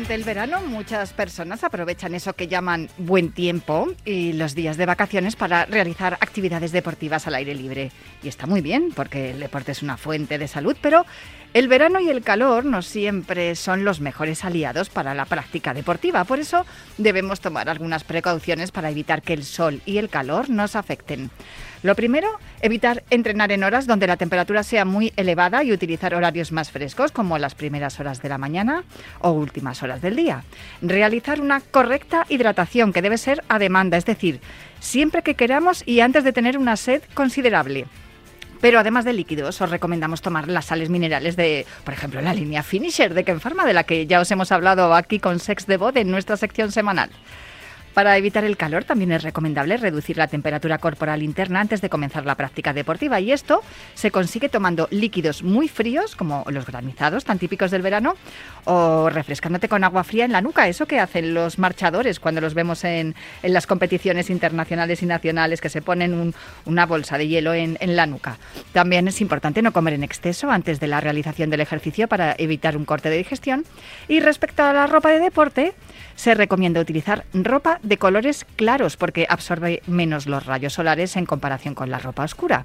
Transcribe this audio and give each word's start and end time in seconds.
Durante 0.00 0.14
el 0.14 0.24
verano 0.24 0.62
muchas 0.62 1.12
personas 1.12 1.62
aprovechan 1.62 2.14
eso 2.14 2.32
que 2.32 2.48
llaman 2.48 2.88
buen 2.96 3.32
tiempo 3.32 3.86
y 4.06 4.32
los 4.32 4.54
días 4.54 4.78
de 4.78 4.86
vacaciones 4.86 5.36
para 5.36 5.66
realizar 5.66 6.14
actividades 6.14 6.72
deportivas 6.72 7.26
al 7.26 7.34
aire 7.34 7.54
libre. 7.54 7.92
Y 8.22 8.28
está 8.28 8.46
muy 8.46 8.62
bien 8.62 8.92
porque 8.96 9.32
el 9.32 9.40
deporte 9.40 9.72
es 9.72 9.82
una 9.82 9.98
fuente 9.98 10.38
de 10.38 10.48
salud, 10.48 10.74
pero 10.80 11.04
el 11.52 11.68
verano 11.68 12.00
y 12.00 12.08
el 12.08 12.22
calor 12.22 12.64
no 12.64 12.80
siempre 12.80 13.54
son 13.56 13.84
los 13.84 14.00
mejores 14.00 14.42
aliados 14.42 14.88
para 14.88 15.12
la 15.12 15.26
práctica 15.26 15.74
deportiva. 15.74 16.24
Por 16.24 16.38
eso 16.38 16.64
debemos 16.96 17.40
tomar 17.40 17.68
algunas 17.68 18.02
precauciones 18.02 18.70
para 18.70 18.88
evitar 18.88 19.20
que 19.20 19.34
el 19.34 19.44
sol 19.44 19.82
y 19.84 19.98
el 19.98 20.08
calor 20.08 20.48
nos 20.48 20.76
afecten. 20.76 21.30
Lo 21.82 21.94
primero, 21.94 22.28
evitar 22.60 23.04
entrenar 23.08 23.52
en 23.52 23.64
horas 23.64 23.86
donde 23.86 24.06
la 24.06 24.18
temperatura 24.18 24.62
sea 24.62 24.84
muy 24.84 25.14
elevada 25.16 25.64
y 25.64 25.72
utilizar 25.72 26.14
horarios 26.14 26.52
más 26.52 26.70
frescos, 26.70 27.10
como 27.10 27.38
las 27.38 27.54
primeras 27.54 27.98
horas 28.00 28.20
de 28.20 28.28
la 28.28 28.36
mañana 28.36 28.84
o 29.20 29.30
últimas 29.30 29.82
horas 29.82 30.02
del 30.02 30.14
día. 30.14 30.44
Realizar 30.82 31.40
una 31.40 31.60
correcta 31.60 32.26
hidratación, 32.28 32.92
que 32.92 33.00
debe 33.00 33.16
ser 33.16 33.42
a 33.48 33.58
demanda, 33.58 33.96
es 33.96 34.04
decir, 34.04 34.40
siempre 34.78 35.22
que 35.22 35.36
queramos 35.36 35.82
y 35.86 36.00
antes 36.00 36.22
de 36.22 36.34
tener 36.34 36.58
una 36.58 36.76
sed 36.76 37.02
considerable. 37.14 37.86
Pero 38.60 38.78
además 38.78 39.06
de 39.06 39.14
líquidos, 39.14 39.58
os 39.62 39.70
recomendamos 39.70 40.20
tomar 40.20 40.48
las 40.48 40.66
sales 40.66 40.90
minerales 40.90 41.34
de, 41.34 41.64
por 41.84 41.94
ejemplo, 41.94 42.20
la 42.20 42.34
línea 42.34 42.62
Finisher 42.62 43.14
de 43.14 43.24
Kenfarma, 43.24 43.64
de 43.64 43.72
la 43.72 43.84
que 43.84 44.06
ya 44.06 44.20
os 44.20 44.30
hemos 44.30 44.52
hablado 44.52 44.94
aquí 44.94 45.18
con 45.18 45.38
Sex 45.38 45.66
de 45.66 45.78
en 45.94 46.10
nuestra 46.10 46.36
sección 46.36 46.70
semanal. 46.70 47.08
Para 48.00 48.16
evitar 48.16 48.44
el 48.44 48.56
calor 48.56 48.84
también 48.84 49.12
es 49.12 49.22
recomendable 49.22 49.76
reducir 49.76 50.16
la 50.16 50.26
temperatura 50.26 50.78
corporal 50.78 51.22
interna 51.22 51.60
antes 51.60 51.82
de 51.82 51.90
comenzar 51.90 52.24
la 52.24 52.34
práctica 52.34 52.72
deportiva. 52.72 53.20
Y 53.20 53.30
esto 53.30 53.60
se 53.92 54.10
consigue 54.10 54.48
tomando 54.48 54.88
líquidos 54.90 55.42
muy 55.42 55.68
fríos 55.68 56.16
como 56.16 56.42
los 56.48 56.64
granizados 56.64 57.26
tan 57.26 57.38
típicos 57.38 57.70
del 57.70 57.82
verano 57.82 58.14
o 58.64 59.10
refrescándote 59.10 59.68
con 59.68 59.84
agua 59.84 60.02
fría 60.02 60.24
en 60.24 60.32
la 60.32 60.40
nuca, 60.40 60.66
eso 60.66 60.86
que 60.86 60.98
hacen 60.98 61.34
los 61.34 61.58
marchadores 61.58 62.20
cuando 62.20 62.40
los 62.40 62.54
vemos 62.54 62.84
en, 62.84 63.14
las 63.42 63.66
competiciones 63.66 64.30
internacionales 64.30 65.02
y 65.02 65.06
nacionales 65.06 65.60
que 65.60 65.68
se 65.68 65.82
ponen 65.82 66.32
una 66.64 66.86
bolsa 66.86 67.18
de 67.18 67.28
hielo 67.28 67.52
en, 67.52 67.76
en 67.80 67.96
la 67.96 68.06
nuca. 68.06 68.38
También 68.72 69.08
es 69.08 69.20
importante 69.20 69.60
no 69.60 69.74
comer 69.74 69.92
en 69.92 70.04
exceso 70.04 70.50
antes 70.50 70.80
de 70.80 70.86
la 70.86 71.02
realización 71.02 71.50
del 71.50 71.60
ejercicio 71.60 72.08
para 72.08 72.34
evitar 72.38 72.78
un 72.78 72.86
corte 72.86 73.10
de 73.10 73.18
digestión. 73.18 73.66
Y 74.08 74.20
respecto 74.20 74.62
a 74.62 74.72
la 74.72 74.86
ropa 74.86 75.10
de 75.10 75.18
deporte 75.18 75.74
se 76.16 76.34
recomienda 76.34 76.80
utilizar 76.80 77.24
ropa 77.32 77.80
de 77.82 77.96
colores 77.96 78.46
claros 78.56 78.96
porque 78.96 79.26
absorbe 79.28 79.82
menos 79.86 80.26
los 80.26 80.46
rayos 80.46 80.74
solares 80.74 81.16
en 81.16 81.26
comparación 81.26 81.74
con 81.74 81.90
la 81.90 81.98
ropa 81.98 82.24
oscura. 82.24 82.64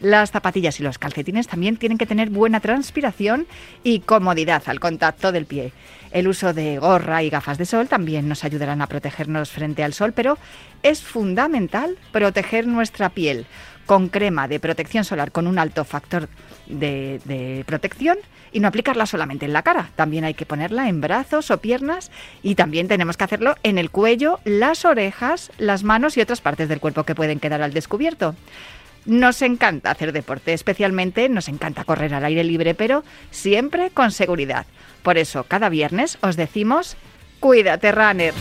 Las 0.00 0.30
zapatillas 0.30 0.80
y 0.80 0.82
los 0.82 0.98
calcetines 0.98 1.46
también 1.46 1.76
tienen 1.76 1.98
que 1.98 2.06
tener 2.06 2.30
buena 2.30 2.60
transpiración 2.60 3.46
y 3.82 4.00
comodidad 4.00 4.62
al 4.66 4.80
contacto 4.80 5.32
del 5.32 5.46
pie. 5.46 5.72
El 6.10 6.28
uso 6.28 6.54
de 6.54 6.78
gorra 6.78 7.22
y 7.22 7.30
gafas 7.30 7.58
de 7.58 7.66
sol 7.66 7.88
también 7.88 8.28
nos 8.28 8.44
ayudarán 8.44 8.82
a 8.82 8.86
protegernos 8.86 9.50
frente 9.50 9.82
al 9.82 9.94
sol, 9.94 10.12
pero 10.12 10.38
es 10.82 11.02
fundamental 11.02 11.96
proteger 12.12 12.66
nuestra 12.66 13.08
piel 13.08 13.46
con 13.86 14.08
crema 14.08 14.48
de 14.48 14.60
protección 14.60 15.04
solar 15.04 15.32
con 15.32 15.46
un 15.46 15.58
alto 15.58 15.84
factor 15.84 16.28
de, 16.66 17.20
de 17.24 17.64
protección 17.66 18.16
y 18.54 18.60
no 18.60 18.68
aplicarla 18.68 19.04
solamente 19.04 19.44
en 19.44 19.52
la 19.52 19.62
cara, 19.62 19.90
también 19.96 20.24
hay 20.24 20.32
que 20.32 20.46
ponerla 20.46 20.88
en 20.88 21.02
brazos 21.02 21.50
o 21.50 21.58
piernas 21.58 22.10
y 22.42 22.54
también 22.54 22.88
tenemos 22.88 23.18
que 23.18 23.24
hacerlo 23.24 23.56
en 23.64 23.76
el 23.76 23.90
cuello, 23.90 24.40
las 24.44 24.86
orejas, 24.86 25.50
las 25.58 25.82
manos 25.82 26.16
y 26.16 26.22
otras 26.22 26.40
partes 26.40 26.68
del 26.68 26.80
cuerpo 26.80 27.04
que 27.04 27.16
pueden 27.16 27.40
quedar 27.40 27.60
al 27.60 27.74
descubierto. 27.74 28.34
Nos 29.06 29.42
encanta 29.42 29.90
hacer 29.90 30.12
deporte, 30.12 30.54
especialmente 30.54 31.28
nos 31.28 31.48
encanta 31.48 31.84
correr 31.84 32.14
al 32.14 32.24
aire 32.24 32.44
libre, 32.44 32.74
pero 32.74 33.04
siempre 33.30 33.90
con 33.90 34.12
seguridad. 34.12 34.66
Por 35.02 35.18
eso, 35.18 35.44
cada 35.44 35.68
viernes 35.68 36.16
os 36.22 36.36
decimos, 36.36 36.96
cuídate, 37.40 37.92
runner. 37.92 38.32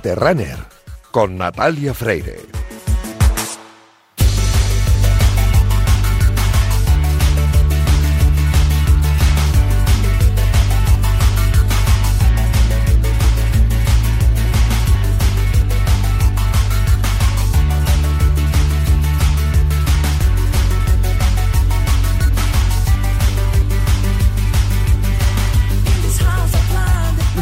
Runner 0.00 0.56
con 1.10 1.36
Natalia 1.36 1.92
Freire. 1.92 2.61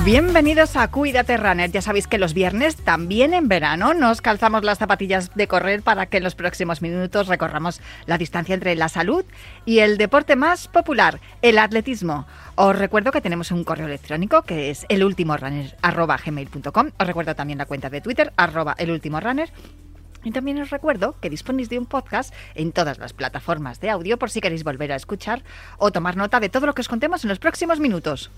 Bienvenidos 0.05 0.77
a 0.77 0.91
Cuídate 0.91 1.37
Runner. 1.37 1.71
Ya 1.71 1.83
sabéis 1.83 2.07
que 2.07 2.17
los 2.17 2.33
viernes, 2.33 2.77
también 2.77 3.35
en 3.35 3.49
verano, 3.49 3.93
nos 3.93 4.23
calzamos 4.23 4.65
las 4.65 4.79
zapatillas 4.79 5.35
de 5.35 5.47
correr 5.47 5.83
para 5.83 6.07
que 6.07 6.17
en 6.17 6.25
los 6.25 6.35
próximos 6.35 6.81
minutos 6.81 7.29
recorramos 7.29 7.83
la 8.07 8.17
distancia 8.17 8.55
entre 8.55 8.75
la 8.77 8.89
salud 8.89 9.27
y 9.67 9.81
el 9.81 9.99
deporte 9.99 10.37
más 10.37 10.69
popular, 10.69 11.21
el 11.43 11.59
atletismo. 11.59 12.27
Os 12.55 12.79
recuerdo 12.79 13.13
que 13.13 13.21
tenemos 13.21 13.51
un 13.51 13.63
correo 13.63 13.89
electrónico 13.89 14.41
que 14.41 14.71
es 14.71 14.87
elultimorunner.gmail.com. 14.89 16.91
Os 16.99 17.07
recuerdo 17.07 17.35
también 17.35 17.59
la 17.59 17.67
cuenta 17.67 17.91
de 17.91 18.01
Twitter, 18.01 18.33
arroba 18.39 18.77
elultimorunner. 18.79 19.53
Y 20.25 20.31
también 20.31 20.63
os 20.63 20.71
recuerdo 20.71 21.17
que 21.21 21.29
disponéis 21.29 21.69
de 21.69 21.79
un 21.79 21.85
podcast 21.85 22.33
en 22.55 22.73
todas 22.73 22.99
las 22.99 23.13
plataformas 23.13 23.81
de 23.81 23.91
audio 23.91 24.19
por 24.19 24.31
si 24.31 24.41
queréis 24.41 24.65
volver 24.65 24.93
a 24.93 24.97
escuchar 24.97 25.43
o 25.77 25.93
tomar 25.93 26.17
nota 26.17 26.41
de 26.41 26.49
todo 26.49 26.67
lo 26.67 26.75
que 26.75 26.81
os 26.81 26.89
contemos 26.89 27.23
en 27.25 27.29
los 27.29 27.39
próximos 27.39 27.81
minutos. 27.81 28.31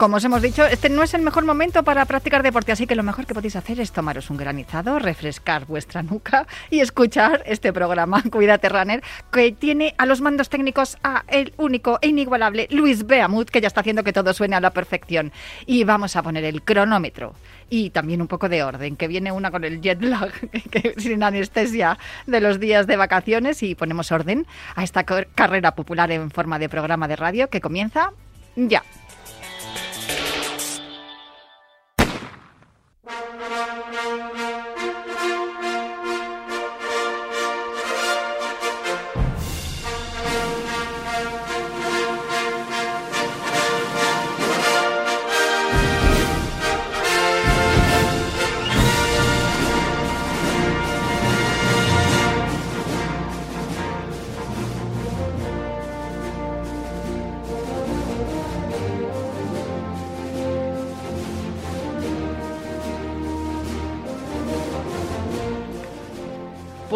Como 0.00 0.16
os 0.16 0.24
hemos 0.24 0.40
dicho, 0.40 0.64
este 0.64 0.88
no 0.88 1.02
es 1.02 1.12
el 1.12 1.20
mejor 1.20 1.44
momento 1.44 1.82
para 1.82 2.06
practicar 2.06 2.42
deporte, 2.42 2.72
así 2.72 2.86
que 2.86 2.94
lo 2.94 3.02
mejor 3.02 3.26
que 3.26 3.34
podéis 3.34 3.54
hacer 3.56 3.78
es 3.80 3.92
tomaros 3.92 4.30
un 4.30 4.38
granizado, 4.38 4.98
refrescar 4.98 5.66
vuestra 5.66 6.02
nuca 6.02 6.46
y 6.70 6.80
escuchar 6.80 7.42
este 7.44 7.70
programa, 7.70 8.22
Cuídate 8.32 8.70
Runner, 8.70 9.02
que 9.30 9.52
tiene 9.52 9.94
a 9.98 10.06
los 10.06 10.22
mandos 10.22 10.48
técnicos 10.48 10.96
a 11.04 11.24
el 11.28 11.52
único 11.58 11.98
e 12.00 12.08
inigualable 12.08 12.66
Luis 12.70 13.06
Beamut, 13.06 13.50
que 13.50 13.60
ya 13.60 13.66
está 13.66 13.82
haciendo 13.82 14.02
que 14.02 14.14
todo 14.14 14.32
suene 14.32 14.56
a 14.56 14.60
la 14.60 14.70
perfección. 14.70 15.32
Y 15.66 15.84
vamos 15.84 16.16
a 16.16 16.22
poner 16.22 16.44
el 16.44 16.62
cronómetro 16.62 17.34
y 17.68 17.90
también 17.90 18.22
un 18.22 18.26
poco 18.26 18.48
de 18.48 18.62
orden, 18.62 18.96
que 18.96 19.06
viene 19.06 19.32
una 19.32 19.50
con 19.50 19.64
el 19.64 19.82
jet 19.82 20.00
lag, 20.00 20.32
sin 20.96 21.22
anestesia 21.22 21.98
de 22.26 22.40
los 22.40 22.58
días 22.58 22.86
de 22.86 22.96
vacaciones 22.96 23.62
y 23.62 23.74
ponemos 23.74 24.10
orden 24.12 24.46
a 24.76 24.82
esta 24.82 25.04
carrera 25.04 25.74
popular 25.74 26.10
en 26.10 26.30
forma 26.30 26.58
de 26.58 26.70
programa 26.70 27.06
de 27.06 27.16
radio 27.16 27.50
que 27.50 27.60
comienza 27.60 28.12
ya. 28.56 28.82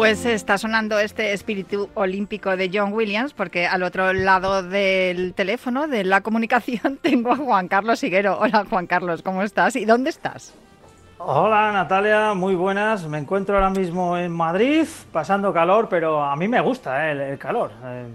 Pues 0.05 0.23
está 0.23 0.59
sonando 0.59 0.99
este 0.99 1.33
espíritu 1.33 1.89
olímpico 1.95 2.55
de 2.55 2.69
John 2.71 2.93
Williams, 2.93 3.33
porque 3.33 3.65
al 3.65 3.81
otro 3.81 4.13
lado 4.13 4.61
del 4.61 5.33
teléfono, 5.33 5.87
de 5.87 6.03
la 6.03 6.21
comunicación, 6.21 6.97
tengo 7.01 7.31
a 7.31 7.37
Juan 7.37 7.67
Carlos 7.67 8.03
Higuero. 8.03 8.37
Hola 8.39 8.67
Juan 8.69 8.85
Carlos, 8.85 9.23
¿cómo 9.23 9.41
estás? 9.41 9.75
¿Y 9.75 9.83
dónde 9.85 10.11
estás? 10.11 10.53
Hola 11.17 11.71
Natalia, 11.71 12.35
muy 12.35 12.53
buenas. 12.53 13.07
Me 13.07 13.17
encuentro 13.17 13.55
ahora 13.55 13.71
mismo 13.71 14.15
en 14.15 14.31
Madrid, 14.31 14.85
pasando 15.11 15.51
calor, 15.51 15.89
pero 15.89 16.23
a 16.23 16.35
mí 16.35 16.47
me 16.47 16.61
gusta 16.61 17.09
eh, 17.09 17.31
el, 17.31 17.39
calor. 17.39 17.71
Eh, 17.83 18.05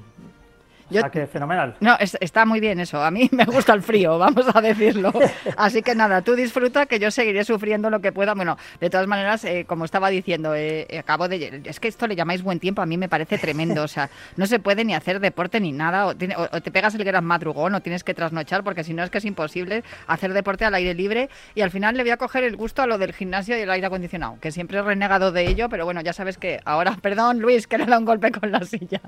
Yo, 0.91 1.11
que 1.11 1.27
fenomenal. 1.27 1.77
No, 1.81 1.97
está 1.99 2.45
muy 2.45 2.61
bien 2.61 2.81
eso. 2.81 3.03
A 3.03 3.11
mí 3.11 3.29
me 3.33 3.45
gusta 3.45 3.73
el 3.73 3.83
frío, 3.83 4.19
vamos 4.19 4.47
a 4.55 4.61
decirlo. 4.61 5.13
Así 5.57 5.83
que 5.83 5.95
nada, 5.95 6.23
tú 6.23 6.35
disfruta 6.35 6.87
que 6.87 6.99
yo 6.99 7.11
seguiré 7.11 7.45
sufriendo 7.45 7.91
lo 7.91 8.01
que 8.01 8.13
pueda. 8.13 8.35
Bueno, 8.35 8.57
de 8.81 8.91
todas 8.91 9.07
maneras, 9.07 9.45
eh, 9.45 9.65
como 9.67 9.85
estaba 9.85 10.11
diciendo, 10.11 10.55
eh, 10.55 10.87
acabo 10.99 11.29
de... 11.29 11.63
Es 11.65 11.81
que 11.81 11.89
esto 11.89 12.07
le 12.07 12.17
llamáis 12.17 12.43
buen 12.43 12.59
tiempo, 12.61 12.83
a 12.83 12.87
mí 12.87 12.97
me 12.97 13.09
parece 13.09 13.39
tremendo. 13.39 13.83
O 13.83 13.89
sea, 13.89 14.11
no 14.37 14.47
se 14.47 14.59
puede 14.59 14.85
ni 14.85 14.95
hacer 14.95 15.21
deporte 15.21 15.61
ni 15.61 15.73
nada. 15.73 16.07
O, 16.07 16.15
te 16.15 16.71
pegas 16.71 16.95
el 16.95 17.05
gran 17.05 17.25
madrugón 17.25 17.75
o 17.75 17.81
tienes 17.81 18.05
que 18.05 18.15
trasnochar 18.15 18.65
porque 18.65 18.85
si 18.85 18.95
no 18.95 19.03
es 19.03 19.11
que 19.11 19.19
es 19.19 19.25
imposible 19.25 19.85
hacer 20.07 20.33
deporte 20.33 20.65
al 20.65 20.75
aire 20.75 20.95
libre. 20.95 21.29
Y 21.55 21.63
al 21.63 21.71
final 21.71 21.97
le 21.97 22.03
voy 22.03 22.13
a 22.13 22.17
coger 22.17 22.45
el 22.45 22.57
gusto 22.57 22.83
a 22.83 22.87
lo 22.87 22.99
del 22.99 23.13
gimnasio 23.13 23.57
y 23.57 23.61
el 23.61 23.71
aire 23.71 23.87
acondicionado, 23.87 24.39
que 24.41 24.51
siempre 24.51 24.79
he 24.79 24.83
renegado 24.83 25.33
de 25.33 25.47
ello, 25.47 25.69
pero 25.69 25.85
bueno, 25.85 26.01
ya 26.01 26.13
sabes 26.13 26.39
que 26.39 26.61
ahora, 26.65 26.97
perdón 27.03 27.41
Luis, 27.41 27.67
que 27.67 27.79
le 27.79 27.87
da 27.87 27.99
un 27.99 28.05
golpe 28.05 28.31
con 28.31 28.51
la 28.51 28.65
silla. 28.65 29.01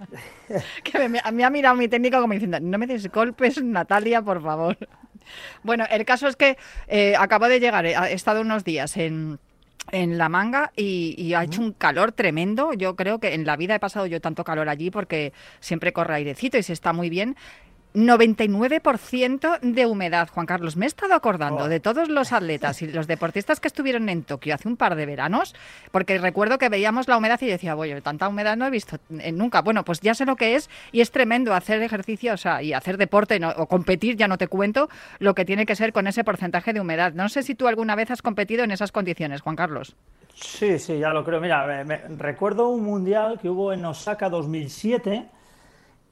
que 0.85 1.09
me, 1.09 1.21
me 1.33 1.45
ha 1.45 1.51
mirado 1.51 1.72
mi 1.75 1.89
técnico 1.89 2.21
como 2.21 2.33
diciendo, 2.33 2.59
no 2.61 2.79
me 2.79 2.87
des 2.87 3.11
golpes, 3.11 3.63
Natalia, 3.63 4.23
por 4.23 4.43
favor. 4.43 4.77
Bueno, 5.63 5.85
el 5.89 6.05
caso 6.05 6.27
es 6.27 6.35
que 6.35 6.59
eh, 6.89 7.15
acabo 7.17 7.49
de 7.49 7.61
llegar, 7.61 7.87
he 7.87 8.13
estado 8.13 8.41
unos 8.41 8.65
días 8.65 8.97
en 8.97 9.39
en 9.91 10.17
la 10.17 10.29
manga 10.29 10.73
y, 10.77 11.35
ha 11.35 11.45
hecho 11.45 11.61
un 11.61 11.73
calor 11.73 12.13
tremendo. 12.13 12.73
Yo 12.73 12.95
creo 12.95 13.19
que 13.19 13.35
en 13.35 13.45
la 13.45 13.57
vida 13.57 13.75
he 13.75 13.81
pasado 13.81 14.07
yo 14.07 14.21
tanto 14.21 14.45
calor 14.45 14.69
allí 14.69 14.91
porque 14.91 15.33
siempre 15.61 15.93
corre 15.93 16.15
airecito 16.15 16.59
y 16.59 16.63
se 16.63 16.73
está 16.73 16.93
muy 16.93 17.11
bien. 17.11 17.37
99% 17.95 19.61
de 19.61 19.87
humedad, 19.87 20.29
Juan 20.29 20.47
Carlos. 20.47 20.77
Me 20.77 20.87
he 20.87 20.89
estado 20.89 21.15
acordando 21.15 21.65
oh. 21.65 21.69
de 21.69 21.81
todos 21.81 22.09
los 22.09 22.33
atletas 22.33 22.83
y 22.83 22.87
los 22.87 23.07
deportistas 23.07 23.61
que 23.61 23.69
estuvieron 23.69 24.09
en 24.09 24.23
Tokio 24.23 24.55
hace 24.55 24.69
un 24.69 24.77
par 24.77 24.95
de 24.95 25.07
veranos, 25.07 25.55
porque 25.91 26.19
recuerdo 26.19 26.59
que 26.59 26.69
veíamos 26.69 27.09
la 27.09 27.17
humedad 27.17 27.41
y 27.43 27.47
decía, 27.47 27.77
oye, 27.77 28.01
tanta 28.01 28.29
humedad 28.29 28.57
no 28.57 28.67
he 28.67 28.71
visto 28.71 28.97
eh, 29.19 29.33
nunca. 29.33 29.63
Bueno, 29.63 29.85
pues 29.85 30.01
ya 30.01 30.15
sé 30.15 30.25
lo 30.25 30.37
que 30.37 30.57
es 30.57 30.71
y 30.91 31.01
es 31.01 31.11
tremendo 31.11 31.55
hacer 31.55 31.83
ejercicio 31.83 32.35
o 32.35 32.37
sea, 32.37 32.63
y 32.63 32.73
hacer 32.73 32.97
deporte 32.97 33.41
o 33.57 33.67
competir, 33.67 34.17
ya 34.17 34.29
no 34.29 34.39
te 34.39 34.49
cuento, 34.49 34.89
lo 35.19 35.35
que 35.35 35.45
tiene 35.45 35.67
que 35.67 35.77
ser 35.77 35.93
con 35.93 36.07
ese 36.07 36.25
porcentaje 36.25 36.73
de 36.73 36.81
humedad. 36.81 37.13
No 37.13 37.29
sé 37.29 37.43
si 37.43 37.55
tú 37.55 37.69
alguna 37.69 37.95
vez 37.95 38.11
has 38.11 38.23
competido 38.23 38.65
en 38.65 38.71
esas 38.71 38.93
condiciones, 38.93 39.41
Juan 39.41 39.57
Carlos. 39.57 39.97
Sí, 40.35 40.79
sí, 40.79 40.99
ya 40.99 41.11
lo 41.11 41.25
creo. 41.25 41.41
Mira, 41.41 41.85
recuerdo 42.17 42.69
un 42.69 42.83
mundial 42.83 43.39
que 43.41 43.49
hubo 43.49 43.73
en 43.73 43.85
Osaka 43.85 44.29
2007 44.29 45.27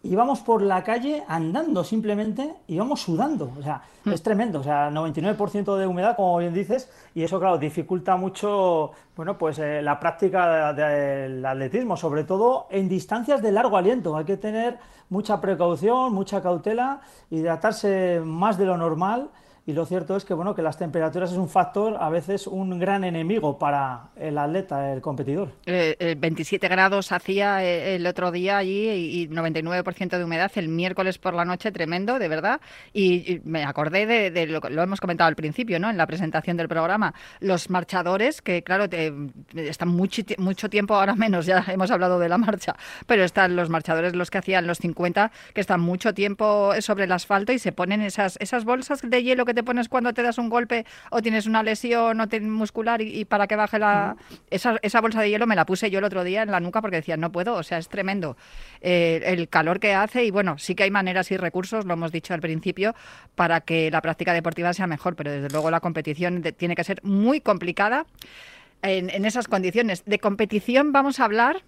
íbamos 0.02 0.40
por 0.40 0.62
la 0.62 0.82
calle 0.82 1.22
andando 1.28 1.84
simplemente, 1.84 2.54
íbamos 2.68 3.02
sudando, 3.02 3.52
o 3.58 3.62
sea, 3.62 3.82
hmm. 4.04 4.12
es 4.12 4.22
tremendo, 4.22 4.60
o 4.60 4.62
sea, 4.62 4.90
99% 4.90 5.76
de 5.76 5.86
humedad, 5.86 6.16
como 6.16 6.38
bien 6.38 6.54
dices, 6.54 6.90
y 7.14 7.22
eso, 7.22 7.38
claro, 7.38 7.58
dificulta 7.58 8.16
mucho, 8.16 8.92
bueno, 9.16 9.36
pues 9.36 9.58
eh, 9.58 9.82
la 9.82 10.00
práctica 10.00 10.72
del 10.72 11.44
atletismo, 11.44 11.96
sobre 11.96 12.24
todo 12.24 12.66
en 12.70 12.88
distancias 12.88 13.42
de 13.42 13.52
largo 13.52 13.76
aliento, 13.76 14.16
hay 14.16 14.24
que 14.24 14.36
tener 14.36 14.78
mucha 15.10 15.40
precaución, 15.40 16.14
mucha 16.14 16.40
cautela, 16.42 17.00
hidratarse 17.30 18.22
más 18.24 18.56
de 18.56 18.66
lo 18.66 18.76
normal, 18.76 19.30
y 19.70 19.72
lo 19.72 19.86
cierto 19.86 20.16
es 20.16 20.24
que 20.24 20.34
bueno 20.34 20.54
que 20.54 20.62
las 20.62 20.76
temperaturas 20.76 21.30
es 21.30 21.38
un 21.38 21.48
factor 21.48 21.96
a 22.00 22.10
veces 22.10 22.48
un 22.48 22.78
gran 22.80 23.04
enemigo 23.04 23.56
para 23.56 24.08
el 24.16 24.36
atleta, 24.36 24.92
el 24.92 25.00
competidor. 25.00 25.52
27 25.64 26.66
eh, 26.66 26.68
grados 26.68 27.12
hacía 27.12 27.64
eh, 27.64 27.94
el 27.94 28.06
otro 28.06 28.32
día 28.32 28.58
allí 28.58 28.88
y 28.90 29.28
99% 29.28 30.18
de 30.18 30.24
humedad 30.24 30.50
el 30.56 30.68
miércoles 30.68 31.18
por 31.18 31.34
la 31.34 31.44
noche, 31.44 31.70
tremendo, 31.70 32.18
de 32.18 32.28
verdad. 32.28 32.60
Y, 32.92 33.40
me 33.44 33.64
acordé 33.64 34.06
de, 34.06 34.46
lo, 34.46 34.60
lo 34.60 34.82
hemos 34.82 35.00
comentado 35.00 35.28
al 35.28 35.36
principio, 35.36 35.78
¿no? 35.78 35.88
En 35.88 35.96
la 35.96 36.06
presentación 36.06 36.56
del 36.56 36.68
programa, 36.68 37.14
los 37.38 37.70
marchadores 37.70 38.42
que 38.42 38.62
claro 38.62 38.86
están 39.54 39.88
mucho, 39.88 40.22
mucho 40.38 40.68
tiempo 40.68 40.94
ahora 40.94 41.14
menos, 41.14 41.46
ya 41.46 41.64
hemos 41.68 41.90
hablado 41.90 42.18
de 42.18 42.28
la 42.28 42.38
marcha, 42.38 42.74
pero 43.06 43.22
están 43.22 43.54
los 43.54 43.68
marchadores 43.68 44.16
los 44.16 44.30
que 44.30 44.38
hacían 44.38 44.66
los 44.66 44.78
50 44.78 45.30
que 45.54 45.60
están 45.60 45.80
mucho 45.80 46.12
tiempo 46.12 46.72
sobre 46.80 47.04
el 47.04 47.12
asfalto 47.12 47.52
y 47.52 47.58
se 47.60 47.70
ponen 47.70 48.00
esas 48.00 48.36
esas 48.40 48.64
bolsas 48.64 49.00
de 49.02 49.22
hielo 49.22 49.44
que 49.44 49.54
te 49.54 49.59
pones 49.62 49.88
cuando 49.88 50.12
te 50.12 50.22
das 50.22 50.38
un 50.38 50.48
golpe 50.48 50.84
o 51.10 51.22
tienes 51.22 51.46
una 51.46 51.62
lesión 51.62 52.20
o 52.20 52.26
muscular 52.42 53.00
y, 53.00 53.24
para 53.24 53.46
que 53.46 53.56
baje 53.56 53.78
la... 53.78 54.16
Esa, 54.50 54.76
esa, 54.82 55.00
bolsa 55.00 55.20
de 55.20 55.30
hielo 55.30 55.46
me 55.46 55.56
la 55.56 55.66
puse 55.66 55.90
yo 55.90 55.98
el 55.98 56.04
otro 56.04 56.24
día 56.24 56.42
en 56.42 56.50
la 56.50 56.60
nuca 56.60 56.80
porque 56.80 56.96
decía, 56.96 57.16
no 57.16 57.32
puedo, 57.32 57.54
o 57.54 57.62
sea, 57.62 57.78
es 57.78 57.88
tremendo 57.88 58.36
eh, 58.80 59.22
el 59.24 59.48
calor 59.48 59.80
que 59.80 59.94
hace 59.94 60.24
y 60.24 60.30
bueno, 60.30 60.58
sí 60.58 60.74
que 60.74 60.84
hay 60.84 60.90
maneras 60.90 61.30
y 61.30 61.36
recursos, 61.36 61.84
lo 61.84 61.94
hemos 61.94 62.12
dicho 62.12 62.34
al 62.34 62.40
principio, 62.40 62.94
para 63.34 63.60
que 63.60 63.90
la 63.90 64.00
práctica 64.02 64.32
deportiva 64.32 64.72
sea 64.72 64.86
mejor, 64.86 65.16
pero 65.16 65.30
desde 65.30 65.48
luego 65.50 65.70
la 65.70 65.80
competición 65.80 66.42
tiene 66.56 66.74
que 66.74 66.84
ser 66.84 67.00
muy 67.02 67.40
complicada 67.40 68.06
en, 68.82 69.10
en 69.10 69.24
esas 69.24 69.48
condiciones. 69.48 70.04
De 70.04 70.18
competición 70.18 70.92
vamos 70.92 71.20
a 71.20 71.24
hablar 71.24 71.62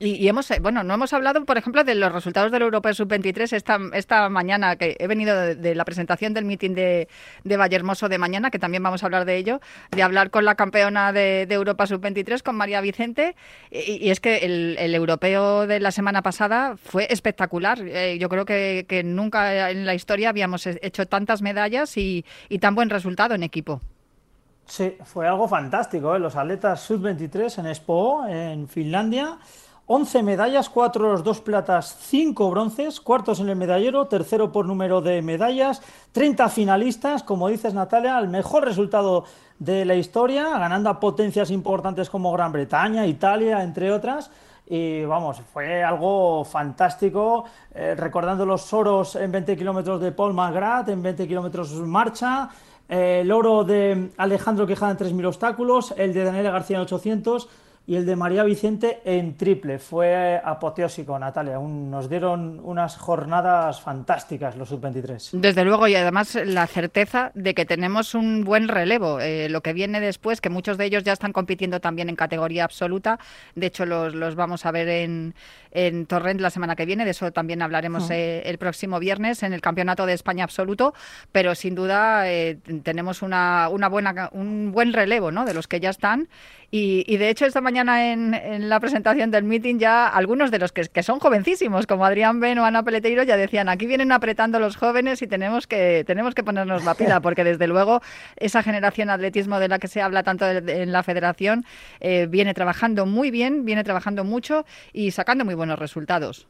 y, 0.00 0.28
hemos, 0.28 0.48
eh, 0.52 0.58
bueno, 0.60 0.84
no 0.84 0.94
hemos 0.94 1.12
hablado, 1.12 1.44
por 1.44 1.58
ejemplo, 1.58 1.82
de 1.82 1.96
los 1.96 2.12
resultados 2.12 2.52
del 2.52 2.62
Europeo 2.62 2.94
Sub-23 2.94 3.52
esta, 3.52 3.78
esta 3.94 4.28
mañana, 4.28 4.76
que 4.76 4.96
he 4.98 5.08
venido 5.08 5.36
de, 5.36 5.74
la 5.74 5.84
presentación 5.84 6.34
del 6.34 6.44
meeting 6.44 6.74
de, 6.74 7.08
de 7.42 7.56
Vallehermoso 7.56 8.08
de 8.08 8.16
mañana, 8.16 8.50
que 8.50 8.60
también 8.60 8.82
vamos 8.82 9.02
a 9.02 9.06
hablar 9.06 9.24
de 9.24 9.36
ello, 9.36 9.60
de 9.90 10.02
hablar 10.04 10.30
con 10.30 10.44
la 10.44 10.54
campeona 10.54 11.12
de, 11.12 11.48
Europa 11.50 11.86
Sub-23, 11.88 12.42
con 12.42 12.54
María 12.54 12.80
Vicente, 12.80 13.34
y, 13.72 14.10
es 14.10 14.20
que 14.20 14.38
el, 14.38 14.94
europeo 14.94 15.66
de 15.66 15.80
la 15.80 15.90
semana 15.90 16.22
pasada 16.22 16.76
fue 16.76 17.08
espectacular. 17.10 17.80
Eh, 17.82 18.18
yo 18.20 18.28
creo 18.28 18.44
que, 18.44 19.02
nunca 19.04 19.70
en 19.70 19.84
la 19.84 19.94
historia 19.94 20.28
habíamos 20.28 20.66
hecho 20.66 21.06
tantas 21.06 21.42
medallas 21.42 21.96
y, 21.96 22.24
y 22.48 22.58
tan 22.60 22.76
buen 22.76 22.90
resultado 22.90 23.34
en 23.34 23.42
equipo. 23.42 23.80
Sí, 24.66 24.96
fue 25.02 25.26
algo 25.26 25.48
fantástico. 25.48 26.14
¿eh? 26.14 26.18
Los 26.18 26.36
atletas 26.36 26.82
Sub-23 26.82 27.58
en 27.58 27.66
Expo, 27.66 28.26
en 28.26 28.68
Finlandia 28.68 29.38
11 29.90 30.22
medallas, 30.22 30.68
4 30.68 31.08
oros, 31.08 31.24
2 31.24 31.40
platas, 31.40 31.96
5 31.98 32.50
bronces, 32.50 33.00
cuartos 33.00 33.40
en 33.40 33.48
el 33.48 33.56
medallero, 33.56 34.06
tercero 34.06 34.52
por 34.52 34.66
número 34.66 35.00
de 35.00 35.22
medallas, 35.22 35.80
30 36.12 36.50
finalistas, 36.50 37.22
como 37.22 37.48
dices 37.48 37.72
Natalia, 37.72 38.18
el 38.18 38.28
mejor 38.28 38.66
resultado 38.66 39.24
de 39.58 39.86
la 39.86 39.94
historia, 39.94 40.58
ganando 40.58 40.90
a 40.90 41.00
potencias 41.00 41.50
importantes 41.50 42.10
como 42.10 42.30
Gran 42.32 42.52
Bretaña, 42.52 43.06
Italia, 43.06 43.62
entre 43.62 43.90
otras. 43.90 44.30
Y 44.66 45.06
vamos, 45.06 45.40
fue 45.54 45.82
algo 45.82 46.44
fantástico, 46.44 47.46
eh, 47.74 47.94
recordando 47.96 48.44
los 48.44 48.70
oros 48.74 49.16
en 49.16 49.32
20 49.32 49.56
kilómetros 49.56 50.02
de 50.02 50.12
Paul 50.12 50.34
McGrath, 50.34 50.90
en 50.90 51.02
20 51.02 51.26
kilómetros 51.26 51.72
marcha, 51.72 52.50
eh, 52.90 53.20
el 53.22 53.32
oro 53.32 53.64
de 53.64 54.10
Alejandro 54.18 54.66
Quejada 54.66 54.92
en 54.92 54.98
3.000 54.98 55.28
obstáculos, 55.28 55.94
el 55.96 56.12
de 56.12 56.24
Daniela 56.24 56.50
García 56.50 56.76
en 56.76 56.82
800 56.82 57.48
y 57.88 57.96
el 57.96 58.04
de 58.04 58.16
María 58.16 58.44
Vicente 58.44 59.00
en 59.06 59.34
triple. 59.34 59.78
Fue 59.78 60.38
apoteósico, 60.44 61.18
Natalia. 61.18 61.58
nos 61.58 62.10
dieron 62.10 62.60
unas 62.62 62.98
jornadas 62.98 63.80
fantásticas 63.80 64.58
los 64.58 64.68
sub-23. 64.68 65.30
Desde 65.32 65.64
luego, 65.64 65.88
y 65.88 65.94
además 65.94 66.34
la 66.34 66.66
certeza 66.66 67.32
de 67.34 67.54
que 67.54 67.64
tenemos 67.64 68.14
un 68.14 68.44
buen 68.44 68.68
relevo. 68.68 69.20
Eh, 69.20 69.48
lo 69.48 69.62
que 69.62 69.72
viene 69.72 70.00
después, 70.00 70.42
que 70.42 70.50
muchos 70.50 70.76
de 70.76 70.84
ellos 70.84 71.02
ya 71.02 71.14
están 71.14 71.32
compitiendo 71.32 71.80
también 71.80 72.10
en 72.10 72.16
categoría 72.16 72.64
absoluta. 72.64 73.18
De 73.54 73.68
hecho, 73.68 73.86
los, 73.86 74.14
los 74.14 74.34
vamos 74.34 74.66
a 74.66 74.70
ver 74.70 74.88
en, 74.90 75.34
en 75.70 76.04
Torrent 76.04 76.42
la 76.42 76.50
semana 76.50 76.76
que 76.76 76.84
viene. 76.84 77.06
De 77.06 77.12
eso 77.12 77.32
también 77.32 77.62
hablaremos 77.62 78.10
eh, 78.10 78.42
el 78.44 78.58
próximo 78.58 78.98
viernes 78.98 79.42
en 79.42 79.54
el 79.54 79.62
Campeonato 79.62 80.04
de 80.04 80.12
España 80.12 80.44
absoluto. 80.44 80.92
Pero 81.32 81.54
sin 81.54 81.74
duda 81.74 82.30
eh, 82.30 82.58
tenemos 82.82 83.22
una, 83.22 83.70
una 83.70 83.88
buena, 83.88 84.28
un 84.32 84.72
buen 84.72 84.92
relevo 84.92 85.30
¿no? 85.30 85.46
de 85.46 85.54
los 85.54 85.66
que 85.66 85.80
ya 85.80 85.88
están. 85.88 86.28
Y, 86.70 87.02
y 87.06 87.16
de 87.16 87.30
hecho, 87.30 87.46
esta 87.46 87.62
mañana 87.62 87.77
en, 87.80 88.68
la 88.68 88.80
presentación 88.80 89.30
del 89.30 89.44
meeting 89.44 89.78
ya 89.78 90.08
algunos 90.08 90.50
de 90.50 90.58
los 90.58 90.72
que, 90.72 91.02
son 91.02 91.20
jovencísimos, 91.20 91.86
como 91.86 92.04
Adrián 92.04 92.40
Ben 92.40 92.58
o 92.58 92.64
Ana 92.64 92.82
Peleteiro, 92.82 93.22
ya 93.22 93.36
decían, 93.36 93.68
aquí 93.68 93.86
vienen 93.86 94.12
apretando 94.12 94.58
los 94.58 94.76
jóvenes 94.76 95.22
y 95.22 95.26
tenemos 95.26 95.66
que, 95.66 96.04
tenemos 96.06 96.34
que 96.34 96.42
ponernos 96.42 96.84
la 96.84 96.94
pila, 96.94 97.20
porque 97.22 97.44
desde 97.44 97.66
luego 97.66 98.00
esa 98.36 98.62
generación 98.62 99.10
atletismo 99.10 99.58
de 99.58 99.68
la 99.68 99.78
que 99.78 99.88
se 99.88 100.02
habla 100.02 100.22
tanto 100.22 100.46
en 100.48 100.92
la 100.92 101.02
federación 101.02 101.64
eh, 102.00 102.26
viene 102.28 102.54
trabajando 102.54 103.06
muy 103.06 103.30
bien, 103.30 103.64
viene 103.64 103.84
trabajando 103.84 104.24
mucho 104.24 104.64
y 104.92 105.10
sacando 105.10 105.44
muy 105.44 105.54
buenos 105.54 105.78
resultados. 105.78 106.48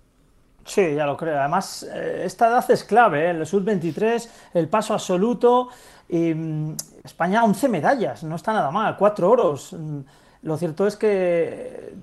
Sí, 0.65 0.95
ya 0.95 1.07
lo 1.07 1.17
creo. 1.17 1.39
Además, 1.39 1.83
eh, 1.95 2.23
esta 2.25 2.49
edad 2.49 2.71
es 2.71 2.85
clave, 2.85 3.27
¿eh? 3.27 3.31
el 3.31 3.47
sub-23, 3.47 4.29
el 4.55 4.69
paso 4.69 4.93
absoluto. 4.93 5.69
Y, 6.09 6.35
mm, 6.35 6.77
España 7.05 7.43
11 7.43 7.69
medallas, 7.69 8.23
no 8.23 8.37
está 8.37 8.53
nada 8.53 8.71
mal, 8.71 8.97
cuatro 8.99 9.31
oros. 9.31 9.75
Lo 10.43 10.57
cierto 10.57 10.87
es 10.87 10.97
que, 10.97 11.95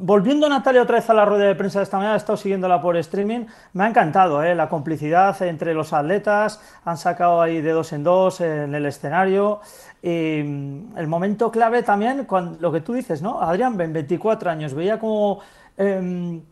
volviendo 0.00 0.46
Natalia 0.46 0.82
otra 0.82 0.96
vez 0.96 1.08
a 1.08 1.14
la 1.14 1.24
rueda 1.24 1.46
de 1.46 1.54
prensa 1.54 1.78
de 1.78 1.84
esta 1.84 1.96
mañana, 1.96 2.14
he 2.14 2.18
estado 2.18 2.36
siguiendo 2.36 2.68
por 2.82 2.98
streaming, 2.98 3.46
me 3.72 3.84
ha 3.84 3.88
encantado 3.88 4.42
¿eh? 4.42 4.54
la 4.54 4.68
complicidad 4.68 5.40
entre 5.42 5.72
los 5.72 5.94
atletas, 5.94 6.60
han 6.84 6.98
sacado 6.98 7.40
ahí 7.40 7.62
de 7.62 7.70
dos 7.72 7.94
en 7.94 8.04
dos 8.04 8.42
en 8.42 8.74
el 8.74 8.84
escenario. 8.84 9.60
Y 10.02 10.42
mm, 10.44 10.98
el 10.98 11.06
momento 11.06 11.50
clave 11.50 11.82
también, 11.82 12.26
lo 12.60 12.72
que 12.72 12.82
tú 12.82 12.92
dices, 12.92 13.22
¿no? 13.22 13.40
Adrián, 13.40 13.76
24 13.78 14.50
años, 14.50 14.74
veía 14.74 14.98
como 14.98 15.40
eh, 15.78 16.42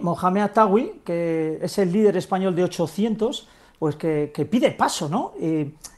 Mohamed 0.00 0.42
Atawi, 0.42 1.00
que 1.04 1.58
es 1.60 1.78
el 1.78 1.92
líder 1.92 2.16
español 2.16 2.54
de 2.54 2.62
800, 2.62 3.48
pues 3.78 3.96
que, 3.96 4.48
pide 4.50 4.72
paso, 4.72 5.08
¿no? 5.08 5.32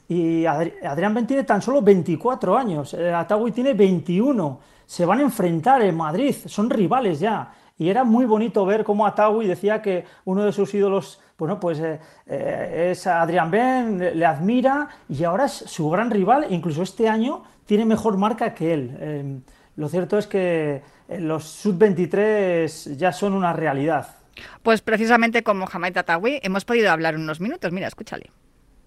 Y, 0.07 0.45
Adrián 0.45 1.13
Ben 1.13 1.25
tiene 1.25 1.43
tan 1.43 1.61
solo 1.61 1.81
24 1.81 2.57
años, 2.57 2.93
eh, 2.93 3.13
Atawi 3.13 3.51
tiene 3.51 3.73
21, 3.73 4.59
se 4.85 5.05
van 5.05 5.19
a 5.19 5.21
enfrentar 5.21 5.81
en 5.81 5.95
Madrid, 5.95 6.35
son 6.47 6.69
rivales 6.69 7.19
ya. 7.19 7.53
y 7.77 7.89
era 7.89 8.03
muy 8.03 8.25
bonito 8.25 8.65
ver 8.65 8.83
cómo 8.83 9.07
Atawi 9.07 9.47
decía 9.47 9.81
que 9.81 10.03
uno 10.25 10.43
de 10.43 10.51
sus 10.51 10.73
ídolos 10.73 11.21
bueno, 11.37 11.59
pues 11.59 11.79
eh, 11.79 11.99
eh, 12.27 12.89
es 12.91 13.07
Adrián 13.07 13.49
Ben, 13.49 13.97
le, 13.97 14.25
admira 14.25 14.89
y 15.09 15.23
ahora 15.23 15.45
es 15.45 15.53
su 15.53 15.89
gran 15.89 16.11
rival, 16.11 16.45
incluso 16.51 16.83
este 16.83 17.09
año 17.09 17.41
tiene 17.65 17.83
mejor 17.83 18.17
marca 18.17 18.53
que 18.53 18.73
él. 18.73 19.43
Lo 19.75 19.89
cierto 19.89 20.19
es 20.19 20.27
que 20.27 20.83
los 21.09 21.45
sub-23 21.45 22.95
ya 22.95 23.11
son 23.11 23.33
una 23.33 23.53
realidad. 23.53 24.20
Pues 24.63 24.81
precisamente 24.81 25.43
con 25.43 25.57
Mohamed 25.57 25.97
Atawi 25.97 26.39
hemos 26.43 26.65
podido 26.65 26.91
hablar 26.91 27.15
unos 27.15 27.39
minutos. 27.39 27.71
Mira, 27.71 27.87
escúchale. 27.87 28.31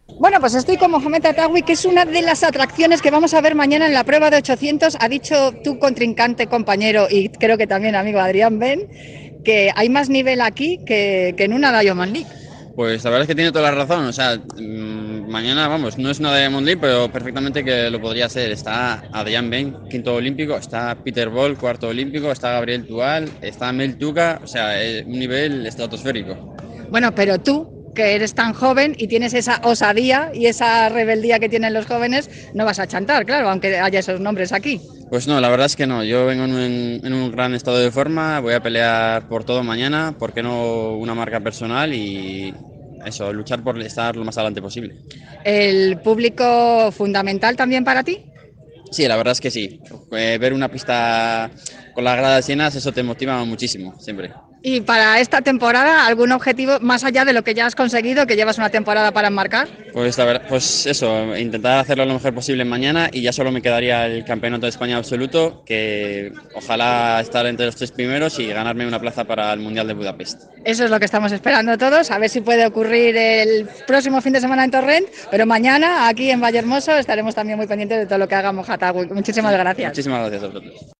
Bueno, 0.06 0.38
pues 0.38 0.54
estoy 0.54 0.76
con 0.76 0.90
Mohamed 0.90 1.24
Atawi, 1.24 1.62
que 1.62 1.72
es 1.72 1.84
una 1.86 2.04
de 2.04 2.20
las 2.22 2.44
atracciones 2.44 3.00
que 3.00 3.10
vamos 3.10 3.32
a 3.32 3.40
ver 3.40 3.54
mañana 3.54 3.86
en 3.86 3.94
la 3.94 4.04
prueba 4.04 4.30
de 4.30 4.36
800. 4.36 4.98
Ha 5.00 5.08
dicho 5.08 5.52
tu 5.64 5.78
contrincante, 5.78 6.46
compañero 6.46 7.06
y 7.10 7.30
creo 7.30 7.56
que 7.56 7.66
también 7.66 7.94
amigo 7.94 8.20
Adrián 8.20 8.58
Ben, 8.58 9.40
que 9.44 9.72
hay 9.74 9.88
más 9.88 10.10
nivel 10.10 10.40
aquí 10.42 10.78
que, 10.84 11.34
en 11.36 11.52
una 11.52 11.80
Diamond 11.80 12.12
League. 12.12 12.30
Pues 12.74 13.04
la 13.04 13.10
verdad 13.10 13.22
es 13.22 13.28
que 13.28 13.34
tiene 13.34 13.52
toda 13.52 13.70
la 13.70 13.76
razón. 13.76 14.06
O 14.06 14.12
sea, 14.12 14.36
mm, 14.36 15.28
mañana, 15.30 15.68
vamos, 15.68 15.96
no 15.98 16.10
es 16.10 16.18
una 16.18 16.36
Diamond 16.36 16.66
League, 16.66 16.80
pero 16.80 17.10
perfectamente 17.10 17.64
que 17.64 17.90
lo 17.90 18.00
podría 18.00 18.28
ser. 18.28 18.50
Está 18.50 19.04
Adrián 19.12 19.48
Ben, 19.48 19.76
quinto 19.88 20.14
olímpico, 20.14 20.56
está 20.56 20.94
Peter 20.96 21.28
Ball, 21.28 21.56
cuarto 21.56 21.88
olímpico, 21.88 22.32
está 22.32 22.52
Gabriel 22.52 22.86
Tual, 22.86 23.28
está 23.40 23.72
Mel 23.72 23.96
Tuca, 23.96 24.40
o 24.42 24.46
sea, 24.46 24.82
es 24.82 25.06
un 25.06 25.18
nivel 25.18 25.66
estratosférico. 25.66 26.56
Bueno, 26.90 27.14
pero 27.14 27.38
tú, 27.38 27.83
que 27.94 28.14
eres 28.14 28.34
tan 28.34 28.52
joven 28.52 28.94
y 28.98 29.06
tienes 29.06 29.34
esa 29.34 29.60
osadía 29.62 30.30
y 30.34 30.46
esa 30.46 30.88
rebeldía 30.88 31.38
que 31.38 31.48
tienen 31.48 31.72
los 31.72 31.86
jóvenes, 31.86 32.28
no 32.52 32.64
vas 32.64 32.78
a 32.78 32.86
chantar, 32.86 33.24
claro, 33.24 33.48
aunque 33.48 33.78
haya 33.78 34.00
esos 34.00 34.20
nombres 34.20 34.52
aquí. 34.52 34.80
Pues 35.08 35.28
no, 35.28 35.40
la 35.40 35.48
verdad 35.48 35.66
es 35.66 35.76
que 35.76 35.86
no. 35.86 36.02
Yo 36.02 36.26
vengo 36.26 36.44
en, 36.44 37.12
un 37.12 37.30
gran 37.30 37.54
estado 37.54 37.78
de 37.78 37.90
forma, 37.90 38.40
voy 38.40 38.54
a 38.54 38.62
pelear 38.62 39.28
por 39.28 39.44
todo 39.44 39.62
mañana, 39.62 40.16
¿por 40.18 40.32
qué 40.32 40.42
no 40.42 40.96
una 40.96 41.14
marca 41.14 41.40
personal 41.40 41.92
y 41.92 42.52
eso, 43.04 43.32
luchar 43.32 43.62
por 43.62 43.78
estar 43.80 44.16
lo 44.16 44.24
más 44.24 44.36
adelante 44.38 44.62
posible. 44.62 44.94
¿El 45.44 45.98
público 45.98 46.90
fundamental 46.90 47.54
también 47.54 47.84
para 47.84 48.02
ti? 48.02 48.18
Sí, 48.90 49.06
la 49.06 49.16
verdad 49.16 49.32
es 49.32 49.40
que 49.40 49.50
sí. 49.50 49.80
Eh, 50.12 50.38
ver 50.40 50.52
una 50.52 50.70
pista 50.70 51.50
con 51.94 52.04
las 52.04 52.16
gradas 52.16 52.46
llenas, 52.46 52.74
eso 52.74 52.92
te 52.92 53.02
motiva 53.02 53.44
muchísimo, 53.44 53.94
siempre. 53.98 54.32
¿Y 54.66 54.80
para 54.80 55.20
esta 55.20 55.42
temporada 55.42 56.06
algún 56.06 56.32
objetivo 56.32 56.80
más 56.80 57.04
allá 57.04 57.26
de 57.26 57.34
lo 57.34 57.44
que 57.44 57.52
ya 57.52 57.66
has 57.66 57.74
conseguido, 57.74 58.26
que 58.26 58.34
llevas 58.34 58.56
una 58.56 58.70
temporada 58.70 59.12
para 59.12 59.28
enmarcar? 59.28 59.68
Pues, 59.92 60.16
la 60.16 60.24
verdad, 60.24 60.46
pues 60.48 60.86
eso, 60.86 61.36
intentar 61.36 61.80
hacerlo 61.80 62.06
lo 62.06 62.14
mejor 62.14 62.34
posible 62.34 62.64
mañana 62.64 63.10
y 63.12 63.20
ya 63.20 63.30
solo 63.30 63.52
me 63.52 63.60
quedaría 63.60 64.06
el 64.06 64.24
Campeonato 64.24 64.62
de 64.62 64.70
España 64.70 64.96
absoluto, 64.96 65.62
que 65.66 66.32
ojalá 66.54 67.20
estar 67.20 67.44
entre 67.44 67.66
los 67.66 67.76
tres 67.76 67.92
primeros 67.92 68.38
y 68.38 68.46
ganarme 68.46 68.86
una 68.86 68.98
plaza 68.98 69.24
para 69.24 69.52
el 69.52 69.60
Mundial 69.60 69.86
de 69.86 69.92
Budapest. 69.92 70.44
Eso 70.64 70.84
es 70.86 70.90
lo 70.90 70.98
que 70.98 71.04
estamos 71.04 71.30
esperando 71.32 71.76
todos, 71.76 72.10
a 72.10 72.18
ver 72.18 72.30
si 72.30 72.40
puede 72.40 72.64
ocurrir 72.64 73.18
el 73.18 73.68
próximo 73.86 74.22
fin 74.22 74.32
de 74.32 74.40
semana 74.40 74.64
en 74.64 74.70
Torrent, 74.70 75.08
pero 75.30 75.44
mañana 75.44 76.08
aquí 76.08 76.30
en 76.30 76.40
Vallehermoso 76.40 76.92
estaremos 76.92 77.34
también 77.34 77.58
muy 77.58 77.66
pendientes 77.66 77.98
de 77.98 78.06
todo 78.06 78.16
lo 78.16 78.28
que 78.28 78.34
haga 78.34 78.50
Mojatagui. 78.50 79.08
Muchísimas 79.08 79.52
gracias. 79.52 79.90
Muchísimas 79.90 80.20
gracias 80.20 80.42
a 80.42 80.46
vosotros. 80.46 80.94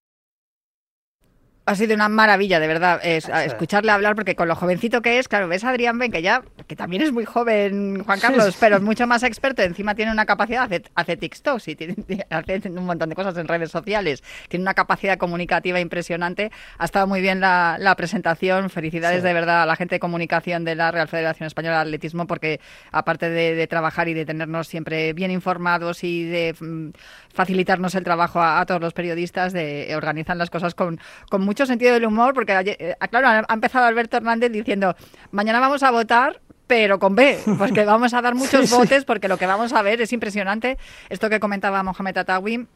Ha 1.67 1.75
sido 1.77 1.95
una 1.95 2.11
maravilla, 2.11 2.61
de 2.61 2.67
verdad, 2.67 3.01
escucharle 3.03 3.91
hablar, 3.91 4.15
porque 4.15 4.37
con 4.37 4.49
lo 4.49 4.55
jovencito 4.55 5.01
que 5.01 5.19
es, 5.19 5.29
claro, 5.29 5.49
ves 5.49 5.65
a 5.65 5.71
Adrián 5.71 5.99
Ben, 5.99 6.13
que 6.13 6.21
ya, 6.21 6.43
que 6.67 6.77
también 6.77 7.01
es 7.01 7.11
muy 7.11 7.25
joven, 7.25 8.05
Juan 8.05 8.21
Carlos, 8.21 8.55
pero 8.61 8.77
es 8.77 8.83
mucho 8.83 9.07
más 9.07 9.23
experto, 9.23 9.63
encima 9.63 9.95
tiene 9.95 10.13
una 10.13 10.27
capacidad, 10.27 10.65
hace, 10.65 10.83
hace 10.95 11.17
TikToks 11.17 11.69
y 11.69 11.75
tiene, 11.75 11.95
hace 12.31 12.69
un 12.69 12.85
montón 12.85 13.09
de 13.09 13.15
cosas 13.15 13.39
en 13.39 13.49
redes 13.49 13.71
sociales, 13.71 14.23
tiene 14.49 14.63
una 14.63 14.75
capacidad 14.75 15.17
comunicativa 15.17 15.81
impresionante. 15.81 16.51
Ha 16.77 16.85
estado 16.85 17.07
muy 17.07 17.23
bien 17.23 17.41
la, 17.41 17.95
presentación, 17.97 18.69
felicidades 18.69 19.23
de 19.23 19.33
verdad 19.33 19.63
a 19.63 19.67
la 19.67 19.77
gente 19.77 19.95
de 19.95 20.01
comunicación 20.01 20.65
de 20.65 20.75
la 20.75 20.91
Real 20.91 21.09
Federación 21.09 21.47
Española 21.47 21.77
de 21.77 21.83
Atletismo, 21.83 22.27
porque 22.27 22.61
aparte 22.93 23.31
de, 23.31 23.67
trabajar 23.69 24.09
y 24.09 24.15
de 24.15 24.27
tenernos 24.27 24.69
siempre 24.69 25.15
bien 25.15 25.31
informados 25.31 26.05
y 26.05 26.25
de 26.25 26.55
mm, 26.61 26.91
facilitarnos 27.33 27.95
el 27.95 28.05
trabajo 28.05 28.43
a, 28.43 28.67
todos 28.67 28.83
los 28.83 28.93
periodistas, 28.93 29.55
de 29.55 29.95
organizan 29.97 30.37
las 30.37 30.51
cosas 30.51 30.75
con, 30.75 31.01
con 31.31 31.41
mucho 31.41 31.54
sentido 31.55 31.95
del 31.95 32.05
humor, 32.05 32.35
porque, 32.35 32.77
eh, 32.79 32.95
claro, 33.11 33.45
ha 33.47 33.55
empezado 33.55 33.87
Alberto 33.87 34.17
Hernández 34.17 34.51
diciendo, 34.53 34.97
mañana 35.31 35.61
vamos 35.61 35.83
a 35.83 35.91
votar 35.91 36.41
pero 36.67 36.99
con 36.99 37.15
B, 37.15 37.39
porque 37.59 37.85
vamos 37.85 38.15
a 38.15 38.23
dar 38.23 38.35
muchos 38.35 38.71
votos, 38.71 39.05
porque 39.05 39.29
lo 39.29 39.37
que 39.37 39.47
vamos 39.47 39.73
a 39.73 39.83
ver 39.83 40.01
es 40.01 40.13
impresionante. 40.13 40.79
Esto 41.11 41.29
que 41.29 41.39
comentaba 41.39 41.83
Mohamed 41.83 42.17
Atawi, 42.17 42.67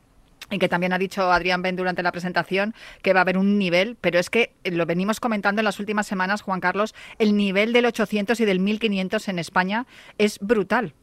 y 0.51 0.59
que 0.59 0.69
también 0.69 0.93
ha 0.93 0.99
dicho 0.99 1.31
Adrián 1.31 1.63
Ben 1.63 1.77
durante 1.77 2.03
la 2.03 2.13
presentación 2.13 2.75
que 3.03 3.13
va 3.13 3.21
a 3.21 3.23
haber 3.23 3.39
un 3.39 3.59
nivel, 3.59 3.97
pero 4.01 4.19
es 4.19 4.31
que 4.31 4.55
lo 4.65 4.87
venimos 4.87 5.21
comentando 5.21 5.61
en 5.61 5.65
las 5.65 5.79
últimas 5.79 6.07
semanas, 6.07 6.43
Juan 6.43 6.61
Carlos, 6.61 6.95
el 7.19 7.37
nivel 7.37 7.73
del 7.73 7.87
800 7.87 8.39
y 8.41 8.45
del 8.45 8.61
1500 8.61 9.29
en 9.29 9.39
España 9.39 9.87
es 10.17 10.39
brutal. 10.41 10.95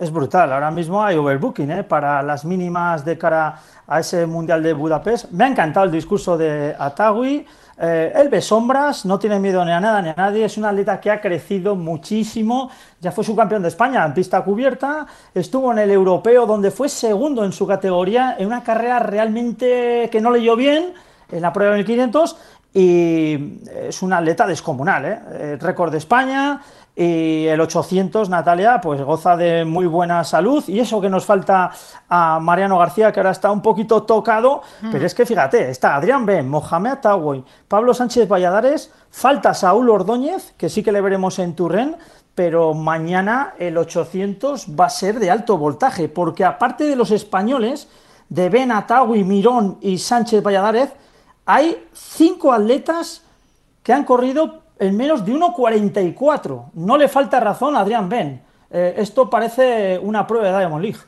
Es 0.00 0.10
brutal. 0.10 0.50
Ahora 0.50 0.70
mismo 0.70 1.04
hay 1.04 1.18
overbooking 1.18 1.70
¿eh? 1.72 1.84
para 1.84 2.22
las 2.22 2.46
mínimas 2.46 3.04
de 3.04 3.18
cara 3.18 3.60
a 3.86 4.00
ese 4.00 4.24
Mundial 4.24 4.62
de 4.62 4.72
Budapest. 4.72 5.30
Me 5.30 5.44
ha 5.44 5.48
encantado 5.48 5.84
el 5.84 5.92
discurso 5.92 6.38
de 6.38 6.74
Atagui. 6.78 7.44
Eh, 7.78 8.10
él 8.16 8.30
ve 8.30 8.40
sombras, 8.40 9.04
no 9.04 9.18
tiene 9.18 9.38
miedo 9.38 9.62
ni 9.62 9.72
a 9.72 9.78
nada 9.78 10.00
ni 10.00 10.08
a 10.08 10.14
nadie. 10.14 10.46
Es 10.46 10.56
un 10.56 10.64
atleta 10.64 10.98
que 10.98 11.10
ha 11.10 11.20
crecido 11.20 11.76
muchísimo. 11.76 12.70
Ya 12.98 13.12
fue 13.12 13.24
subcampeón 13.24 13.60
de 13.60 13.68
España 13.68 14.02
en 14.06 14.14
pista 14.14 14.42
cubierta. 14.42 15.06
Estuvo 15.34 15.70
en 15.70 15.80
el 15.80 15.90
europeo, 15.90 16.46
donde 16.46 16.70
fue 16.70 16.88
segundo 16.88 17.44
en 17.44 17.52
su 17.52 17.66
categoría, 17.66 18.36
en 18.38 18.46
una 18.46 18.62
carrera 18.62 19.00
realmente 19.00 20.08
que 20.10 20.18
no 20.22 20.30
leyó 20.30 20.56
bien 20.56 20.94
en 21.30 21.42
la 21.42 21.52
prueba 21.52 21.72
de 21.72 21.80
1500. 21.80 22.36
Y 22.72 23.60
es 23.88 24.00
un 24.00 24.14
atleta 24.14 24.46
descomunal. 24.46 25.04
¿eh? 25.04 25.18
eh 25.30 25.58
récord 25.60 25.92
de 25.92 25.98
España. 25.98 26.62
Y 26.96 27.46
el 27.46 27.60
800, 27.60 28.28
Natalia, 28.28 28.80
pues 28.80 29.00
goza 29.02 29.36
de 29.36 29.64
muy 29.64 29.86
buena 29.86 30.22
salud. 30.24 30.62
Y 30.66 30.80
eso 30.80 31.00
que 31.00 31.08
nos 31.08 31.24
falta 31.24 31.70
a 32.08 32.40
Mariano 32.40 32.78
García, 32.78 33.12
que 33.12 33.20
ahora 33.20 33.30
está 33.30 33.50
un 33.50 33.62
poquito 33.62 34.02
tocado. 34.02 34.62
Mm. 34.82 34.90
Pero 34.90 35.06
es 35.06 35.14
que 35.14 35.24
fíjate, 35.24 35.70
está 35.70 35.94
Adrián 35.94 36.26
Ben, 36.26 36.48
Mohamed 36.48 36.90
Atawoy, 36.90 37.44
Pablo 37.68 37.94
Sánchez 37.94 38.28
Valladares, 38.28 38.92
falta 39.10 39.54
Saúl 39.54 39.88
Ordóñez, 39.88 40.52
que 40.58 40.68
sí 40.68 40.82
que 40.82 40.92
le 40.92 41.00
veremos 41.00 41.38
en 41.38 41.54
Turren. 41.54 41.96
Pero 42.34 42.74
mañana 42.74 43.54
el 43.58 43.76
800 43.76 44.68
va 44.78 44.86
a 44.86 44.90
ser 44.90 45.18
de 45.18 45.30
alto 45.30 45.58
voltaje, 45.58 46.08
porque 46.08 46.44
aparte 46.44 46.84
de 46.84 46.96
los 46.96 47.10
españoles, 47.10 47.88
de 48.28 48.48
Ben 48.48 48.72
Atawi, 48.72 49.24
Mirón 49.24 49.78
y 49.80 49.98
Sánchez 49.98 50.42
Valladares, 50.42 50.90
hay 51.44 51.84
cinco 51.92 52.52
atletas 52.52 53.22
que 53.82 53.92
han 53.92 54.04
corrido 54.04 54.59
en 54.80 54.96
menos 54.96 55.24
de 55.24 55.32
1.44. 55.32 56.70
No 56.74 56.96
le 56.96 57.08
falta 57.08 57.38
razón 57.38 57.76
a 57.76 57.80
Adrián 57.80 58.08
Ben. 58.08 58.42
Eh, 58.70 58.94
esto 58.96 59.28
parece 59.28 59.98
una 59.98 60.26
prueba 60.26 60.50
de 60.50 60.58
Diamond 60.58 60.82
League. 60.82 61.00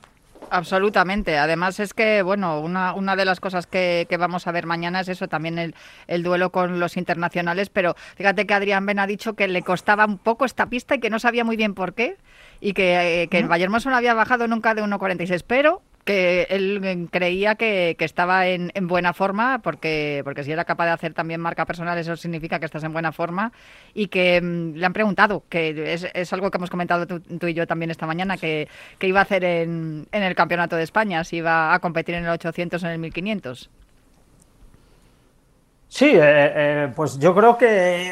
Absolutamente. 0.50 1.38
Además 1.38 1.81
es 1.81 1.95
que, 1.95 2.21
bueno, 2.21 2.61
una, 2.61 2.93
una 2.93 3.17
de 3.17 3.25
las 3.25 3.41
cosas 3.41 3.67
que, 3.67 4.07
vamos 4.19 4.47
a 4.47 4.52
ver 4.52 4.67
mañana 4.67 5.00
es 5.00 5.09
eso, 5.09 5.26
también 5.26 5.59
el, 5.59 5.75
el, 6.09 6.23
duelo 6.23 6.52
con 6.52 6.79
los 6.79 6.99
internacionales, 6.99 7.71
pero 7.71 7.95
fíjate 8.17 8.47
que 8.47 8.52
Adrián 8.52 8.85
Ben 8.85 8.99
ha 8.99 9.07
dicho 9.07 9.33
que 9.33 9.49
le 9.49 9.62
costaba 9.62 10.05
un 10.05 10.19
poco 10.19 10.45
esta 10.45 10.67
pista 10.67 10.97
y 10.97 11.00
que 11.00 11.09
no 11.09 11.19
sabía 11.19 11.43
muy 11.43 11.57
bien 11.57 11.73
por 11.73 11.95
qué 11.95 12.19
y 12.61 12.75
que, 12.75 13.23
eh, 13.23 13.29
que 13.29 13.38
el 13.38 13.49
Bayern 13.49 13.73
no 13.73 13.97
había 13.97 14.12
bajado 14.12 14.47
nunca 14.47 14.75
de 14.75 14.83
1.46, 14.83 15.43
pero 15.47 15.81
que 16.04 16.47
él 16.50 17.09
creía 17.11 17.54
que, 17.54 17.97
estaba 17.99 18.47
en, 18.49 18.71
buena 18.88 19.12
forma, 19.12 19.61
porque, 19.61 20.23
porque 20.25 20.42
si 20.42 20.50
era 20.50 20.64
capaz 20.64 20.87
de 20.87 20.90
hacer 20.92 21.14
también 21.14 21.40
marca 21.40 21.64
personal, 21.64 21.97
eso 21.99 22.16
significa 22.16 22.59
que 22.59 22.66
estás 22.66 22.82
en 22.85 22.92
buena 22.92 23.12
forma, 23.12 23.52
y 23.94 24.09
que 24.09 24.40
mm, 24.40 24.75
le 24.75 24.87
han 24.87 24.92
preguntado, 24.92 25.44
que 25.49 25.92
es, 25.92 26.06
es, 26.12 26.32
algo 26.32 26.50
que 26.50 26.59
hemos 26.59 26.71
comentado 26.71 27.06
tú, 27.06 27.47
y 27.47 27.54
yo 27.54 27.66
también 27.66 27.90
esta 27.90 28.06
mañana, 28.06 28.37
que, 28.37 28.68
iba 29.00 29.21
a 29.21 29.23
hacer 29.23 29.44
en, 29.44 30.06
en, 30.11 30.23
el 30.23 30.35
Campeonato 30.35 30.76
de 30.76 30.82
España, 30.82 31.23
si 31.25 31.37
iba 31.37 31.73
a 31.73 31.78
competir 31.78 32.16
en 32.16 32.25
el 32.25 32.30
800 32.30 32.82
o 32.82 32.87
en 32.87 32.92
el 32.92 32.99
1500. 32.99 33.71
Sí, 35.92 36.06
eh, 36.06 36.21
eh, 36.23 36.92
pues 36.97 37.18
yo 37.18 37.35
creo 37.35 37.59
que 37.59 38.09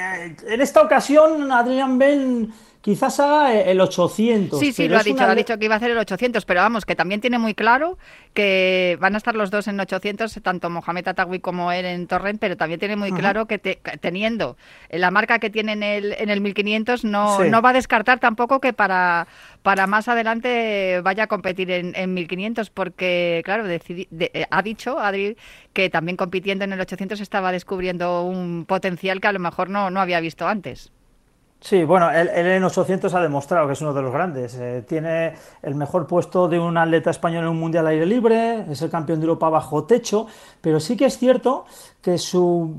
en 0.46 0.60
esta 0.60 0.82
ocasión 0.82 1.50
Adrián 1.50 1.98
Ben 1.98 2.52
quizás 2.80 3.20
haga 3.20 3.54
el 3.54 3.80
800. 3.80 4.58
Sí, 4.58 4.72
sí, 4.72 4.88
lo 4.88 4.98
ha 4.98 5.02
dicho, 5.02 5.22
ha 5.22 5.34
dicho 5.34 5.58
que 5.58 5.64
iba 5.64 5.74
a 5.74 5.76
hacer 5.76 5.90
el 5.90 5.98
800, 5.98 6.44
pero 6.44 6.60
vamos, 6.60 6.84
que 6.84 6.96
también 6.96 7.20
tiene 7.20 7.38
muy 7.38 7.54
claro 7.54 7.98
que 8.34 8.96
van 9.00 9.14
a 9.14 9.18
estar 9.18 9.34
los 9.34 9.50
dos 9.50 9.68
en 9.68 9.78
800, 9.78 10.40
tanto 10.42 10.70
Mohamed 10.70 11.08
Atawi 11.08 11.40
como 11.40 11.72
él 11.72 11.84
en 11.84 12.06
Torrent, 12.06 12.40
pero 12.40 12.56
también 12.56 12.80
tiene 12.80 12.96
muy 12.96 13.12
claro 13.12 13.46
que 13.46 13.58
teniendo 13.58 14.56
la 14.90 15.10
marca 15.10 15.38
que 15.38 15.50
tiene 15.50 15.72
en 15.72 15.82
el, 15.82 16.12
en 16.12 16.30
el 16.30 16.40
1500, 16.40 17.04
no, 17.04 17.44
no 17.44 17.62
va 17.62 17.70
a 17.70 17.74
descartar 17.74 18.18
tampoco 18.20 18.60
que 18.60 18.72
para, 18.72 19.26
para 19.62 19.86
más 19.86 20.08
adelante 20.08 21.00
vaya 21.02 21.24
a 21.24 21.26
competir 21.26 21.70
en, 21.70 21.92
en 21.96 22.14
1500, 22.14 22.70
porque, 22.70 23.42
claro, 23.44 23.64
eh, 23.68 24.46
ha 24.50 24.62
dicho 24.62 24.98
Adri 24.98 25.36
que 25.72 25.90
también 25.90 26.16
compitiendo 26.16 26.64
en 26.64 26.72
el 26.72 26.80
800 26.80 27.20
estaba 27.20 27.52
descubriendo 27.52 28.22
un 28.22 28.64
potencial 28.66 29.20
que 29.20 29.28
a 29.28 29.32
lo 29.32 29.38
mejor 29.38 29.70
no, 29.70 29.90
no 29.90 30.00
había 30.00 30.20
visto 30.20 30.48
antes. 30.48 30.92
Sí, 31.62 31.84
bueno, 31.84 32.10
él, 32.10 32.30
en 32.34 32.64
800 32.64 33.12
ha 33.14 33.20
demostrado 33.20 33.66
que 33.66 33.74
es 33.74 33.80
uno 33.82 33.92
de 33.92 34.00
los 34.00 34.10
grandes. 34.10 34.56
Eh, 34.58 34.82
tiene 34.88 35.34
el 35.60 35.74
mejor 35.74 36.06
puesto 36.06 36.48
de 36.48 36.58
un 36.58 36.78
atleta 36.78 37.10
español 37.10 37.44
en 37.44 37.50
un 37.50 37.60
mundial 37.60 37.86
aire 37.86 38.06
libre, 38.06 38.64
es 38.70 38.80
el 38.80 38.88
campeón 38.88 39.20
de 39.20 39.26
Europa 39.26 39.50
bajo 39.50 39.84
techo, 39.84 40.26
pero 40.62 40.80
sí 40.80 40.96
que 40.96 41.04
es 41.04 41.18
cierto 41.18 41.66
que 42.00 42.16
su. 42.16 42.74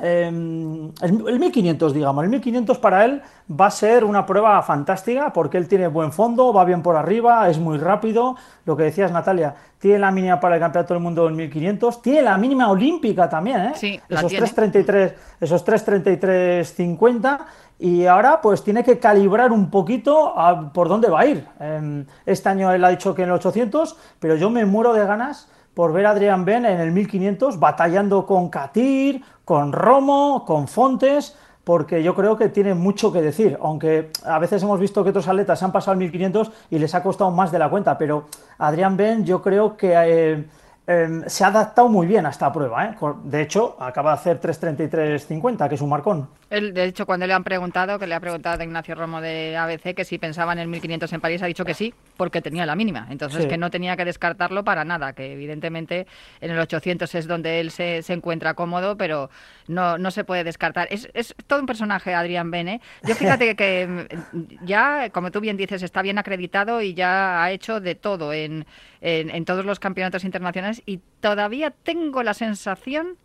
Em, 0.00 0.92
el, 1.02 1.40
1500, 1.40 1.92
digamos, 1.92 2.22
el 2.22 2.30
1500 2.30 2.78
para 2.78 3.04
él 3.04 3.20
va 3.50 3.66
a 3.66 3.70
ser 3.72 4.04
una 4.04 4.24
prueba 4.24 4.62
fantástica 4.62 5.32
porque 5.32 5.58
él 5.58 5.66
tiene 5.66 5.88
buen 5.88 6.12
fondo, 6.12 6.52
va 6.52 6.64
bien 6.64 6.82
por 6.82 6.94
arriba, 6.94 7.50
es 7.50 7.58
muy 7.58 7.78
rápido. 7.78 8.36
Lo 8.64 8.76
que 8.76 8.84
decías, 8.84 9.10
Natalia, 9.10 9.56
tiene 9.80 9.98
la 9.98 10.12
mínima 10.12 10.38
para 10.38 10.54
el 10.54 10.60
campeonato 10.60 10.94
del 10.94 11.02
mundo 11.02 11.28
en 11.28 11.34
1500, 11.34 12.00
tiene 12.00 12.22
la 12.22 12.38
mínima 12.38 12.70
olímpica 12.70 13.28
también, 13.28 13.60
¿eh? 13.60 13.72
Sí, 13.74 14.00
esos 14.08 14.30
333, 14.30 15.14
esos 15.40 15.66
333.50 15.66 17.38
y 17.80 18.04
ahora 18.04 18.42
pues 18.42 18.62
tiene 18.62 18.84
que 18.84 18.98
calibrar 18.98 19.52
un 19.52 19.70
poquito 19.70 20.34
por 20.74 20.88
dónde 20.88 21.08
va 21.08 21.20
a 21.20 21.26
ir. 21.26 21.46
Em, 21.58 22.04
este 22.26 22.50
año 22.50 22.70
él 22.72 22.84
ha 22.84 22.90
dicho 22.90 23.14
que 23.14 23.22
en 23.22 23.30
el 23.30 23.34
800, 23.36 23.96
pero 24.18 24.36
yo 24.36 24.50
me 24.50 24.66
muero 24.66 24.92
de 24.92 25.04
ganas 25.06 25.48
por 25.72 25.94
ver 25.94 26.04
a 26.04 26.10
Adrián 26.10 26.44
Ben 26.44 26.66
en 26.66 26.78
el 26.78 26.92
1500 26.92 27.58
batallando 27.58 28.26
con 28.26 28.50
Katir, 28.50 29.24
con 29.46 29.72
Romo, 29.72 30.44
con 30.44 30.68
Fontes, 30.68 31.34
porque 31.64 32.02
yo 32.02 32.14
creo 32.14 32.36
que 32.36 32.50
tiene 32.50 32.74
mucho 32.74 33.10
que 33.12 33.22
decir, 33.22 33.56
aunque 33.62 34.10
a 34.26 34.38
veces 34.38 34.62
hemos 34.62 34.78
visto 34.78 35.02
que 35.02 35.10
otros 35.10 35.26
atletas 35.28 35.62
han 35.62 35.72
pasado 35.72 35.92
al 35.92 35.98
1500 35.98 36.50
y 36.70 36.78
les 36.78 36.94
ha 36.94 37.02
costado 37.02 37.30
más 37.30 37.50
de 37.50 37.58
la 37.58 37.70
cuenta, 37.70 37.96
pero 37.96 38.26
Adrián 38.58 38.96
Ben 38.96 39.24
yo 39.24 39.40
creo 39.40 39.76
que... 39.76 39.94
Eh, 39.94 40.44
em, 40.86 41.22
se 41.26 41.44
ha 41.44 41.48
adaptado 41.48 41.88
muy 41.88 42.06
bien 42.06 42.26
a 42.26 42.30
esta 42.30 42.52
prueba. 42.52 42.84
¿eh? 42.84 42.96
De 43.24 43.42
hecho, 43.42 43.76
acaba 43.78 44.10
de 44.10 44.14
hacer 44.14 44.40
3.33.50, 44.40 45.68
que 45.68 45.76
es 45.76 45.80
un 45.80 45.88
marcón 45.88 46.28
de 46.50 46.84
hecho, 46.84 47.06
cuando 47.06 47.28
le 47.28 47.32
han 47.32 47.44
preguntado, 47.44 47.98
que 48.00 48.08
le 48.08 48.14
ha 48.16 48.20
preguntado 48.20 48.60
a 48.60 48.64
Ignacio 48.64 48.96
Romo 48.96 49.20
de 49.20 49.56
ABC 49.56 49.94
que 49.94 50.04
si 50.04 50.18
pensaba 50.18 50.52
en 50.52 50.58
el 50.58 50.66
1500 50.66 51.12
en 51.12 51.20
París, 51.20 51.42
ha 51.42 51.46
dicho 51.46 51.64
que 51.64 51.74
sí, 51.74 51.94
porque 52.16 52.42
tenía 52.42 52.66
la 52.66 52.74
mínima. 52.74 53.06
Entonces, 53.08 53.46
que 53.46 53.56
no 53.56 53.70
tenía 53.70 53.96
que 53.96 54.04
descartarlo 54.04 54.64
para 54.64 54.84
nada, 54.84 55.12
que 55.12 55.32
evidentemente 55.32 56.08
en 56.40 56.50
el 56.50 56.58
800 56.58 57.14
es 57.14 57.28
donde 57.28 57.60
él 57.60 57.70
se, 57.70 58.02
se 58.02 58.14
encuentra 58.14 58.54
cómodo, 58.54 58.96
pero 58.96 59.30
no, 59.68 59.96
no 59.96 60.10
se 60.10 60.24
puede 60.24 60.42
descartar. 60.42 60.88
Es, 60.90 61.08
es 61.14 61.36
todo 61.46 61.60
un 61.60 61.66
personaje, 61.66 62.14
Adrián 62.14 62.50
Bene. 62.50 62.80
Yo 63.04 63.14
fíjate 63.14 63.54
que 63.54 64.08
mm, 64.32 64.64
ya, 64.64 65.10
como 65.10 65.30
tú 65.30 65.40
bien 65.40 65.56
dices, 65.56 65.84
está 65.84 66.02
bien 66.02 66.18
acreditado 66.18 66.82
y 66.82 66.94
ya 66.94 67.44
ha 67.44 67.52
hecho 67.52 67.80
de 67.80 67.94
todo 67.94 68.32
en, 68.32 68.66
en, 69.00 69.30
en 69.30 69.44
todos 69.44 69.64
los 69.64 69.78
campeonatos 69.78 70.24
internacionales 70.24 70.82
y 70.84 70.98
todavía 71.20 71.70
tengo 71.70 72.24
la 72.24 72.34
sensación 72.34 73.16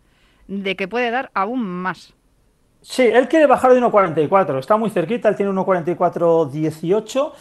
de 0.47 0.75
que 0.75 0.87
puede 0.87 1.09
dar 1.09 1.31
aún 1.33 1.63
más. 1.63 2.13
Sí, 2.87 3.01
él 3.01 3.27
quiere 3.27 3.47
bajar 3.47 3.73
de 3.73 3.81
1.44, 3.81 4.59
está 4.59 4.77
muy 4.77 4.91
cerquita, 4.91 5.27
él 5.27 5.35
tiene 5.35 5.51
1.44.18. 5.51 7.31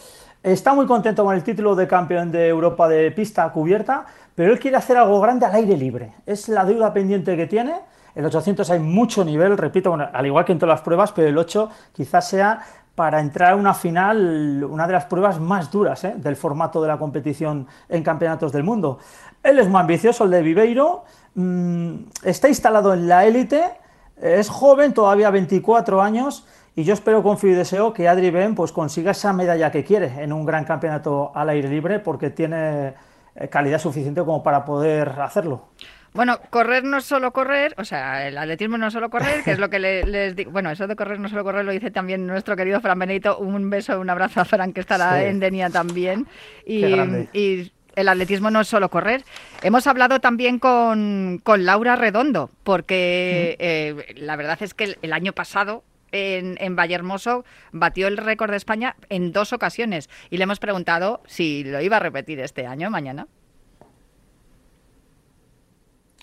Está 0.41 0.73
muy 0.73 0.87
contento 0.87 1.23
con 1.23 1.35
el 1.35 1.43
título 1.43 1.75
de 1.75 1.87
campeón 1.87 2.31
de 2.31 2.47
Europa 2.47 2.87
de 2.87 3.11
pista 3.11 3.47
cubierta, 3.51 4.07
pero 4.33 4.51
él 4.51 4.59
quiere 4.59 4.77
hacer 4.77 4.97
algo 4.97 5.21
grande 5.21 5.45
al 5.45 5.53
aire 5.53 5.77
libre. 5.77 6.13
Es 6.25 6.49
la 6.49 6.65
deuda 6.65 6.91
pendiente 6.91 7.37
que 7.37 7.45
tiene. 7.45 7.75
En 8.15 8.25
800 8.25 8.67
hay 8.71 8.79
mucho 8.79 9.23
nivel, 9.23 9.55
repito, 9.55 9.93
al 9.93 10.25
igual 10.25 10.45
que 10.45 10.53
en 10.53 10.57
todas 10.57 10.77
las 10.77 10.81
pruebas, 10.81 11.11
pero 11.11 11.27
el 11.27 11.37
8 11.37 11.69
quizás 11.93 12.27
sea 12.27 12.65
para 12.95 13.19
entrar 13.19 13.51
a 13.51 13.55
una 13.55 13.75
final 13.75 14.63
una 14.63 14.87
de 14.87 14.93
las 14.93 15.05
pruebas 15.05 15.39
más 15.39 15.69
duras 15.69 16.03
¿eh? 16.05 16.15
del 16.17 16.35
formato 16.35 16.81
de 16.81 16.87
la 16.87 16.97
competición 16.97 17.67
en 17.87 18.01
campeonatos 18.01 18.51
del 18.51 18.63
mundo. 18.63 18.97
Él 19.43 19.59
es 19.59 19.67
muy 19.67 19.79
ambicioso, 19.79 20.23
el 20.23 20.31
de 20.31 20.41
Viveiro, 20.41 21.03
mm, 21.35 21.93
está 22.23 22.47
instalado 22.47 22.95
en 22.95 23.07
la 23.07 23.25
élite 23.27 23.84
es 24.21 24.49
joven, 24.49 24.93
todavía 24.93 25.29
24 25.29 26.01
años, 26.01 26.45
y 26.75 26.83
yo 26.83 26.93
espero, 26.93 27.23
confío 27.23 27.51
y 27.51 27.53
deseo 27.53 27.93
que 27.93 28.07
Adri 28.07 28.31
Ben 28.31 28.55
pues, 28.55 28.71
consiga 28.71 29.11
esa 29.11 29.31
medalla 29.33 29.71
que 29.71 29.83
quiere 29.83 30.21
en 30.21 30.33
un 30.33 30.45
gran 30.45 30.65
campeonato 30.65 31.31
al 31.33 31.49
aire 31.49 31.69
libre, 31.69 31.99
porque 31.99 32.29
tiene 32.29 32.93
eh, 33.35 33.47
calidad 33.49 33.79
suficiente 33.79 34.21
como 34.21 34.43
para 34.43 34.65
poder 34.65 35.09
hacerlo. 35.21 35.69
Bueno, 36.15 36.39
correr 36.49 36.85
no 36.85 36.97
es 36.97 37.03
solo 37.03 37.33
correr, 37.33 37.75
o 37.77 37.83
sea, 37.83 38.25
el 38.25 38.37
atletismo 38.37 38.77
no 38.77 38.87
es 38.87 38.93
solo 38.93 39.09
correr, 39.09 39.43
que 39.43 39.51
es 39.51 39.59
lo 39.59 39.69
que 39.69 39.79
les 39.79 40.35
digo. 40.35 40.51
Bueno, 40.51 40.71
eso 40.71 40.87
de 40.87 40.95
correr 40.95 41.19
no 41.19 41.25
es 41.25 41.31
solo 41.31 41.43
correr 41.43 41.65
lo 41.65 41.73
dice 41.73 41.91
también 41.91 42.25
nuestro 42.25 42.55
querido 42.55 42.79
Fran 42.79 42.97
Benito. 42.97 43.37
Un 43.37 43.69
beso, 43.69 43.99
un 43.99 44.09
abrazo 44.09 44.39
a 44.39 44.45
Fran, 44.45 44.71
que 44.71 44.79
estará 44.79 45.25
en 45.25 45.41
Denia 45.41 45.69
también. 45.69 46.25
Y, 46.65 46.85
y 47.33 47.71
el 47.95 48.09
atletismo 48.09 48.51
no 48.51 48.61
es 48.61 48.67
solo 48.67 48.89
correr. 48.89 49.23
Hemos 49.61 49.87
hablado 49.87 50.19
también 50.19 50.59
con, 50.59 51.41
Laura 51.45 51.95
Redondo, 51.95 52.49
porque 52.63 53.55
eh, 53.59 54.15
la 54.17 54.35
verdad 54.35 54.57
es 54.61 54.73
que 54.73 54.97
el, 55.01 55.13
año 55.13 55.33
pasado 55.33 55.83
en, 56.11 56.57
en 56.59 56.75
Vallehermoso 56.75 57.45
batió 57.71 58.07
el 58.07 58.17
récord 58.17 58.51
de 58.51 58.57
España 58.57 58.95
en 59.09 59.31
dos 59.31 59.53
ocasiones 59.53 60.09
y 60.29 60.37
le 60.37 60.43
hemos 60.43 60.59
preguntado 60.59 61.21
si 61.25 61.63
lo 61.63 61.81
iba 61.81 61.97
a 61.97 61.99
repetir 61.99 62.39
este 62.39 62.67
año, 62.67 62.89
mañana. 62.89 63.27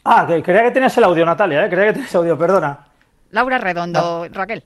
Ah, 0.04 0.26
que 0.26 0.42
creía 0.42 0.64
que 0.64 0.72
tenías 0.72 0.96
el 0.98 1.04
audio, 1.04 1.24
Natalia, 1.24 1.64
¿eh? 1.64 1.68
creía 1.68 1.86
que 1.86 1.92
tenías 1.94 2.14
audio, 2.14 2.36
perdona. 2.36 2.86
Laura 3.30 3.58
Redondo, 3.58 4.26
Raquel. 4.32 4.64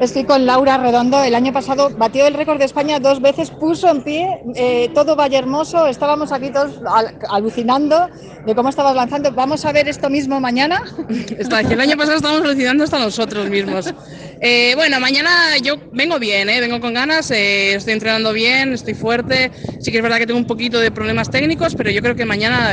Estoy 0.00 0.24
con 0.24 0.46
Laura 0.46 0.78
Redondo. 0.78 1.22
El 1.22 1.34
año 1.34 1.52
pasado 1.52 1.90
batió 1.90 2.26
el 2.26 2.34
récord 2.34 2.58
de 2.58 2.64
España 2.64 2.98
dos 3.00 3.20
veces, 3.20 3.50
puso 3.50 3.88
en 3.90 4.02
pie 4.02 4.40
eh, 4.54 4.88
todo 4.94 5.14
Valle 5.14 5.36
Hermoso. 5.36 5.86
Estábamos 5.86 6.32
aquí 6.32 6.50
todos 6.50 6.80
alucinando 7.28 8.08
de 8.46 8.54
cómo 8.54 8.70
estabas 8.70 8.96
lanzando. 8.96 9.32
¿Vamos 9.32 9.64
a 9.66 9.72
ver 9.72 9.86
esto 9.86 10.08
mismo 10.08 10.40
mañana? 10.40 10.82
el 11.28 11.80
año 11.80 11.96
pasado 11.98 12.16
estábamos 12.16 12.44
alucinando 12.44 12.84
hasta 12.84 12.98
nosotros 12.98 13.50
mismos. 13.50 13.92
Eh, 14.40 14.72
bueno, 14.74 15.00
mañana 15.00 15.58
yo 15.62 15.74
vengo 15.92 16.18
bien, 16.18 16.48
eh, 16.48 16.60
vengo 16.60 16.80
con 16.80 16.94
ganas, 16.94 17.30
estoy 17.30 17.92
entrenando 17.92 18.32
bien, 18.32 18.72
estoy 18.72 18.94
fuerte. 18.94 19.50
Sí 19.80 19.90
que 19.90 19.98
es 19.98 20.02
verdad 20.02 20.16
que 20.18 20.26
tengo 20.26 20.40
un 20.40 20.46
poquito 20.46 20.80
de 20.80 20.90
problemas 20.90 21.30
técnicos, 21.30 21.74
pero 21.74 21.90
yo 21.90 22.00
creo 22.00 22.16
que 22.16 22.24
mañana 22.24 22.72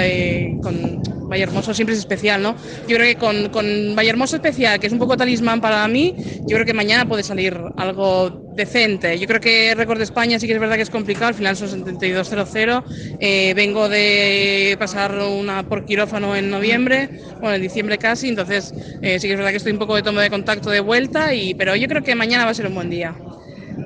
con 0.64 1.02
Valle 1.32 1.44
Hermoso 1.44 1.74
siempre 1.74 1.94
es 1.94 2.00
especial, 2.00 2.44
¿no? 2.44 2.56
Yo 2.88 2.98
creo 2.98 3.08
que 3.08 3.16
con, 3.16 3.50
con 3.50 3.96
Valle 3.96 4.10
Hermoso 4.10 4.36
especial, 4.36 4.80
que 4.80 4.88
es 4.88 4.94
un 4.94 5.00
poco 5.00 5.16
talismán 5.16 5.62
para 5.62 5.88
mí, 5.88 6.14
yo 6.42 6.58
creo 6.58 6.66
que 6.66 6.74
mañana 6.74 7.01
puede 7.06 7.24
salir 7.24 7.58
algo 7.78 8.32
decente. 8.56 9.18
Yo 9.20 9.28
creo 9.28 9.40
que 9.40 9.72
el 9.72 9.78
récord 9.78 9.98
de 9.98 10.04
España 10.04 10.40
sí 10.40 10.48
que 10.48 10.54
es 10.54 10.60
verdad 10.60 10.76
que 10.76 10.82
es 10.82 10.90
complicado, 10.90 11.28
al 11.28 11.36
final 11.36 11.56
son 11.58 11.70
72.00. 11.70 12.84
Eh, 13.20 13.54
vengo 13.56 13.90
de 13.90 14.76
pasar 14.80 15.18
una 15.18 15.64
por 15.64 15.86
quirófano 15.86 16.36
en 16.36 16.50
noviembre, 16.50 17.10
bueno, 17.40 17.56
en 17.56 17.62
diciembre 17.62 17.98
casi, 17.98 18.30
entonces 18.30 18.74
eh, 19.02 19.20
sí 19.20 19.28
que 19.28 19.34
es 19.34 19.38
verdad 19.38 19.52
que 19.52 19.58
estoy 19.58 19.74
un 19.74 19.80
poco 19.80 19.96
de 19.96 20.04
toma 20.04 20.22
de 20.22 20.30
contacto 20.30 20.70
de 20.70 20.80
vuelta, 20.80 21.34
y, 21.34 21.54
pero 21.56 21.76
yo 21.76 21.88
creo 21.88 22.04
que 22.04 22.16
mañana 22.16 22.46
va 22.46 22.52
a 22.52 22.54
ser 22.56 22.68
un 22.68 22.76
buen 22.76 22.90
día. 22.90 23.22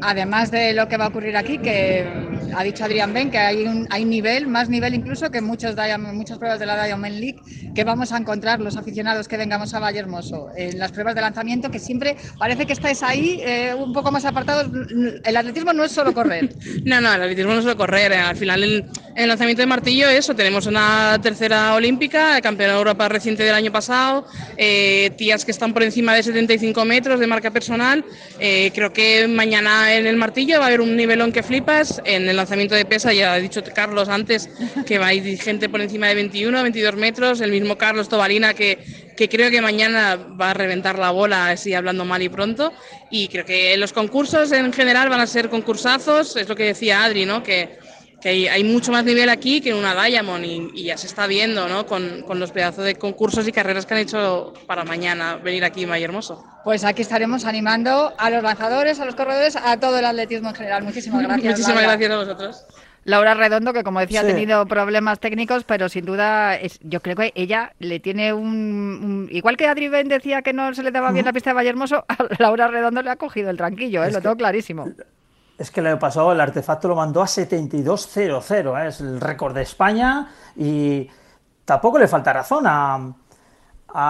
Además 0.02 0.52
de 0.52 0.74
lo 0.74 0.88
que 0.88 0.98
va 0.98 1.06
a 1.06 1.08
ocurrir 1.10 1.38
aquí, 1.38 1.58
que 1.58 2.06
ha 2.56 2.64
dicho 2.64 2.86
Adrián 2.86 3.14
Ben 3.14 3.30
que 3.30 3.38
hay, 3.38 3.66
un, 3.66 3.88
hay 3.90 4.06
nivel, 4.06 4.48
más 4.48 4.70
nivel 4.70 4.94
incluso 4.94 5.30
que 5.30 5.42
muchos 5.42 5.76
muchas 6.14 6.38
pruebas 6.38 6.60
de 6.60 6.66
la 6.66 6.84
Diamond 6.86 7.20
League 7.20 7.40
que 7.76 7.84
vamos 7.84 8.12
a 8.12 8.18
encontrar 8.18 8.60
los 8.62 8.78
aficionados 8.78 9.28
que 9.28 9.38
vengamos 9.38 9.74
a 9.74 9.80
Valle 9.80 10.00
Hermoso 10.00 10.48
en 10.56 10.80
las 10.80 10.92
pruebas 10.92 11.16
de 11.16 11.22
lanzamiento, 11.22 11.70
que 11.70 11.80
siempre 11.80 12.16
parece 12.40 12.66
que 12.66 12.74
estáis 12.74 13.04
ahí 13.04 13.42
eh, 13.44 13.74
un 13.78 13.94
poco 13.94 14.12
más 14.12 14.26
apartados. 14.26 14.72
El 15.24 15.38
atletismo 15.38 15.74
no 15.74 15.84
es 15.84 15.92
solo 15.92 16.14
correr. 16.14 16.50
no, 16.86 17.02
no, 17.02 17.14
el 17.14 17.22
atletismo 17.22 17.52
no 17.52 17.60
es 17.60 17.64
solo 17.66 17.78
correr. 17.78 18.14
Eh, 18.14 18.18
al 18.18 18.38
final, 18.38 18.64
en 18.64 18.90
el 19.16 19.28
lanzamiento 19.28 19.62
de 19.62 19.68
martillo, 19.68 20.08
eso, 20.08 20.36
tenemos 20.36 20.66
una 20.66 21.20
tercera 21.22 21.76
olímpica, 21.76 22.40
campeona 22.42 22.74
de 22.74 22.80
Europa 22.80 23.10
reciente 23.10 23.44
del 23.44 23.54
año 23.54 23.72
pasado, 23.72 24.26
eh, 24.58 25.12
tías 25.18 25.44
que 25.44 25.52
están 25.52 25.74
por 25.74 25.84
encima 25.84 26.14
de 26.16 26.24
75 26.24 26.86
metros 26.86 27.20
de 27.20 27.28
marca 27.28 27.52
personal. 27.52 28.06
creo 28.38 28.94
que 28.94 29.28
mañana 29.28 29.85
en 29.94 30.08
el 30.08 30.16
martillo 30.16 30.60
va 30.60 30.66
a 30.66 30.68
haber 30.68 30.82
un 30.82 30.96
nivelón 30.96 31.32
que 31.32 31.44
flipas. 31.44 32.02
En 32.06 32.28
el 32.28 32.36
lanzamiento 32.36 32.76
de 32.76 32.86
pesa, 32.86 33.14
ya 33.14 33.34
ha 33.34 33.40
dicho 33.40 33.62
Carlos 33.74 34.10
antes 34.10 34.50
que 34.86 34.98
va 34.98 35.08
a 35.08 35.14
ir 35.14 35.40
gente 35.40 35.70
por 35.70 35.82
encima 35.82 36.08
de 36.08 36.16
21, 36.16 36.62
22 36.62 36.96
metros. 36.96 37.42
El 37.42 37.52
mismo 37.52 37.78
Carlos 37.78 38.10
Tobalina 38.10 38.54
que, 38.54 38.80
que 39.16 39.30
creo 39.30 39.50
que 39.52 39.62
mañana 39.62 40.16
va 40.16 40.52
a 40.52 40.54
reventar 40.54 40.98
la 41.00 41.12
bola, 41.12 41.50
así 41.50 41.74
hablando 41.74 42.06
mal 42.06 42.22
y 42.22 42.30
pronto. 42.30 42.74
Y 43.12 43.28
creo 43.28 43.46
que 43.46 43.76
los 43.78 43.94
concursos 43.94 44.52
en 44.52 44.74
general 44.74 45.10
van 45.10 45.22
a 45.22 45.28
ser 45.28 45.50
concursazos. 45.50 46.36
Es 46.36 46.50
lo 46.50 46.56
que 46.56 46.64
decía 46.64 47.04
Adri, 47.04 47.26
¿no? 47.26 47.44
Que 47.44 47.78
que 48.22 48.50
hay, 48.50 48.64
mucho 48.64 48.92
más 48.92 49.04
nivel 49.04 49.30
aquí 49.30 49.62
que 49.62 49.70
en 49.70 49.78
una 49.78 49.94
Diamond 49.94 50.46
y, 50.46 50.84
ya 50.84 50.98
se 50.98 51.08
está 51.08 51.28
viendo 51.28 51.68
¿no? 51.68 51.86
con, 51.86 52.22
con, 52.24 52.40
los 52.40 52.52
pedazos 52.52 52.86
de 52.86 52.96
concursos 52.96 53.48
y 53.48 53.52
carreras 53.52 53.86
que 53.86 53.94
han 53.94 54.00
hecho 54.00 54.54
para 54.66 54.84
mañana 54.84 55.36
venir 55.38 55.64
aquí 55.64 55.84
en 55.84 55.92
Hermoso. 55.92 56.44
Pues 56.64 56.84
aquí 56.84 57.02
estaremos 57.02 57.46
animando 57.46 58.14
a 58.18 58.30
los 58.30 58.44
lanzadores, 58.44 59.00
a 59.00 59.06
los 59.06 59.16
corredores, 59.16 59.56
a 59.56 59.80
todo 59.80 60.00
el 60.00 60.06
atletismo 60.06 60.50
en 60.50 60.56
general. 60.56 60.84
Muchísimas 60.84 61.24
gracias. 61.28 61.52
Muchísimas 61.52 61.84
gracias 61.84 62.12
a 62.12 62.18
vosotros. 62.18 62.66
Laura 63.06 63.36
Redondo, 63.36 63.72
que 63.72 63.84
como 63.84 64.00
decía 64.00 64.22
ha 64.22 64.26
tenido 64.26 64.66
problemas 64.66 65.20
técnicos, 65.20 65.64
pero 65.64 65.90
sin 65.90 66.06
duda 66.06 66.56
es, 66.56 66.80
yo 66.82 67.02
creo 67.02 67.16
que 67.16 67.32
ella 67.36 67.74
le 67.78 68.00
tiene 68.00 68.34
un, 68.34 69.30
igual 69.32 69.58
que 69.58 69.68
Adri 69.68 69.90
Ben 69.90 70.08
decía 70.08 70.42
que 70.42 70.54
no 70.54 70.74
se 70.74 70.82
le 70.82 70.90
daba 70.90 71.12
bien 71.12 71.26
la 71.26 71.32
pista 71.32 71.52
de 71.52 71.54
Vallehermoso, 71.54 72.04
a 72.10 72.18
Laura 72.40 72.68
Redondo 72.68 73.04
le 73.04 73.12
ha 73.12 73.16
cogido 73.16 73.52
el 73.52 73.58
tranquillo, 73.58 74.04
¿eh? 74.04 74.12
lo 74.12 74.22
tengo 74.22 74.36
clarísimo. 74.36 74.88
Es 75.58 75.72
que 75.72 75.80
el 75.80 75.88
año 75.88 76.00
pasado 76.00 76.32
el 76.34 76.42
artefacto 76.42 76.90
lo 76.90 76.96
mandó 76.96 77.22
a 77.22 77.26
72.00, 77.26 78.84
¿eh? 78.84 78.88
es 78.90 79.00
el 79.00 79.22
récord 79.22 79.54
de 79.54 79.62
España 79.62 80.30
y 80.56 81.08
tampoco 81.64 81.98
le 81.98 82.08
falta 82.08 82.34
razón 82.34 82.66
a, 82.68 83.14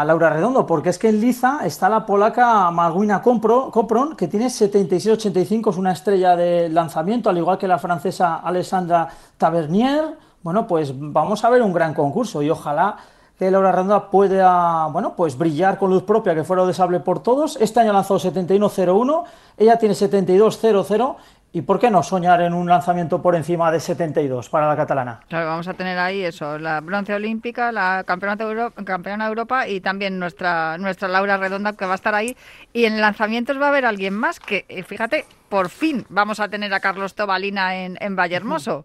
Laura 0.04 0.32
Redondo, 0.32 0.66
porque 0.66 0.90
es 0.90 0.98
que 0.98 1.10
en 1.10 1.22
Liza 1.22 1.60
está 1.64 1.88
la 1.88 2.08
polaca 2.08 2.72
Malguina 2.72 3.22
Copron, 3.22 4.16
que 4.16 4.28
tiene 4.28 4.48
76-85, 4.48 5.70
es 5.70 5.78
una 5.78 5.92
estrella 5.92 6.36
de 6.36 6.70
lanzamiento, 6.70 7.30
al 7.30 7.38
igual 7.38 7.60
que 7.60 7.68
la 7.68 7.78
francesa 7.78 8.38
Alessandra 8.38 9.08
Tavernier. 9.38 10.18
Bueno, 10.42 10.66
pues 10.66 10.92
vamos 10.96 11.44
a 11.46 11.52
ver 11.52 11.62
un 11.62 11.72
gran 11.72 11.94
concurso 11.94 12.42
y 12.42 12.50
ojalá 12.50 12.98
que 13.38 13.52
Laura 13.52 13.72
Redondo 13.72 14.10
pueda, 14.10 14.88
bueno, 14.88 15.16
pues 15.16 15.38
brillar 15.38 15.78
con 15.78 15.90
luz 15.92 16.04
propia, 16.04 16.34
que 16.34 16.44
fuera 16.44 16.66
de 16.66 16.74
sable 16.74 17.00
por 17.02 17.20
todos. 17.20 17.58
Este 17.60 17.82
año 17.82 17.92
lanzó 17.92 18.16
71-01, 18.16 19.24
ella 19.58 19.78
tiene 19.78 19.94
72-00 19.94 21.16
¿Y 21.56 21.62
por 21.62 21.80
qué 21.80 21.90
no 21.90 22.04
soñar 22.04 22.42
en 22.42 22.54
un 22.54 22.68
lanzamiento 22.68 23.22
por 23.22 23.34
encima 23.34 23.72
de 23.72 23.80
72 23.80 24.50
para 24.50 24.68
la 24.68 24.76
catalana? 24.76 25.22
Claro, 25.30 25.48
vamos 25.48 25.70
a 25.70 25.74
tener 25.74 25.98
ahí 25.98 26.22
eso, 26.22 26.60
la 26.60 26.82
bronce 26.82 27.14
olímpica, 27.14 27.72
la 27.72 28.04
campeona 28.06 28.36
de 28.36 28.44
Europa, 28.44 28.84
campeona 28.84 29.24
de 29.24 29.30
Europa 29.30 29.66
y 29.66 29.80
también 29.80 30.20
nuestra, 30.20 30.78
nuestra 30.78 31.08
Laura 31.08 31.38
Redonda 31.38 31.72
que 31.72 31.86
va 31.86 31.94
a 31.94 31.96
estar 31.96 32.14
ahí. 32.14 32.36
Y 32.74 32.84
en 32.84 33.00
lanzamientos 33.00 33.58
va 33.58 33.68
a 33.68 33.70
haber 33.70 33.86
alguien 33.86 34.14
más 34.14 34.42
que, 34.42 34.66
eh, 34.68 34.84
fíjate, 34.84 35.24
por 35.48 35.70
fin 35.70 36.06
vamos 36.10 36.42
a 36.42 36.50
tener 36.50 36.74
a 36.74 36.82
Carlos 36.82 37.16
Tobalina 37.16 37.78
en, 37.78 37.98
en 38.02 38.18
Vallehermoso. 38.18 38.84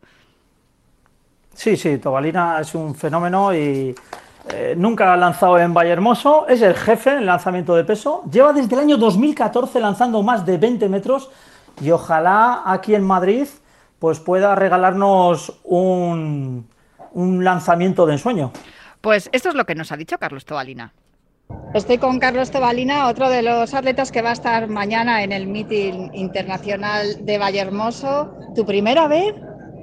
Sí, 1.53 1.77
sí, 1.77 1.99
Tobalina 1.99 2.61
es 2.61 2.73
un 2.77 2.95
fenómeno 2.95 3.53
y 3.53 3.93
eh, 4.49 4.75
nunca 4.77 5.13
ha 5.13 5.17
lanzado 5.17 5.59
en 5.59 5.75
Vallehermoso, 5.75 6.47
es 6.47 6.63
el 6.63 6.77
jefe 6.77 7.15
en 7.15 7.27
lanzamiento 7.27 7.75
de 7.75 7.83
peso, 7.83 8.23
lleva 8.31 8.53
desde 8.53 8.77
el 8.77 8.83
año 8.83 8.97
2014 8.97 9.81
lanzando 9.81 10.23
más 10.23 10.47
de 10.47 10.57
20 10.57 10.89
metros 10.89 11.31
y 11.81 11.91
ojalá 11.91 12.63
aquí 12.67 12.95
en 12.95 13.05
Madrid 13.05 13.47
pues 13.99 14.19
pueda 14.19 14.55
regalarnos 14.55 15.61
un, 15.65 16.67
un 17.13 17.45
lanzamiento 17.45 18.07
de 18.07 18.15
ensueño. 18.15 18.53
Pues 19.01 19.29
esto 19.33 19.51
es 19.51 19.55
lo 19.55 19.67
que 19.67 19.75
nos 19.75 19.93
ha 19.93 19.97
dicho 19.97 20.19
Carlos 20.19 20.45
Tobalina. 20.45 20.93
Estoy 21.75 21.99
con 21.99 22.19
Carlos 22.19 22.51
Tobalina, 22.51 23.09
otro 23.09 23.29
de 23.29 23.43
los 23.43 23.75
atletas 23.75 24.13
que 24.13 24.23
va 24.23 24.31
a 24.31 24.35
estar 24.35 24.69
mañana 24.69 25.23
en 25.23 25.33
el 25.33 25.47
meeting 25.47 26.11
internacional 26.15 27.25
de 27.25 27.39
Vallehermoso. 27.39 28.33
¿Tu 28.55 28.65
primera 28.65 29.09
vez? 29.09 29.35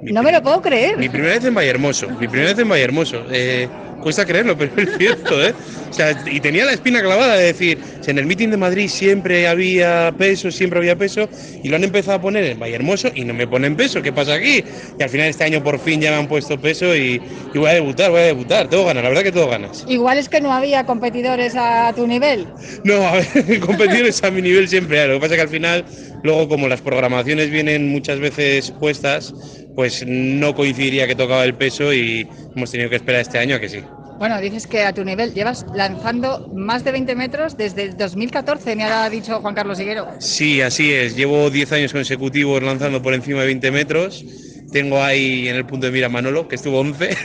no 0.02 0.22
me 0.22 0.32
lo 0.32 0.42
puedo 0.42 0.62
creer. 0.62 0.96
Mi 0.96 1.08
primera 1.08 1.34
vez 1.34 1.44
en 1.44 1.54
Vallehermoso, 1.54 2.08
mi 2.08 2.28
primera 2.28 2.50
vez 2.50 2.58
en 2.58 2.68
Vallehermoso. 2.68 3.24
Eh, 3.30 3.68
cuesta 4.00 4.24
creerlo, 4.24 4.56
pero 4.56 4.72
es 4.76 4.96
cierto, 4.98 5.42
¿eh? 5.44 5.54
O 5.88 5.92
sea, 5.92 6.16
y 6.30 6.40
tenía 6.40 6.64
la 6.64 6.72
espina 6.72 7.00
clavada 7.00 7.36
de 7.36 7.46
decir, 7.46 7.78
si 8.00 8.10
en 8.10 8.18
el 8.18 8.26
meeting 8.26 8.48
de 8.48 8.56
Madrid 8.56 8.88
siempre 8.88 9.48
había 9.48 10.14
peso, 10.16 10.50
siempre 10.50 10.78
había 10.78 10.96
peso, 10.96 11.28
y 11.62 11.68
lo 11.68 11.76
han 11.76 11.84
empezado 11.84 12.18
a 12.18 12.20
poner 12.20 12.44
en 12.44 12.58
Vallehermoso 12.58 13.10
y 13.14 13.24
no 13.24 13.34
me 13.34 13.46
ponen 13.46 13.76
peso, 13.76 14.02
¿qué 14.02 14.12
pasa 14.12 14.34
aquí? 14.34 14.64
Y 14.98 15.02
al 15.02 15.08
final 15.08 15.28
este 15.28 15.44
año 15.44 15.62
por 15.62 15.78
fin 15.78 16.00
ya 16.00 16.10
me 16.10 16.16
han 16.16 16.28
puesto 16.28 16.60
peso 16.60 16.94
y, 16.94 17.20
y 17.54 17.58
voy 17.58 17.70
a 17.70 17.74
debutar, 17.74 18.10
voy 18.10 18.20
a 18.20 18.24
debutar, 18.24 18.68
todo 18.68 18.84
ganas, 18.86 19.02
la 19.02 19.08
verdad 19.08 19.22
que 19.24 19.32
todo 19.32 19.48
ganas. 19.48 19.84
Igual 19.88 20.18
es 20.18 20.28
que 20.28 20.40
no 20.40 20.52
había 20.52 20.84
competidores 20.84 21.54
a 21.56 21.92
tu 21.94 22.06
nivel. 22.06 22.46
No, 22.84 23.06
a 23.06 23.14
ver, 23.14 23.60
competidores 23.60 24.22
a 24.22 24.30
mi 24.30 24.42
nivel 24.42 24.68
siempre 24.68 25.00
hay, 25.00 25.08
lo 25.08 25.14
que 25.14 25.20
pasa 25.20 25.34
es 25.34 25.38
que 25.38 25.42
al 25.42 25.48
final, 25.48 25.84
luego 26.22 26.48
como 26.48 26.68
las 26.68 26.80
programaciones 26.80 27.50
vienen 27.50 27.88
muchas 27.88 28.20
veces 28.20 28.70
puestas, 28.78 29.32
pues 29.78 30.04
no 30.04 30.56
coincidiría 30.56 31.06
que 31.06 31.14
tocaba 31.14 31.44
el 31.44 31.54
peso 31.54 31.94
y 31.94 32.26
hemos 32.56 32.68
tenido 32.68 32.90
que 32.90 32.96
esperar 32.96 33.20
este 33.20 33.38
año 33.38 33.54
a 33.54 33.60
que 33.60 33.68
sí. 33.68 33.78
Bueno, 34.18 34.40
dices 34.40 34.66
que 34.66 34.82
a 34.82 34.92
tu 34.92 35.04
nivel 35.04 35.32
llevas 35.32 35.64
lanzando 35.72 36.48
más 36.52 36.82
de 36.82 36.90
20 36.90 37.14
metros 37.14 37.56
desde 37.56 37.84
el 37.84 37.96
2014, 37.96 38.74
me 38.74 38.82
ha 38.82 39.08
dicho 39.08 39.40
Juan 39.40 39.54
Carlos 39.54 39.78
Higuero. 39.78 40.08
Sí, 40.18 40.60
así 40.62 40.92
es. 40.92 41.14
Llevo 41.14 41.48
10 41.48 41.70
años 41.70 41.92
consecutivos 41.92 42.60
lanzando 42.60 43.00
por 43.00 43.14
encima 43.14 43.42
de 43.42 43.46
20 43.46 43.70
metros. 43.70 44.24
Tengo 44.72 45.00
ahí 45.00 45.46
en 45.46 45.54
el 45.54 45.64
punto 45.64 45.86
de 45.86 45.92
mira 45.92 46.08
Manolo, 46.08 46.48
que 46.48 46.56
estuvo 46.56 46.80
11, 46.80 47.16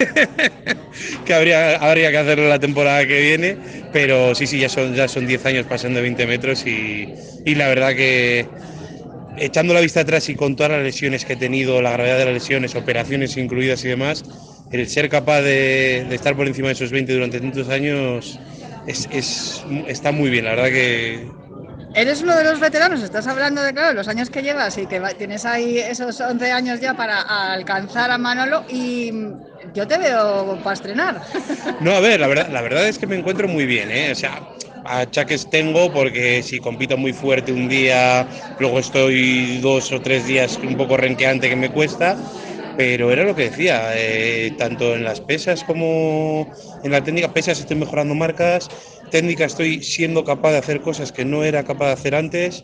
que 1.26 1.34
habría, 1.34 1.78
habría 1.78 2.12
que 2.12 2.18
hacerlo 2.20 2.48
la 2.48 2.60
temporada 2.60 3.08
que 3.08 3.20
viene. 3.20 3.58
Pero 3.92 4.36
sí, 4.36 4.46
sí, 4.46 4.60
ya 4.60 4.70
son, 4.70 4.94
ya 4.94 5.08
son 5.08 5.26
10 5.26 5.44
años 5.48 5.66
pasando 5.66 5.98
de 5.98 6.04
20 6.04 6.28
metros 6.28 6.68
y, 6.68 7.16
y 7.44 7.56
la 7.56 7.68
verdad 7.68 7.96
que 7.96 8.48
echando 9.38 9.74
la 9.74 9.82
vista 9.82 10.02
atrás 10.02 10.30
y 10.30 10.36
con 10.36 10.56
todas 10.56 10.74
las 10.74 10.84
lesiones 10.84 11.26
que 11.26 11.34
he 11.34 11.38
tenido, 11.38 11.82
la 11.82 11.92
gravedad 11.92 12.18
de 12.18 12.26
las 12.26 12.34
lesiones, 12.34 12.76
operaciones 12.76 13.38
incluidas 13.38 13.84
y 13.86 13.90
demás, 13.90 14.24
el 14.72 14.88
ser 14.88 15.10
capaz 15.10 15.42
de, 15.42 16.08
estar 16.14 16.36
por 16.36 16.48
encima 16.48 16.68
de 16.68 16.74
esos 16.74 16.92
20 16.92 17.14
durante 17.14 17.40
tantos 17.40 17.70
años 17.70 18.40
es, 18.88 19.64
está 19.88 20.12
muy 20.12 20.30
bien, 20.30 20.46
la 20.46 20.52
verdad 20.52 20.70
que... 20.70 21.28
Eres 21.96 22.24
uno 22.24 22.36
de 22.36 22.44
los 22.44 22.60
veteranos, 22.60 23.04
estás 23.04 23.28
hablando 23.28 23.62
de 23.62 23.72
claro, 23.72 23.94
los 23.94 24.08
años 24.08 24.32
que 24.32 24.42
llevas 24.42 24.80
y 24.80 24.88
que 24.88 25.00
tienes 25.16 25.46
ahí 25.46 25.78
esos 25.78 26.20
11 26.20 26.52
años 26.52 26.80
ya 26.80 26.96
para 26.96 27.22
alcanzar 27.54 28.10
a 28.10 28.18
Manolo 28.18 28.64
y 28.68 29.12
yo 29.76 29.88
te 29.88 30.00
veo 30.00 30.58
para 30.64 30.74
estrenar. 30.74 31.22
No, 31.82 31.92
a 31.92 32.00
ver, 32.00 32.20
la 32.20 32.28
verdad, 32.28 32.50
la 32.50 32.62
verdad 32.62 32.88
es 32.88 32.98
que 32.98 33.06
me 33.06 33.16
encuentro 33.16 33.48
muy 33.48 33.68
bien, 33.68 33.92
¿eh? 33.92 34.12
O 34.12 34.16
sea, 34.16 34.42
achaques 34.86 35.50
tengo 35.50 35.92
porque 35.92 36.44
si 36.44 36.60
compito 36.60 36.98
muy 36.98 37.14
fuerte 37.14 37.52
un 37.52 37.68
día, 37.68 38.28
luego 38.60 38.80
estoy 38.80 39.60
dos 39.60 39.92
o 39.92 40.02
tres 40.02 40.26
días 40.26 40.60
un 40.64 40.76
poco 40.78 40.98
renqueante 40.98 41.50
que 41.50 41.56
me 41.56 41.70
cuesta, 41.70 42.18
pero 42.76 43.12
era 43.12 43.24
lo 43.24 43.36
que 43.36 43.50
decía, 43.50 43.92
eh, 43.96 44.52
tanto 44.58 44.96
en 44.96 45.04
las 45.04 45.22
pesas 45.22 45.64
como 45.64 46.52
en 46.84 46.92
la 46.92 47.04
técnica, 47.04 47.34
pesas 47.34 47.60
estoy 47.60 47.78
mejorando 47.78 48.16
marcas, 48.16 48.70
técnica 49.12 49.46
estoy 49.46 49.84
siendo 49.84 50.24
capaz 50.24 50.52
de 50.52 50.58
hacer 50.58 50.82
cosas 50.82 51.12
que 51.12 51.26
no 51.26 51.44
era 51.44 51.64
capaz 51.64 51.88
de 51.88 51.94
hacer 51.94 52.16
antes. 52.16 52.64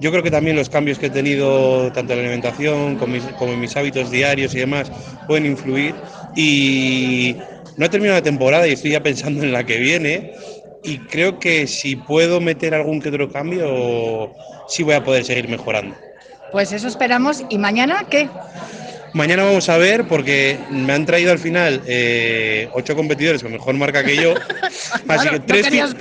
Yo 0.00 0.10
creo 0.10 0.22
que 0.22 0.30
también 0.30 0.56
los 0.56 0.70
cambios 0.70 0.98
que 0.98 1.06
he 1.06 1.10
tenido, 1.10 1.92
tanto 1.92 2.12
en 2.12 2.20
la 2.20 2.24
alimentación 2.24 2.96
como, 2.96 3.16
como 3.36 3.52
en 3.52 3.60
mis 3.60 3.76
hábitos 3.76 4.10
diarios 4.10 4.54
y 4.54 4.58
demás, 4.60 4.90
pueden 5.26 5.46
influir. 5.46 6.02
Y 6.34 7.36
no 7.76 7.86
he 7.86 7.88
terminado 7.88 8.18
la 8.18 8.22
temporada 8.22 8.66
y 8.66 8.72
estoy 8.72 8.92
ya 8.92 9.02
pensando 9.02 9.42
en 9.42 9.52
la 9.52 9.64
que 9.64 9.78
viene 9.78 10.32
y 10.82 10.98
creo 10.98 11.38
que 11.38 11.66
si 11.66 11.96
puedo 11.96 12.40
meter 12.40 12.74
algún 12.74 13.00
que 13.00 13.08
otro 13.08 13.30
cambio, 13.30 14.32
sí 14.68 14.82
voy 14.82 14.94
a 14.94 15.04
poder 15.04 15.24
seguir 15.24 15.48
mejorando. 15.48 15.96
Pues 16.52 16.72
eso 16.72 16.88
esperamos. 16.88 17.44
¿Y 17.48 17.58
mañana 17.58 18.06
qué? 18.10 18.28
Mañana 19.12 19.42
vamos 19.42 19.68
a 19.68 19.76
ver 19.76 20.06
porque 20.06 20.56
me 20.70 20.92
han 20.92 21.04
traído 21.04 21.32
al 21.32 21.38
final 21.38 21.82
eh, 21.86 22.68
ocho 22.72 22.94
competidores 22.94 23.42
con 23.42 23.52
mejor 23.52 23.74
marca 23.74 24.04
que 24.04 24.16
yo. 24.16 24.34
Así 25.08 25.28
que 25.28 25.40
tres, 25.40 25.68
tiros, 25.68 25.96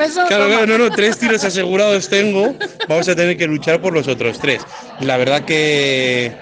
no, 0.68 0.78
no, 0.78 0.90
tres 0.92 1.18
tiros 1.18 1.44
asegurados 1.44 2.08
tengo. 2.08 2.56
Vamos 2.88 3.10
a 3.10 3.16
tener 3.16 3.36
que 3.36 3.48
luchar 3.48 3.82
por 3.82 3.94
los 3.94 4.08
otros 4.08 4.40
tres. 4.40 4.62
La 5.02 5.18
verdad 5.18 5.44
que 5.44 6.34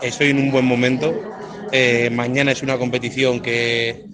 estoy 0.00 0.30
en 0.30 0.38
un 0.38 0.50
buen 0.50 0.64
momento. 0.64 1.14
Eh, 1.72 2.08
mañana 2.10 2.52
es 2.52 2.62
una 2.62 2.78
competición 2.78 3.40
que, 3.40 4.04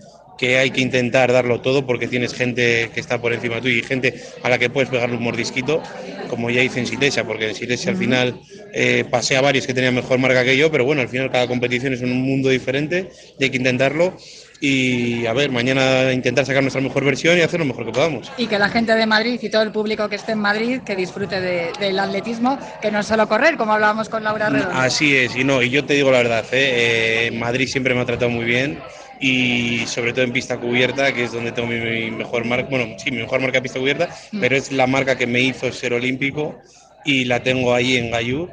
que 0.40 0.57
hay 0.57 0.70
que 0.70 0.81
intentar 0.81 1.31
darlo 1.31 1.61
todo 1.61 1.85
porque 1.85 2.09
tienes 2.09 2.33
gente 2.33 2.90
que 2.94 2.98
está 2.98 3.20
por 3.20 3.35
encima 3.35 3.61
tuyo 3.61 3.76
y 3.76 3.83
gente 3.83 4.22
a 4.42 4.48
la 4.48 4.59
que 4.59 4.70
puedes 4.70 4.88
pegarle 4.88 5.18
un 5.18 5.22
mordisquito, 5.22 5.83
como 6.31 6.48
ya 6.48 6.62
hice 6.62 6.81
en 6.81 6.87
Silesia, 6.87 7.24
porque 7.24 7.50
en 7.50 7.55
Silesia 7.55 7.90
al 7.90 7.98
final 7.98 8.40
eh, 8.72 9.05
pasé 9.11 9.37
a 9.37 9.42
varios 9.42 9.66
que 9.66 9.74
tenían 9.74 9.94
mejor 9.94 10.18
marca 10.18 10.42
que 10.42 10.57
yo, 10.57 10.70
pero 10.70 10.87
bueno, 10.87 11.03
al 11.03 11.09
final 11.09 11.31
cada 11.31 11.46
competición 11.46 11.92
es 11.92 12.00
un 12.00 12.22
mundo 12.22 12.48
diferente 12.48 13.11
y 13.38 13.44
hay 13.44 13.50
que 13.50 13.59
intentarlo. 13.59 14.16
Y 14.62 15.26
a 15.26 15.35
ver, 15.35 15.50
mañana 15.50 16.11
intentar 16.12 16.46
sacar 16.46 16.62
nuestra 16.62 16.81
mejor 16.81 17.05
versión 17.05 17.37
y 17.37 17.42
hacer 17.42 17.61
lo 17.61 17.66
mejor 17.66 17.85
que 17.85 17.92
podamos. 17.92 18.33
Y 18.38 18.46
que 18.46 18.59
la 18.59 18.70
gente 18.70 18.94
de 18.94 19.07
Madrid 19.07 19.38
y 19.42 19.50
todo 19.50 19.62
el 19.62 19.72
público 19.72 20.09
que 20.09 20.16
esté 20.16 20.33
en 20.33 20.38
Madrid 20.38 20.81
que 20.85 20.96
disfrute 20.96 21.38
del 21.38 21.98
atletismo, 21.98 22.59
que 22.81 22.90
no 22.90 23.00
es 23.00 23.07
solo 23.07 23.29
correr, 23.29 23.59
como 23.59 23.74
hablábamos 23.74 24.09
con 24.09 24.24
Laura 24.24 24.48
Redondo. 24.48 24.74
Así 24.74 25.14
es, 25.16 25.37
y 25.37 25.44
no, 25.44 25.62
y 25.62 25.68
yo 25.68 25.85
te 25.85 25.94
digo 25.94 26.11
la 26.11 26.18
verdad, 26.18 26.44
¿eh? 26.53 27.29
Eh, 27.29 27.31
Madrid 27.33 27.68
siempre 27.68 27.94
me 27.94 28.00
ha 28.00 28.07
tratado 28.07 28.31
muy 28.31 28.46
bien 28.46 28.79
y 29.20 29.87
sobre 29.87 30.12
todo 30.12 30.24
en 30.24 30.33
pista 30.33 30.59
cubierta, 30.59 31.12
que 31.12 31.24
es 31.24 31.33
donde 31.33 31.52
tengo 31.52 31.68
mi, 31.68 32.11
mejor 32.11 32.44
marca, 32.46 32.68
bueno, 32.70 32.96
sí, 32.98 33.11
mi 33.11 33.18
mejor 33.18 33.40
marca 33.40 33.61
pista 33.61 33.78
cubierta, 33.78 34.09
mm. 34.33 34.40
pero 34.40 34.56
es 34.56 34.72
la 34.72 34.87
marca 34.87 35.16
que 35.16 35.26
me 35.26 35.40
hizo 35.40 35.70
ser 35.72 35.92
olímpico 35.92 36.59
y 37.04 37.24
la 37.24 37.42
tengo 37.42 37.74
ahí 37.74 37.96
en 37.96 38.11
Gayú. 38.11 38.48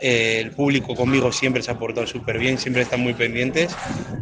Eh, 0.00 0.40
el 0.42 0.50
público 0.50 0.94
conmigo 0.94 1.32
siempre 1.32 1.62
se 1.62 1.70
ha 1.70 1.78
portado 1.78 2.06
súper 2.06 2.38
bien, 2.38 2.58
siempre 2.58 2.82
están 2.82 3.00
muy 3.00 3.14
pendientes 3.14 3.74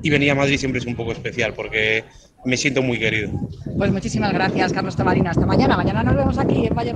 y 0.03 0.11
venir 0.11 0.31
a 0.31 0.37
Madrid 0.37 0.57
siempre 0.57 0.79
es 0.81 0.87
un 0.87 0.95
poco 0.95 1.11
especial 1.11 1.53
porque 1.53 2.05
me 2.45 2.57
siento 2.57 2.83
muy 2.83 2.99
querido. 2.99 3.31
Pues 3.77 3.91
muchísimas 3.91 4.33
gracias, 4.33 4.73
Carlos 4.73 4.95
Tabarina. 4.95 5.31
Hasta 5.31 5.47
mañana. 5.47 5.77
Mañana 5.77 6.03
nos 6.03 6.15
vemos 6.15 6.39
aquí 6.39 6.67
en 6.67 6.75
Valle 6.75 6.95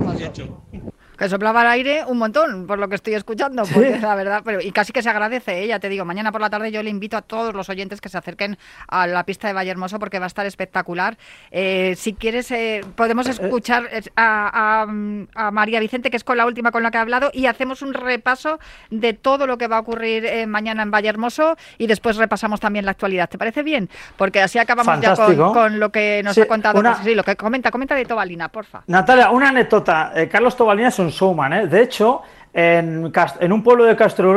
que 1.19 1.27
soplaba 1.27 1.61
el 1.61 1.67
aire 1.67 2.03
un 2.07 2.17
montón, 2.17 2.65
por 2.65 2.79
lo 2.79 2.87
que 2.87 2.95
estoy 2.95 3.13
escuchando, 3.13 3.63
porque 3.73 3.99
la 3.99 4.15
verdad, 4.15 4.41
pero 4.45 4.61
y 4.61 4.71
casi 4.71 4.93
que 4.93 5.03
se 5.03 5.09
agradece, 5.09 5.63
¿eh? 5.63 5.67
ya 5.67 5.77
te 5.77 5.89
digo, 5.89 6.05
mañana 6.05 6.31
por 6.31 6.39
la 6.39 6.49
tarde 6.49 6.71
yo 6.71 6.81
le 6.81 6.89
invito 6.89 7.17
a 7.17 7.21
todos 7.21 7.53
los 7.53 7.67
oyentes 7.67 7.99
que 7.99 8.07
se 8.07 8.17
acerquen 8.17 8.57
a 8.87 9.05
la 9.05 9.25
pista 9.25 9.49
de 9.49 9.53
Valle 9.53 9.69
Hermoso 9.69 9.99
porque 9.99 10.17
va 10.17 10.25
a 10.25 10.27
estar 10.27 10.45
espectacular. 10.45 11.17
Eh, 11.51 11.95
si 11.97 12.13
quieres, 12.13 12.49
eh, 12.51 12.85
podemos 12.95 13.27
escuchar 13.27 13.89
a, 14.15 14.85
María 15.51 15.81
Vicente, 15.81 16.09
que 16.09 16.15
es 16.15 16.23
con 16.23 16.37
la 16.37 16.45
última 16.45 16.71
con 16.71 16.83
la 16.83 16.91
que 16.91 16.97
ha 16.97 17.01
hablado, 17.01 17.31
y 17.33 17.47
hacemos 17.47 17.81
un 17.81 17.93
repaso 17.93 18.59
de 18.89 19.11
todo 19.11 19.45
lo 19.45 19.57
que 19.57 19.67
va 19.67 19.77
a 19.77 19.79
ocurrir 19.81 20.47
mañana 20.47 20.83
en 20.83 20.91
Valle 20.91 21.09
Hermoso 21.09 21.57
y 21.77 21.87
después 21.87 22.15
repasamos 22.15 22.61
también 22.61 22.85
la 22.85 22.91
actualidad. 22.91 23.29
¿Te 23.29 23.37
parece 23.37 23.61
bien? 23.61 23.89
Porque 24.15 24.41
así 24.41 24.57
acabamos 24.57 25.01
ya 25.01 25.15
con, 25.15 25.79
lo 25.79 25.91
que 25.91 26.21
nos 26.23 26.37
ha 26.37 26.45
contado. 26.45 26.81
Sí, 27.03 27.13
lo 27.13 27.23
que 27.23 27.35
comenta, 27.35 27.71
comenta 27.71 27.95
de 27.95 28.05
Tobalina, 28.05 28.47
porfa. 28.47 28.83
Natalia, 28.87 29.31
una 29.31 29.49
anécdota. 29.49 30.13
Carlos 30.31 30.55
Tobalina 30.55 30.87
es 30.87 30.99
un 30.99 31.08
¿eh? 31.53 31.67
De 31.67 31.81
hecho, 31.81 32.21
en, 32.53 33.11
un 33.51 33.63
pueblo 33.63 33.83
de 33.83 33.95
Castro 33.95 34.31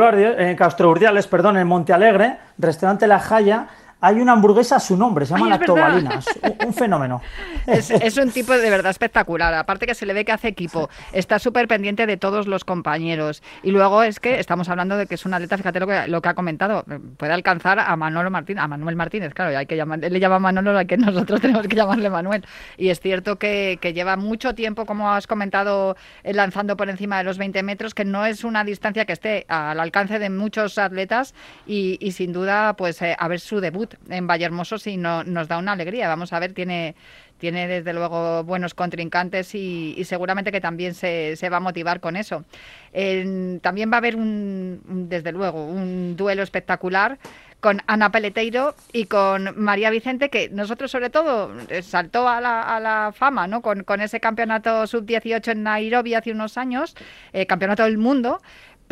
Urdiales, 0.89 1.27
perdón, 1.27 1.57
en 1.57 1.67
Monte 1.67 1.93
Alegre, 1.93 2.37
restaurante 2.57 3.07
La 3.07 3.19
Jaya, 3.19 3.67
hay 4.03 4.19
una 4.19 4.33
hamburguesa 4.33 4.75
a 4.75 4.79
su 4.81 4.97
nombre, 4.97 5.25
se 5.25 5.33
llama 5.33 5.47
Lactobalina. 5.47 6.19
un, 6.41 6.67
un, 6.67 6.73
fenómeno. 6.73 7.21
Es, 7.65 8.17
un 8.17 8.31
tipo 8.31 8.51
de 8.51 8.69
verdad 8.69 8.91
espectacular. 8.91 9.53
Aparte 9.53 9.85
que 9.85 9.95
se 9.95 10.05
le 10.05 10.13
ve 10.13 10.25
que 10.25 10.33
hace 10.33 10.49
equipo, 10.49 10.89
está 11.13 11.39
súper 11.39 11.69
pendiente 11.69 12.05
de 12.05 12.17
todos 12.17 12.45
los 12.45 12.65
compañeros. 12.65 13.41
Y 13.63 13.71
luego 13.71 14.03
es 14.03 14.19
que 14.19 14.39
estamos 14.39 14.67
hablando 14.67 14.97
de 14.97 15.07
que 15.07 15.15
es 15.15 15.25
un 15.25 15.33
atleta, 15.33 15.55
fíjate 15.55 15.79
lo 15.79 15.87
que, 15.87 16.07
lo 16.09 16.21
que 16.21 16.27
ha 16.27 16.33
comentado, 16.33 16.83
puede 17.15 17.31
alcanzar 17.31 17.79
a 17.79 17.95
Manolo 17.95 18.29
Martínez, 18.29 18.61
a 18.61 18.67
Manuel 18.67 18.97
Martínez, 18.97 19.33
claro, 19.33 19.57
hay 19.57 19.65
que 19.65 19.77
llamar, 19.77 20.03
él 20.03 20.11
le 20.11 20.19
llama 20.19 20.37
Manolo, 20.39 20.77
hay 20.77 20.85
que 20.85 20.97
nosotros 20.97 21.39
tenemos 21.41 21.65
que 21.65 21.75
llamarle 21.77 22.09
Manuel. 22.09 22.45
Y 22.77 22.89
es 22.89 22.99
cierto 22.99 23.37
que, 23.37 23.79
lleva 23.81 24.17
mucho 24.17 24.53
tiempo, 24.53 24.85
como 24.85 25.11
has 25.11 25.27
comentado, 25.27 25.95
eh, 26.23 26.33
lanzando 26.33 26.75
por 26.75 26.89
encima 26.89 27.19
de 27.19 27.23
los 27.23 27.37
20 27.37 27.63
metros, 27.63 27.93
que 27.93 28.03
no 28.03 28.25
es 28.25 28.43
una 28.43 28.65
distancia 28.65 29.05
que 29.05 29.13
esté 29.13 29.45
al 29.47 29.79
alcance 29.79 30.19
de 30.19 30.29
muchos 30.29 30.77
atletas 30.77 31.33
y, 31.65 32.11
sin 32.11 32.33
duda, 32.33 32.73
pues 32.73 33.01
eh, 33.01 33.15
a 33.17 33.29
ver 33.29 33.39
su 33.39 33.61
debut 33.61 33.92
en 34.09 34.27
Vallehermoso 34.27 34.77
sí 34.77 34.97
no, 34.97 35.23
nos 35.23 35.47
da 35.47 35.57
una 35.57 35.73
alegría. 35.73 36.07
Vamos 36.07 36.33
a 36.33 36.39
ver, 36.39 36.53
tiene 36.53 36.95
tiene 37.43 37.67
desde 37.67 37.91
luego 37.91 38.45
buenos 38.45 38.73
contrincantes 38.73 39.53
y, 39.53 40.01
seguramente 40.05 40.49
que 40.49 40.61
también 40.61 40.93
se, 40.93 41.35
va 41.51 41.57
a 41.57 41.59
motivar 41.59 41.99
con 41.99 42.15
eso. 42.15 42.45
también 42.93 43.91
va 43.91 43.95
a 43.95 43.97
haber 43.97 44.15
un, 44.15 44.81
desde 45.09 45.33
luego 45.33 45.65
un 45.65 46.15
duelo 46.15 46.41
espectacular 46.41 47.19
con 47.59 47.81
Ana 47.87 48.11
Peleteiro 48.11 48.75
y 48.91 49.05
con 49.05 49.53
María 49.57 49.89
Vicente, 49.89 50.29
que 50.29 50.49
nosotros 50.49 50.91
sobre 50.91 51.09
todo 51.09 51.51
eh, 51.69 51.81
saltó 51.81 52.27
a 52.27 52.41
la, 52.41 52.61
a 52.61 52.79
la 52.81 53.13
fama 53.13 53.47
¿no? 53.47 53.61
con, 53.61 53.83
con 53.83 54.01
ese 54.01 54.19
campeonato 54.19 54.85
sub-18 54.85 55.51
en 55.53 55.63
Nairobi 55.63 56.13
hace 56.13 56.31
unos 56.31 56.57
años, 56.57 56.93
eh, 57.31 57.45
campeonato 57.45 57.83
del 57.83 57.97
mundo, 57.97 58.41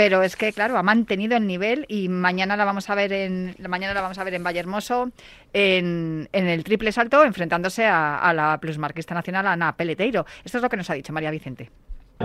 pero 0.01 0.23
es 0.23 0.35
que 0.35 0.51
claro 0.51 0.79
ha 0.79 0.81
mantenido 0.81 1.37
el 1.37 1.45
nivel 1.45 1.85
y 1.87 2.09
mañana 2.09 2.57
la 2.57 2.65
vamos 2.65 2.89
a 2.89 2.95
ver 2.95 3.13
en 3.13 3.55
mañana 3.69 3.93
la 3.93 4.01
vamos 4.01 4.17
a 4.17 4.23
ver 4.23 4.33
en 4.33 4.43
Vallehermoso 4.43 5.11
en, 5.53 6.27
en 6.33 6.47
el 6.47 6.63
triple 6.63 6.91
salto 6.91 7.23
enfrentándose 7.23 7.85
a, 7.85 8.17
a 8.17 8.33
la 8.33 8.57
plusmarquista 8.59 9.13
nacional 9.13 9.45
Ana 9.45 9.77
Peleteiro. 9.77 10.25
Esto 10.43 10.57
es 10.57 10.63
lo 10.63 10.69
que 10.69 10.77
nos 10.77 10.89
ha 10.89 10.95
dicho 10.95 11.13
María 11.13 11.29
Vicente. 11.29 11.69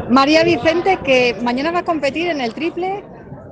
María 0.08 0.42
Vicente 0.42 1.00
que 1.04 1.36
mañana 1.42 1.70
va 1.70 1.80
a 1.80 1.84
competir 1.84 2.28
en 2.28 2.40
el 2.40 2.54
triple 2.54 3.04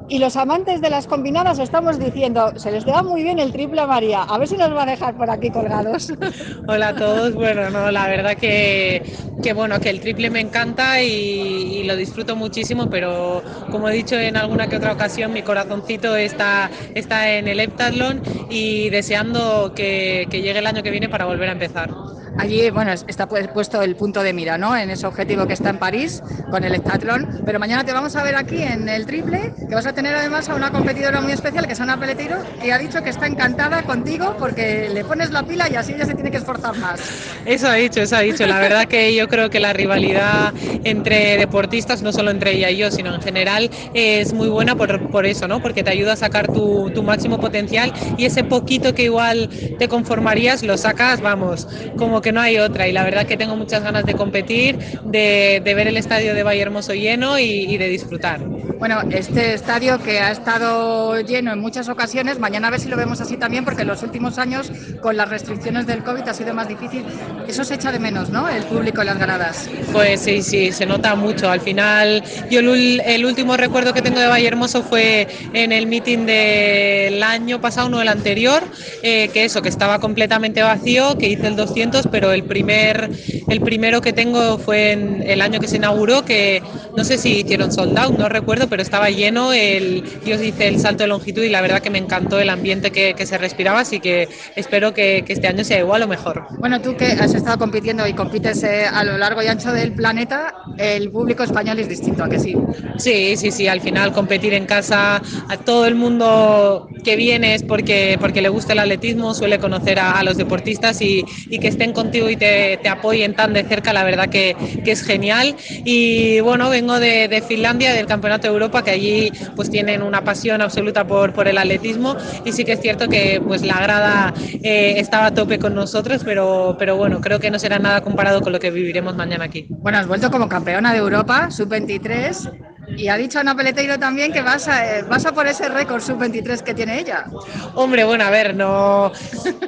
y 0.09 0.19
los 0.19 0.37
amantes 0.37 0.81
de 0.81 0.91
las 0.91 1.07
combinadas 1.07 1.59
estamos 1.59 1.99
diciendo, 1.99 2.53
se 2.57 2.71
les 2.71 2.85
da 2.85 3.03
muy 3.03 3.23
bien 3.23 3.39
el 3.39 3.53
triple 3.53 3.81
a 3.81 3.87
María, 3.87 4.23
a 4.23 4.39
ver 4.39 4.49
si 4.49 4.57
nos 4.57 4.71
va 4.73 4.83
a 4.83 4.87
dejar 4.87 5.17
por 5.17 5.31
aquí 5.31 5.51
colgados. 5.51 6.13
Hola 6.69 6.89
a 6.89 6.95
todos, 6.95 7.35
bueno, 7.35 7.71
no, 7.71 7.91
la 7.91 8.07
verdad 8.09 8.37
que, 8.37 9.03
que 9.43 9.53
bueno, 9.53 9.81
que 9.81 9.91
el 9.91 10.01
triple 10.01 10.31
me 10.31 10.41
encanta 10.41 11.03
y, 11.03 11.85
lo 11.85 11.97
disfruto 11.97 12.37
muchísimo, 12.37 12.89
pero 12.89 13.43
como 13.71 13.89
he 13.89 13.95
dicho 13.95 14.19
en 14.19 14.37
alguna 14.37 14.69
que 14.69 14.77
otra 14.77 14.93
ocasión, 14.93 15.33
mi 15.33 15.43
corazoncito 15.43 16.17
está, 16.17 16.71
está 16.95 17.33
en 17.35 17.49
el 17.49 17.61
heptatlón 17.61 18.23
y 18.49 18.91
deseando 18.91 19.73
que, 19.75 20.29
que 20.31 20.41
llegue 20.41 20.59
el 20.59 20.67
año 20.67 20.83
que 20.83 20.91
viene 20.91 21.09
para 21.09 21.27
volver 21.27 21.49
a 21.49 21.53
empezar. 21.53 21.91
Allí, 22.37 22.71
bueno, 22.71 22.93
está 22.93 23.29
puesto 23.29 23.83
el 23.83 23.97
punto 23.97 24.23
de 24.23 24.33
mira, 24.33 24.59
¿no? 24.59 24.77
En 24.77 24.91
ese 24.91 25.07
objetivo 25.07 25.47
que 25.47 25.53
está 25.53 25.71
en 25.71 25.79
París 25.79 26.23
con 26.51 26.65
el 26.65 26.75
heptatlón. 26.75 27.29
Pero 27.45 27.59
mañana 27.59 27.85
te 27.85 27.93
vamos 27.93 28.17
a 28.17 28.23
ver 28.23 28.35
aquí 28.37 28.63
en 28.63 28.89
el 28.89 29.07
triple, 29.07 29.53
que 29.69 29.75
vas 29.75 29.87
a 29.87 29.93
tener 29.93 30.15
además 30.15 30.49
a 30.49 30.55
una 30.55 30.71
competidora 30.71 31.21
muy 31.21 31.33
especial, 31.33 31.67
que 31.67 31.73
es 31.75 31.81
Ana 31.81 31.99
Peletiro, 31.99 32.37
que 32.61 32.73
ha 32.73 32.79
dicho 32.79 33.03
que 33.03 33.11
está 33.11 33.27
encantada 33.27 33.83
contigo 33.85 34.37
porque 34.39 34.89
le 34.93 35.05
pones 35.05 35.31
la 35.31 35.45
pila 35.45 35.69
y 35.71 35.77
así 35.77 35.93
ella 35.93 36.07
se 36.07 36.15
tiene 36.15 36.31
que 36.31 36.39
esforzar 36.39 36.77
más. 36.77 37.01
Eso 37.45 37.69
ha 37.69 37.75
dicho, 37.75 38.01
eso 38.01 38.17
ha 38.17 38.21
dicho. 38.21 38.47
La 38.47 38.59
verdad 38.59 38.87
que 38.87 39.15
yo 39.15 39.29
creo 39.29 39.49
que 39.51 39.61
la 39.61 39.73
rivalidad 39.73 40.53
entre 40.85 41.37
deportistas, 41.39 42.03
no 42.03 42.13
solo 42.13 42.31
entre 42.31 42.53
ella 42.53 42.71
y 42.71 42.79
yo, 42.79 42.91
sino 42.91 43.15
en 43.15 43.23
general, 43.23 43.71
es 43.95 44.33
muy 44.33 44.49
buena 44.49 44.75
por, 44.75 45.11
por 45.11 45.25
eso, 45.27 45.47
¿no? 45.47 45.63
Porque 45.63 45.83
te 45.85 45.91
ayuda 45.91 46.15
a 46.15 46.17
sacar 46.17 46.53
tu, 46.53 46.91
tu 46.91 47.03
máximo 47.03 47.39
potencial 47.39 47.93
y 48.17 48.25
ese 48.25 48.45
poquito 48.45 48.95
que 48.95 49.05
igual 49.05 49.49
te 49.79 49.89
conformarías, 49.89 50.63
lo 50.63 50.77
sacas, 50.77 51.21
vamos, 51.21 51.69
como 51.97 52.21
que 52.25 52.33
no 52.33 52.41
hay 52.41 52.59
otra 52.59 52.89
y 52.89 52.93
la 52.93 53.05
verdad 53.05 53.27
que 53.27 53.37
tengo 53.37 53.55
muchas 53.55 53.85
ganas 53.85 54.05
de 54.05 54.15
competir, 54.15 54.79
de, 55.05 55.61
ver 55.63 55.87
el 55.87 55.97
estadio 55.97 56.35
de 56.35 56.43
Valle 56.43 56.63
Hermoso 56.63 56.95
lleno 56.95 57.39
y, 57.39 57.77
de 57.77 57.89
disfrutar. 57.89 58.41
Bueno, 58.79 59.03
este 59.11 59.55
estadio 59.55 60.03
que 60.03 60.21
ha 60.21 60.31
estado 60.31 61.21
lleno 61.21 61.53
en 61.53 61.61
muchas 61.61 61.89
ocasiones, 61.89 62.39
mañana 62.39 62.69
a 62.69 62.71
ver 62.71 62.81
si 62.81 62.89
lo 62.89 62.97
vemos 62.97 63.21
así 63.21 63.37
también, 63.37 63.65
porque 63.65 63.83
en 63.83 63.89
los 63.89 64.03
últimos 64.03 64.39
años 64.39 64.73
con 65.01 65.17
las 65.17 65.29
restricciones 65.29 65.87
del 65.87 66.03
COVID 66.03 66.27
ha 66.27 66.35
sido 66.35 66.55
más 66.55 66.69
difícil. 66.69 67.05
Eso 67.47 67.63
se 67.63 67.75
echa 67.75 67.93
de 67.93 67.99
menos, 67.99 68.31
¿no? 68.31 68.49
El 68.49 68.65
público 68.65 69.03
en 69.03 69.07
las 69.09 69.19
ganadas. 69.19 69.69
Pues 69.93 70.21
sí, 70.21 70.43
sí, 70.43 70.73
se 70.73 70.87
nota 70.87 71.15
mucho. 71.15 71.51
Al 71.51 71.61
final, 71.61 72.23
yo 72.51 72.61
el, 72.61 73.27
último 73.27 73.57
recuerdo 73.57 73.93
que 73.93 74.01
tengo 74.01 74.19
de 74.19 74.27
Valle 74.27 74.47
Hermoso 74.47 74.83
fue 74.83 75.29
en 75.53 75.73
el 75.73 75.87
meeting 75.87 76.27
del 76.27 77.23
año 77.23 77.61
pasado, 77.61 77.89
no 77.91 78.01
el 78.01 78.09
anterior, 78.09 78.63
eh, 79.03 79.29
que 79.29 79.45
eso, 79.45 79.61
que 79.61 79.69
estaba 79.69 79.99
completamente 79.99 80.63
vacío, 80.63 81.19
que 81.19 81.29
hice 81.29 81.47
el 81.47 81.57
200, 81.57 82.07
pero 82.15 82.31
el, 82.31 82.45
primer, 82.45 83.11
el 83.49 83.61
primero 83.61 84.01
que 84.01 84.13
tengo 84.13 84.57
fue 84.57 84.93
en 84.93 85.21
el 85.27 85.41
año 85.41 85.59
que 85.59 85.67
se 85.67 85.79
inauguró, 85.79 86.25
que 86.25 86.63
no 86.97 87.03
sé 87.03 87.19
si 87.19 87.41
hicieron 87.41 87.73
sold 87.73 87.99
out, 87.99 88.17
no 88.17 88.29
recuerdo, 88.29 88.69
pero 88.69 88.83
estaba 88.83 89.11
lleno. 89.11 89.53
El, 89.53 90.05
yo 90.25 90.41
hice 90.41 90.69
el 90.69 90.79
salto 90.79 91.03
de 91.03 91.09
longitud 91.09 91.43
y 91.43 91.49
la 91.49 91.61
verdad 91.61 91.81
que 91.81 91.91
me 91.91 91.99
encantó 91.99 92.39
el 92.39 92.51
ambiente 92.51 92.93
que, 92.93 93.15
que 93.15 93.27
se 93.27 93.37
respiraba, 93.37 93.81
así 93.81 93.99
que 93.99 94.29
espero 94.55 94.95
que, 94.95 95.25
que, 95.27 95.33
este 95.33 95.49
año 95.49 95.65
sea 95.65 95.81
igual 95.81 96.05
o 96.05 96.07
mejor. 96.07 96.47
Bueno, 96.61 96.81
tú 96.81 96.97
que 96.97 97.07
has 97.07 97.35
estado 97.35 97.59
compitiendo 97.59 98.07
y 98.07 98.13
compites 98.13 98.63
eh, 98.63 98.85
a 98.87 99.03
lo 99.03 99.19
largo 99.19 99.43
y 99.43 99.49
ancho 99.49 99.73
del 99.73 99.93
planeta, 99.93 100.55
el 100.79 101.11
público 101.11 101.43
español 101.43 101.81
es 101.81 101.89
distinto, 101.89 102.23
¿a 102.23 102.29
que 102.29 102.39
sí? 102.39 102.55
Sí, 102.97 103.37
sí, 103.37 103.51
sí, 103.51 103.67
al 103.67 103.81
final 103.81 104.13
competir 104.13 104.55
en 104.55 104.67
casa, 104.67 105.21
a 105.49 105.57
todo 105.57 105.87
el 105.87 105.97
mundo 105.97 106.89
que 107.03 107.17
viene 107.17 107.57
es 107.57 107.65
porque, 107.65 108.19
porque 108.21 108.41
le 108.41 108.51
gusta 108.51 108.73
el 108.73 108.79
atletismo, 108.79 109.35
suele 109.35 109.59
conocer 109.59 109.99
a, 109.99 110.13
a 110.13 110.23
los 110.23 110.37
deportistas 110.37 111.03
y, 111.03 111.25
y 111.51 111.59
que 111.59 111.67
estén 111.67 111.93
con 111.93 112.04
contigo 112.05 112.29
y 112.29 112.37
te, 112.37 112.79
te, 112.83 112.89
apoyen 112.89 113.35
tan 113.35 113.53
de 113.53 113.65
cerca, 113.65 113.93
la 113.93 114.05
verdad 114.05 114.29
que, 114.29 114.57
que 114.85 114.93
es 114.93 115.03
genial. 115.03 115.57
Y 115.85 116.41
bueno, 116.41 116.71
vengo 116.71 117.01
de, 117.01 117.29
de, 117.29 117.41
Finlandia, 117.43 117.93
del 117.93 118.07
Campeonato 118.07 118.47
de 118.47 118.53
Europa, 118.53 118.83
que 118.85 118.91
allí 118.91 119.33
pues 119.57 119.71
tienen 119.71 120.03
una 120.03 120.23
pasión 120.23 120.61
absoluta 120.61 121.07
por, 121.07 121.33
por 121.33 121.49
el 121.49 121.59
atletismo 121.59 122.17
y 122.45 122.53
sí 122.53 122.65
que 122.65 122.73
es 122.73 122.81
cierto 122.81 123.09
que 123.09 123.41
pues 123.45 123.63
la 123.63 123.81
grada 123.81 124.35
eh, 124.63 124.95
estaba 124.99 125.27
a 125.27 125.35
tope 125.35 125.59
con 125.59 125.75
nosotros, 125.75 126.23
pero, 126.25 126.77
pero 126.79 126.97
bueno, 126.97 127.21
creo 127.21 127.41
que 127.41 127.51
no 127.51 127.59
será 127.59 127.79
nada 127.79 128.03
comparado 128.03 128.41
con 128.41 128.53
lo 128.53 128.61
que 128.61 128.71
viviremos 128.71 129.17
mañana 129.17 129.45
aquí. 129.47 129.67
Bueno, 129.69 129.99
has 129.99 130.07
vuelto 130.07 130.31
como 130.31 130.49
campeona 130.49 130.93
de 130.93 130.99
Europa, 130.99 131.51
sub-23 131.51 132.51
y 132.97 133.09
ha 133.09 133.17
dicho 133.17 133.39
Ana 133.39 133.57
Peleteiro 133.57 133.99
también 133.99 134.33
que 134.33 134.43
vas 134.43 134.69
a, 134.69 134.99
eh, 134.99 135.03
vas 135.03 135.25
a 135.27 135.33
por 135.33 135.47
ese 135.47 135.69
récord 135.69 136.03
sub-23 136.03 136.63
que 136.63 136.75
tiene 136.75 137.01
ella. 137.01 137.27
Hombre, 137.75 138.05
bueno, 138.05 138.25
a 138.25 138.31
ver, 138.31 138.55
no. 138.55 139.13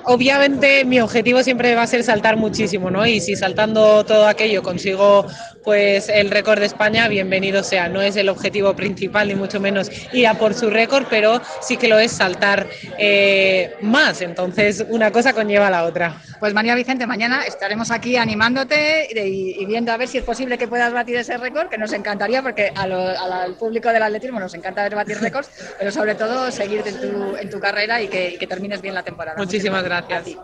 Obviamente 0.05 0.85
mi 0.85 1.01
objetivo 1.01 1.43
siempre 1.43 1.75
va 1.75 1.83
a 1.83 1.87
ser 1.87 2.05
saltar 2.05 2.37
muchísimo, 2.37 2.91
¿no? 2.91 3.07
Y 3.07 3.21
si 3.21 3.37
saltando 3.37 4.05
todo 4.05 4.27
aquello 4.29 4.63
consigo 4.63 5.27
pues 5.67 6.09
el 6.09 6.31
récord 6.31 6.61
de 6.61 6.67
España, 6.67 7.09
bienvenido 7.09 7.65
sea. 7.65 7.89
No 7.89 8.01
es 8.01 8.15
el 8.15 8.29
objetivo 8.29 8.77
principal, 8.77 9.27
ni 9.27 9.35
mucho 9.35 9.59
menos 9.59 9.91
ir 10.13 10.29
a 10.29 10.35
por 10.35 10.55
su 10.55 10.71
récord, 10.71 11.07
pero 11.11 11.43
sí 11.61 11.77
que 11.77 11.89
lo 11.89 11.99
es 11.99 12.13
saltar 12.13 12.69
eh, 12.99 13.75
más. 13.81 14.23
Entonces, 14.23 14.87
una 14.89 15.11
cosa 15.11 15.33
conlleva 15.33 15.67
a 15.67 15.71
la 15.71 15.83
otra. 15.83 16.23
Pues 16.39 16.55
María 16.55 16.77
Vicente, 16.77 17.05
mañana 17.05 17.43
estaremos 17.43 17.91
aquí 17.91 18.17
animándote 18.17 19.09
y, 19.11 19.67
viendo 19.67 19.91
a 19.91 19.97
ver 19.97 20.07
si 20.07 20.19
es 20.19 20.25
posible 20.25 20.57
que 20.57 20.69
puedas 20.69 20.93
batir 20.93 21.17
ese 21.17 21.37
récord, 21.37 21.69
que 21.69 21.79
nos 21.79 21.93
encantaría, 21.93 22.43
porque 22.43 22.73
al 22.77 23.55
público 23.55 23.89
del 23.89 24.05
atletismo 24.05 24.39
nos 24.39 24.55
encanta 24.55 24.85
ver 24.85 24.95
batir 24.95 25.19
récords, 25.19 25.51
pero 25.81 25.91
sobre 25.91 26.15
todo 26.15 26.49
seguir 26.53 26.85
en 26.87 27.01
tu, 27.01 27.37
en 27.37 27.51
tu 27.51 27.59
carrera 27.59 28.01
y 28.01 28.07
que, 28.07 28.47
termines 28.47 28.81
bien 28.81 28.95
la 28.95 29.03
temporada. 29.03 29.37
Muchísimas, 29.37 29.83
gracias. 29.83 30.37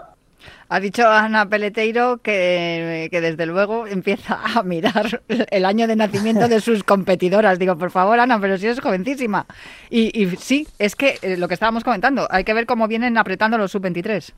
Ha 0.72 0.80
dicho 0.80 1.06
Ana 1.06 1.50
Peleteiro 1.50 2.22
que, 2.22 3.10
desde 3.12 3.44
luego 3.44 3.86
empieza 3.86 4.40
a 4.42 4.62
mirar 4.62 5.20
el 5.28 5.66
año 5.66 5.86
de 5.86 5.96
nacimiento 5.96 6.48
de 6.48 6.62
sus 6.62 6.82
competidoras. 6.82 7.58
Digo, 7.58 7.76
por 7.76 7.90
favor, 7.90 8.18
Ana, 8.18 8.40
pero 8.40 8.56
si 8.56 8.68
es 8.68 8.80
jovencísima. 8.80 9.44
Y, 9.90 10.34
sí, 10.38 10.66
es 10.78 10.96
que 10.96 11.18
eh, 11.20 11.36
lo 11.36 11.46
que 11.46 11.52
estábamos 11.52 11.84
comentando, 11.84 12.26
hay 12.30 12.44
que 12.44 12.54
ver 12.54 12.64
cómo 12.64 12.88
vienen 12.88 13.18
apretando 13.18 13.58
los 13.58 13.70
sub-23. 13.70 14.32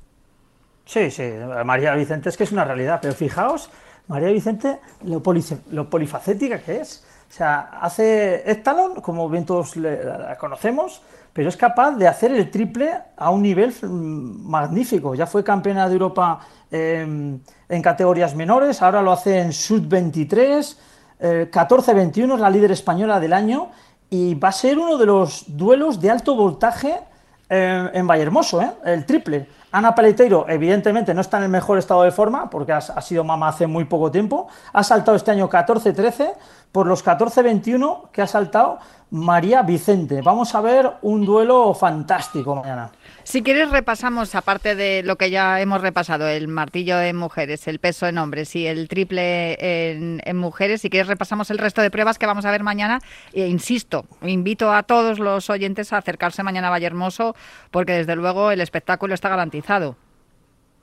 Sí, 0.86 1.10
sí, 1.12 1.22
María 1.64 1.94
Vicente 1.94 2.30
es 2.30 2.36
que 2.36 2.42
es 2.42 2.50
una 2.50 2.64
realidad, 2.64 2.98
pero 3.00 3.14
fijaos, 3.14 3.70
María 4.08 4.30
Vicente, 4.30 4.80
lo, 5.04 5.22
lo 5.70 5.88
polifacética 5.88 6.58
que 6.58 6.80
es. 6.80 7.06
O 7.30 7.32
sea, 7.32 7.78
hace 7.80 8.42
Ectalon, 8.50 8.96
como 8.96 9.28
bien 9.28 9.46
todos 9.46 9.76
la 9.76 10.36
conocemos, 10.36 11.00
pero 11.34 11.48
es 11.48 11.56
capaz 11.56 11.90
de 11.96 12.08
hacer 12.08 12.32
el 12.32 12.50
triple 12.50 12.96
a 13.16 13.30
un 13.30 13.42
nivel 13.42 13.74
mm, 13.82 14.48
magnífico. 14.48 15.14
Ya 15.14 15.26
fue 15.26 15.44
campeona 15.44 15.86
de 15.88 15.92
Europa 15.92 16.40
em, 16.70 17.40
en 17.68 17.82
categorías 17.82 18.34
menores, 18.34 18.80
ahora 18.80 19.02
lo 19.02 19.12
hace 19.12 19.40
en 19.40 19.52
sub-23, 19.52 20.76
14-21 21.20 22.30
eh, 22.30 22.34
es 22.34 22.40
la 22.40 22.50
líder 22.50 22.72
española 22.72 23.18
del 23.20 23.32
año 23.32 23.70
y 24.10 24.34
va 24.34 24.48
a 24.48 24.52
ser 24.52 24.78
uno 24.78 24.96
de 24.96 25.06
los 25.06 25.44
duelos 25.48 26.00
de 26.00 26.10
alto 26.10 26.34
voltaje 26.36 27.00
eh, 27.48 27.90
en 27.92 28.06
Vallehermoso, 28.06 28.62
¿eh? 28.62 28.70
el 28.84 29.04
triple. 29.04 29.48
Ana 29.74 29.92
Paleteiro, 29.92 30.46
evidentemente, 30.48 31.12
no 31.14 31.20
está 31.20 31.38
en 31.38 31.42
el 31.42 31.48
mejor 31.48 31.78
estado 31.78 32.04
de 32.04 32.12
forma 32.12 32.48
porque 32.48 32.70
ha, 32.72 32.80
sido 32.80 33.24
mamá 33.24 33.48
hace 33.48 33.66
muy 33.66 33.86
poco 33.86 34.08
tiempo. 34.08 34.46
Ha 34.72 34.84
saltado 34.84 35.16
este 35.16 35.32
año 35.32 35.50
14-13 35.50 36.34
por 36.70 36.86
los 36.86 37.04
14-21 37.04 38.08
que 38.12 38.22
ha 38.22 38.28
saltado 38.28 38.78
María 39.10 39.62
Vicente. 39.62 40.22
Vamos 40.22 40.54
a 40.54 40.60
ver 40.60 40.92
un 41.02 41.24
duelo 41.24 41.74
fantástico 41.74 42.54
mañana. 42.54 42.92
Si 43.22 43.42
quieres 43.42 43.70
repasamos, 43.70 44.34
aparte 44.34 44.74
de 44.74 45.02
lo 45.02 45.16
que 45.16 45.30
ya 45.30 45.60
hemos 45.60 45.80
repasado, 45.80 46.28
el 46.28 46.48
martillo 46.48 47.00
en 47.00 47.16
mujeres, 47.16 47.66
el 47.68 47.78
peso 47.78 48.06
en 48.06 48.18
hombres 48.18 48.54
y 48.54 48.66
el 48.66 48.88
triple 48.88 49.56
en, 49.60 50.36
mujeres, 50.36 50.82
si 50.82 50.90
quieres 50.90 51.08
repasamos 51.08 51.50
el 51.50 51.58
resto 51.58 51.80
de 51.80 51.90
pruebas 51.90 52.18
que 52.18 52.26
vamos 52.26 52.44
a 52.44 52.50
ver 52.50 52.62
mañana. 52.62 53.00
E 53.32 53.46
insisto, 53.46 54.04
invito 54.22 54.72
a 54.72 54.82
todos 54.82 55.18
los 55.18 55.48
oyentes 55.48 55.92
a 55.92 55.98
acercarse 55.98 56.42
mañana 56.42 56.68
a 56.68 56.70
Vallehermoso 56.70 57.34
porque 57.70 57.92
desde 57.92 58.16
luego 58.16 58.50
el 58.50 58.60
espectáculo 58.60 59.14
está 59.14 59.28
garantizado. 59.28 59.96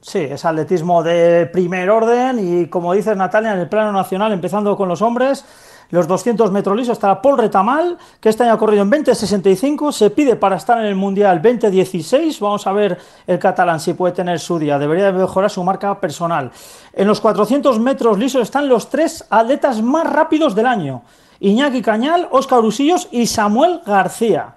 Sí, 0.01 0.19
es 0.19 0.45
atletismo 0.45 1.03
de 1.03 1.45
primer 1.45 1.91
orden 1.91 2.39
y 2.39 2.67
como 2.67 2.93
dices 2.93 3.15
Natalia, 3.15 3.53
en 3.53 3.59
el 3.59 3.69
plano 3.69 3.91
nacional, 3.91 4.31
empezando 4.31 4.75
con 4.75 4.89
los 4.89 5.03
hombres, 5.03 5.45
los 5.91 6.07
200 6.07 6.51
metros 6.51 6.75
lisos 6.75 6.93
estará 6.93 7.21
Paul 7.21 7.37
Retamal, 7.37 7.97
que 8.19 8.29
este 8.29 8.43
año 8.43 8.53
ha 8.53 8.57
corrido 8.57 8.81
en 8.81 8.91
20.65, 8.91 9.91
se 9.91 10.09
pide 10.09 10.35
para 10.35 10.55
estar 10.55 10.79
en 10.79 10.85
el 10.85 10.95
Mundial 10.95 11.41
20.16, 11.41 12.39
vamos 12.39 12.65
a 12.65 12.71
ver 12.73 12.97
el 13.27 13.37
catalán 13.37 13.79
si 13.79 13.93
puede 13.93 14.13
tener 14.13 14.39
su 14.39 14.57
día, 14.57 14.79
debería 14.79 15.11
mejorar 15.11 15.49
su 15.49 15.63
marca 15.63 15.99
personal. 15.99 16.51
En 16.93 17.07
los 17.07 17.21
400 17.21 17.79
metros 17.79 18.17
lisos 18.17 18.41
están 18.41 18.67
los 18.67 18.89
tres 18.89 19.25
atletas 19.29 19.81
más 19.81 20.11
rápidos 20.11 20.55
del 20.55 20.65
año, 20.65 21.03
Iñaki 21.39 21.81
Cañal, 21.81 22.27
Óscar 22.31 22.59
Usillos 22.59 23.07
y 23.11 23.27
Samuel 23.27 23.81
García. 23.85 24.55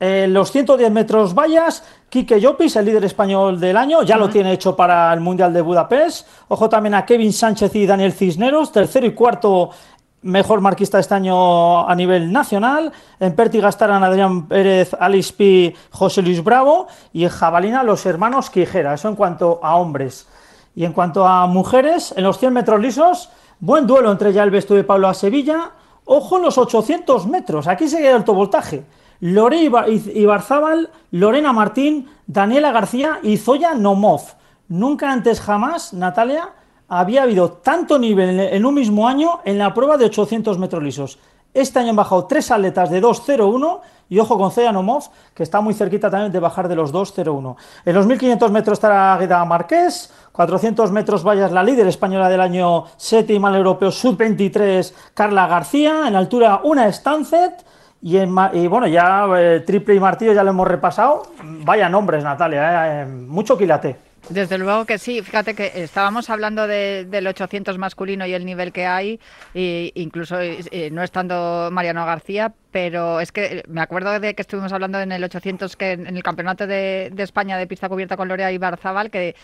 En 0.00 0.34
los 0.34 0.50
110 0.50 0.90
metros 0.90 1.32
vallas, 1.32 1.84
Quique 2.08 2.40
Llopis, 2.40 2.74
el 2.74 2.86
líder 2.86 3.04
español 3.04 3.60
del 3.60 3.76
año, 3.76 4.02
ya 4.02 4.16
lo 4.16 4.28
tiene 4.28 4.52
hecho 4.52 4.74
para 4.74 5.14
el 5.14 5.20
Mundial 5.20 5.52
de 5.52 5.62
Budapest. 5.62 6.26
Ojo 6.48 6.68
también 6.68 6.94
a 6.94 7.06
Kevin 7.06 7.32
Sánchez 7.32 7.72
y 7.76 7.86
Daniel 7.86 8.12
Cisneros, 8.12 8.72
tercero 8.72 9.06
y 9.06 9.14
cuarto 9.14 9.70
mejor 10.22 10.60
marquista 10.60 10.98
este 10.98 11.14
año 11.14 11.88
a 11.88 11.94
nivel 11.94 12.32
nacional. 12.32 12.92
En 13.20 13.34
Pértiga 13.34 13.68
estarán 13.68 14.02
Adrián 14.04 14.46
Pérez, 14.48 14.94
Alice 14.98 15.32
Pi, 15.32 15.74
José 15.90 16.22
Luis 16.22 16.42
Bravo. 16.42 16.86
Y 17.12 17.24
en 17.24 17.30
Jabalina 17.30 17.82
los 17.82 18.06
hermanos 18.06 18.50
Quijera. 18.50 18.94
Eso 18.94 19.08
en 19.08 19.16
cuanto 19.16 19.60
a 19.62 19.76
hombres. 19.76 20.28
Y 20.74 20.84
en 20.84 20.92
cuanto 20.92 21.26
a 21.26 21.46
mujeres, 21.46 22.14
en 22.16 22.24
los 22.24 22.38
100 22.38 22.52
metros 22.52 22.80
lisos, 22.80 23.28
buen 23.60 23.86
duelo 23.86 24.10
entre 24.10 24.32
ya 24.32 24.42
el 24.42 24.50
vestuario 24.50 24.82
de 24.82 24.86
Pablo 24.86 25.08
a 25.08 25.14
Sevilla. 25.14 25.72
Ojo 26.04 26.38
los 26.38 26.58
800 26.58 27.26
metros. 27.26 27.68
Aquí 27.68 27.88
sigue 27.88 28.08
el 28.08 28.16
alto 28.16 28.34
voltaje. 28.34 28.84
Lore 29.20 29.70
Ibarzábal, 30.14 30.90
Lorena 31.12 31.52
Martín, 31.52 32.08
Daniela 32.26 32.72
García 32.72 33.20
y 33.22 33.36
Zoya 33.36 33.74
Nomov. 33.74 34.22
Nunca 34.66 35.12
antes 35.12 35.40
jamás, 35.40 35.92
Natalia, 35.92 36.48
había 36.98 37.22
habido 37.22 37.52
tanto 37.52 37.98
nivel 37.98 38.38
en 38.38 38.66
un 38.66 38.74
mismo 38.74 39.08
año 39.08 39.40
en 39.46 39.56
la 39.56 39.72
prueba 39.72 39.96
de 39.96 40.04
800 40.04 40.58
metros 40.58 40.82
lisos. 40.82 41.18
Este 41.54 41.78
año 41.78 41.90
han 41.90 41.96
bajado 41.96 42.26
tres 42.26 42.50
atletas 42.50 42.90
de 42.90 43.02
2.01 43.02 43.80
y 44.10 44.18
ojo 44.18 44.36
con 44.36 44.52
Nomov, 44.74 45.04
que 45.34 45.42
está 45.42 45.62
muy 45.62 45.72
cerquita 45.72 46.10
también 46.10 46.32
de 46.32 46.38
bajar 46.38 46.68
de 46.68 46.76
los 46.76 46.92
2.01. 46.92 47.56
En 47.86 47.94
los 47.94 48.06
1.500 48.06 48.50
metros 48.50 48.76
estará 48.76 49.14
Agueda 49.14 49.42
Marqués, 49.46 50.12
400 50.32 50.92
metros 50.92 51.24
vallas 51.24 51.50
la 51.50 51.62
líder 51.62 51.86
española 51.86 52.28
del 52.28 52.42
año 52.42 52.84
séptima 52.98 53.48
al 53.48 53.56
europeo 53.56 53.90
sub-23 53.90 54.92
Carla 55.14 55.46
García, 55.46 56.08
en 56.08 56.14
altura 56.14 56.60
una 56.62 56.92
Stancet 56.92 57.64
y, 58.02 58.18
y 58.18 58.66
bueno, 58.66 58.86
ya 58.86 59.26
eh, 59.38 59.60
triple 59.60 59.94
y 59.94 60.00
martillo 60.00 60.34
ya 60.34 60.44
lo 60.44 60.50
hemos 60.50 60.68
repasado. 60.68 61.22
Vaya 61.42 61.88
nombres, 61.88 62.22
Natalia, 62.22 63.02
eh, 63.02 63.06
mucho 63.06 63.56
quilate. 63.56 64.11
Desde 64.28 64.56
luego 64.56 64.84
que 64.86 64.98
sí. 64.98 65.20
Fíjate 65.22 65.54
que 65.54 65.72
estábamos 65.74 66.30
hablando 66.30 66.66
del 66.66 67.26
800 67.26 67.76
masculino 67.76 68.24
y 68.24 68.32
el 68.34 68.46
nivel 68.46 68.72
que 68.72 68.86
hay, 68.86 69.20
e 69.52 69.92
incluso 69.96 70.40
eh, 70.40 70.90
no 70.92 71.02
estando 71.02 71.70
Mariano 71.72 72.06
García, 72.06 72.54
pero 72.70 73.20
es 73.20 73.32
que 73.32 73.62
me 73.68 73.80
acuerdo 73.80 74.18
de 74.20 74.34
que 74.34 74.42
estuvimos 74.42 74.72
hablando 74.72 75.00
en 75.00 75.12
el 75.12 75.24
800, 75.24 75.76
que 75.76 75.92
en 75.92 76.16
el 76.16 76.22
Campeonato 76.22 76.66
de, 76.66 77.12
España 77.18 77.58
de 77.58 77.66
pista 77.66 77.88
cubierta 77.88 78.16
con 78.16 78.28
Lorea 78.28 78.52
y 78.52 78.58
Barzabal, 78.58 79.10
que 79.10 79.34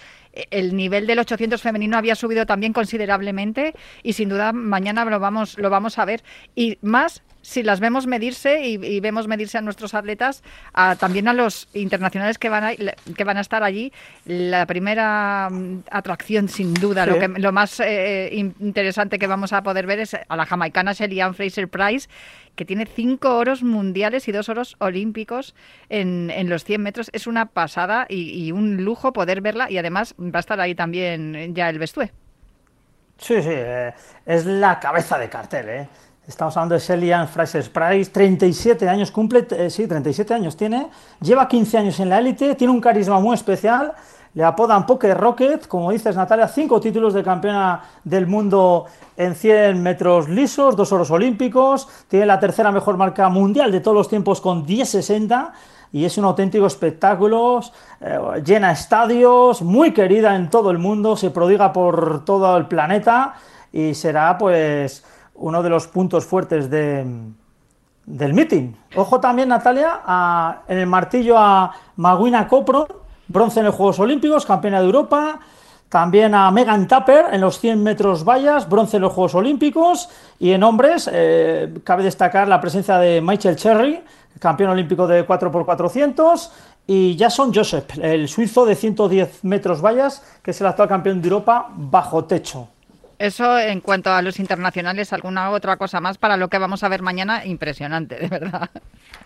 el 0.50 0.76
nivel 0.76 1.06
del 1.06 1.18
800 1.18 1.60
femenino 1.60 1.96
había 1.96 2.14
subido 2.14 2.46
también 2.46 2.72
considerablemente 2.72 3.74
y 4.02 4.12
sin 4.12 4.28
duda 4.28 4.52
mañana 4.52 5.04
lo 5.04 5.18
vamos, 5.18 5.58
lo 5.58 5.70
vamos 5.70 5.98
a 5.98 6.04
ver. 6.04 6.22
Y 6.54 6.78
más 6.82 7.22
si 7.48 7.62
las 7.62 7.80
vemos 7.80 8.06
medirse 8.06 8.60
y, 8.60 9.00
vemos 9.00 9.26
medirse 9.26 9.56
a 9.56 9.62
nuestros 9.62 9.94
atletas, 9.94 10.42
también 10.98 11.28
a 11.28 11.32
los 11.32 11.66
internacionales 11.72 12.36
que 12.36 12.50
van 12.50 12.64
a, 12.64 12.74
que 12.74 13.24
van 13.24 13.38
a 13.38 13.40
estar 13.40 13.62
allí, 13.62 13.90
la 14.26 14.66
primera 14.66 15.48
mm, 15.50 15.84
atracción 15.90 16.50
sin 16.50 16.74
duda, 16.74 17.06
lo, 17.06 17.18
que, 17.18 17.28
lo 17.28 17.50
más 17.50 17.80
eh, 17.80 18.28
interesante 18.60 19.18
que 19.18 19.26
vamos 19.26 19.54
a 19.54 19.62
poder 19.62 19.86
ver 19.86 20.00
es 20.00 20.14
a 20.14 20.36
la 20.36 20.44
jamaicana 20.44 20.92
Shelly 20.92 21.20
Fraser 21.32 21.68
Price, 21.68 22.10
que 22.54 22.66
tiene 22.66 22.84
cinco 22.84 23.38
oros 23.38 23.62
mundiales 23.62 24.28
y 24.28 24.32
dos 24.32 24.50
oros 24.50 24.76
olímpicos 24.78 25.54
en, 25.88 26.30
en 26.30 26.50
los 26.50 26.64
100 26.64 26.82
metros. 26.82 27.10
Es 27.14 27.26
una 27.26 27.46
pasada 27.46 28.04
y, 28.10 28.52
un 28.52 28.84
lujo 28.84 29.14
poder 29.14 29.40
verla 29.40 29.70
y 29.70 29.78
además 29.78 30.14
va 30.20 30.38
a 30.38 30.40
estar 30.40 30.60
ahí 30.60 30.74
también 30.74 31.54
ya 31.54 31.70
el 31.70 31.78
Bestue. 31.78 32.12
Sí, 33.16 33.42
sí, 33.42 33.50
eh, 33.52 33.94
es 34.26 34.44
la 34.44 34.78
cabeza 34.78 35.18
de 35.18 35.28
cartel, 35.28 35.68
¿eh? 35.68 35.88
Estamos 36.28 36.54
hablando 36.58 36.74
de 36.74 36.80
Shelley 36.82 37.26
Fraser 37.26 37.72
Price, 37.72 38.10
37 38.10 38.86
años 38.86 39.10
cumple, 39.10 39.46
eh, 39.50 39.70
sí, 39.70 39.86
37 39.86 40.34
años 40.34 40.58
tiene, 40.58 40.88
lleva 41.22 41.48
15 41.48 41.78
años 41.78 41.98
en 42.00 42.10
la 42.10 42.18
élite, 42.18 42.54
tiene 42.54 42.70
un 42.70 42.82
carisma 42.82 43.18
muy 43.18 43.32
especial, 43.32 43.94
le 44.34 44.44
apodan 44.44 44.84
Poker 44.84 45.16
Rocket, 45.16 45.66
como 45.66 45.90
dices 45.90 46.16
Natalia, 46.16 46.46
cinco 46.46 46.82
títulos 46.82 47.14
de 47.14 47.22
campeona 47.22 47.82
del 48.04 48.26
mundo 48.26 48.84
en 49.16 49.34
100 49.34 49.82
metros 49.82 50.28
lisos, 50.28 50.76
dos 50.76 50.92
oros 50.92 51.10
olímpicos, 51.10 51.88
tiene 52.08 52.26
la 52.26 52.38
tercera 52.38 52.70
mejor 52.70 52.98
marca 52.98 53.30
mundial 53.30 53.72
de 53.72 53.80
todos 53.80 53.96
los 53.96 54.08
tiempos 54.10 54.42
con 54.42 54.66
10.60 54.66 55.52
y 55.92 56.04
es 56.04 56.18
un 56.18 56.26
auténtico 56.26 56.66
espectáculo, 56.66 57.62
eh, 58.02 58.18
llena 58.44 58.72
estadios, 58.72 59.62
muy 59.62 59.94
querida 59.94 60.36
en 60.36 60.50
todo 60.50 60.70
el 60.72 60.76
mundo, 60.76 61.16
se 61.16 61.30
prodiga 61.30 61.72
por 61.72 62.26
todo 62.26 62.54
el 62.58 62.66
planeta 62.66 63.32
y 63.72 63.94
será 63.94 64.36
pues 64.36 65.02
uno 65.38 65.62
de 65.62 65.70
los 65.70 65.86
puntos 65.86 66.24
fuertes 66.24 66.70
de, 66.70 67.06
del 68.06 68.34
meeting. 68.34 68.72
Ojo 68.96 69.20
también, 69.20 69.48
Natalia, 69.48 70.62
en 70.66 70.78
el 70.78 70.86
martillo 70.86 71.36
a 71.38 71.72
Maguina 71.96 72.48
Copro, 72.48 72.86
bronce 73.28 73.60
en 73.60 73.66
los 73.66 73.74
Juegos 73.74 73.98
Olímpicos, 73.98 74.46
campeona 74.46 74.80
de 74.80 74.86
Europa. 74.86 75.40
También 75.88 76.34
a 76.34 76.50
Megan 76.50 76.86
Tapper 76.86 77.26
en 77.32 77.40
los 77.40 77.58
100 77.60 77.82
metros 77.82 78.22
vallas, 78.22 78.68
bronce 78.68 78.96
en 78.96 79.02
los 79.02 79.12
Juegos 79.12 79.34
Olímpicos. 79.34 80.10
Y 80.38 80.52
en 80.52 80.62
hombres, 80.62 81.08
eh, 81.10 81.78
cabe 81.82 82.02
destacar 82.02 82.46
la 82.46 82.60
presencia 82.60 82.98
de 82.98 83.22
Michael 83.22 83.56
Cherry, 83.56 84.02
campeón 84.38 84.70
olímpico 84.70 85.06
de 85.06 85.26
4x400. 85.26 86.50
Y 86.86 87.16
Jason 87.18 87.52
Joseph, 87.54 87.98
el 88.02 88.28
suizo 88.28 88.64
de 88.66 88.74
110 88.74 89.44
metros 89.44 89.82
vallas, 89.82 90.22
que 90.42 90.50
es 90.52 90.60
el 90.60 90.66
actual 90.66 90.88
campeón 90.88 91.20
de 91.20 91.28
Europa 91.28 91.68
bajo 91.74 92.24
techo. 92.24 92.68
Eso 93.18 93.58
en 93.58 93.80
cuanto 93.80 94.12
a 94.12 94.22
los 94.22 94.38
internacionales, 94.38 95.12
alguna 95.12 95.50
otra 95.50 95.76
cosa 95.76 96.00
más 96.00 96.18
para 96.18 96.36
lo 96.36 96.48
que 96.48 96.58
vamos 96.58 96.84
a 96.84 96.88
ver 96.88 97.02
mañana, 97.02 97.44
impresionante, 97.44 98.14
de 98.16 98.28
verdad. 98.28 98.70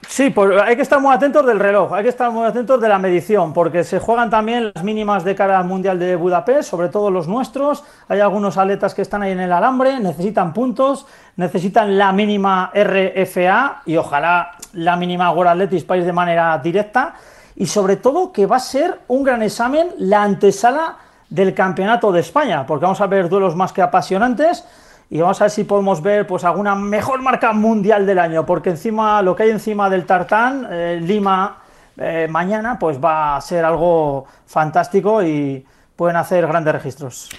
Sí, 0.09 0.31
pues 0.31 0.61
hay 0.63 0.77
que 0.77 0.83
estar 0.83 0.99
muy 1.01 1.15
atentos 1.15 1.45
del 1.47 1.61
reloj, 1.61 1.93
hay 1.93 2.03
que 2.03 2.09
estar 2.09 2.31
muy 2.31 2.47
atentos 2.47 2.81
de 2.81 2.89
la 2.89 2.99
medición, 2.99 3.53
porque 3.53 3.85
se 3.85 3.99
juegan 3.99 4.31
también 4.31 4.73
las 4.75 4.83
mínimas 4.83 5.25
de 5.25 5.35
cara 5.35 5.59
al 5.59 5.67
Mundial 5.67 5.99
de 5.99 6.17
Budapest, 6.17 6.71
sobre 6.71 6.89
todo 6.89 7.11
los 7.11 7.29
nuestros. 7.29 7.85
Hay 8.09 8.21
algunos 8.21 8.57
atletas 8.57 8.95
que 8.95 9.03
están 9.03 9.23
ahí 9.23 9.33
en 9.33 9.41
el 9.41 9.53
alambre, 9.53 10.01
necesitan 10.01 10.55
puntos, 10.55 11.07
necesitan 11.37 11.99
la 11.99 12.13
mínima 12.13 12.73
RFA 12.75 13.83
y 13.85 13.97
ojalá 13.97 14.53
la 14.73 14.97
mínima 14.97 15.31
World 15.31 15.51
Athletics 15.51 15.85
País 15.85 16.07
de 16.07 16.13
manera 16.13 16.59
directa. 16.59 17.15
Y 17.57 17.67
sobre 17.67 17.97
todo 17.97 18.33
que 18.33 18.47
va 18.47 18.57
a 18.57 18.61
ser 18.61 19.01
un 19.09 19.23
gran 19.23 19.43
examen 19.43 19.89
la 19.99 20.23
antesala 20.23 20.97
del 21.33 21.55
Campeonato 21.55 22.13
de 22.13 22.21
España, 22.21 22.67
porque 22.67 22.85
vamos 22.85 23.01
a 23.01 23.07
ver 23.07 23.31
duelos 23.31 23.57
más 23.57 23.73
que 23.73 23.81
apasionantes 23.81 24.67
y 25.09 25.19
vamos 25.21 25.41
a 25.41 25.45
ver 25.45 25.51
si 25.51 25.65
podemos 25.65 26.03
ver 26.03 26.27
pues 26.27 26.45
alguna 26.45 26.75
mejor 26.75 27.23
marca 27.23 27.55
mundial 27.55 28.05
del 28.05 28.19
año, 28.19 28.45
porque 28.45 28.71
encima 28.71 29.23
lo 29.23 29.35
que 29.35 29.45
hay 29.45 29.51
encima 29.51 29.89
del 29.89 30.05
tartán, 30.05 30.69
eh, 30.71 31.01
Lima 31.03 31.57
eh, 31.97 32.27
mañana, 32.29 32.79
pues 32.79 33.03
va 33.03 33.37
a 33.37 33.41
ser 33.41 33.65
algo 33.65 34.27
fantástico 34.47 35.23
y 35.23 35.65
pueden 35.97 36.17
hacer 36.17 36.47
grandes 36.47 36.75
registros. 36.75 37.31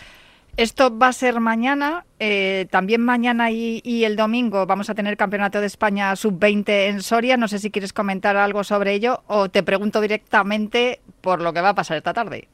Esto 0.58 0.96
va 0.96 1.08
a 1.08 1.14
ser 1.14 1.40
mañana, 1.40 2.06
eh, 2.20 2.68
también 2.72 3.02
mañana 3.02 3.52
y, 3.52 3.82
y, 3.84 4.06
el 4.06 4.16
domingo 4.16 4.66
vamos 4.66 4.90
a 4.90 4.96
tener 4.96 5.18
Campeonato 5.18 5.60
de 5.60 5.68
España 5.68 6.16
Sub-20 6.16 6.90
en 6.90 7.02
Soria. 7.02 7.38
No 7.38 7.48
sé 7.48 7.60
si 7.60 7.70
quieres 7.70 7.94
comentar 7.94 8.38
algo 8.38 8.64
sobre 8.64 8.94
ello 8.94 9.22
o 9.28 9.50
te 9.50 9.62
pregunto 9.64 10.02
directamente 10.02 11.00
por 11.22 11.42
lo 11.42 11.54
que 11.54 11.62
va 11.62 11.70
a 11.70 11.76
pasar 11.76 11.98
esta 11.98 12.14
tarde. 12.14 12.48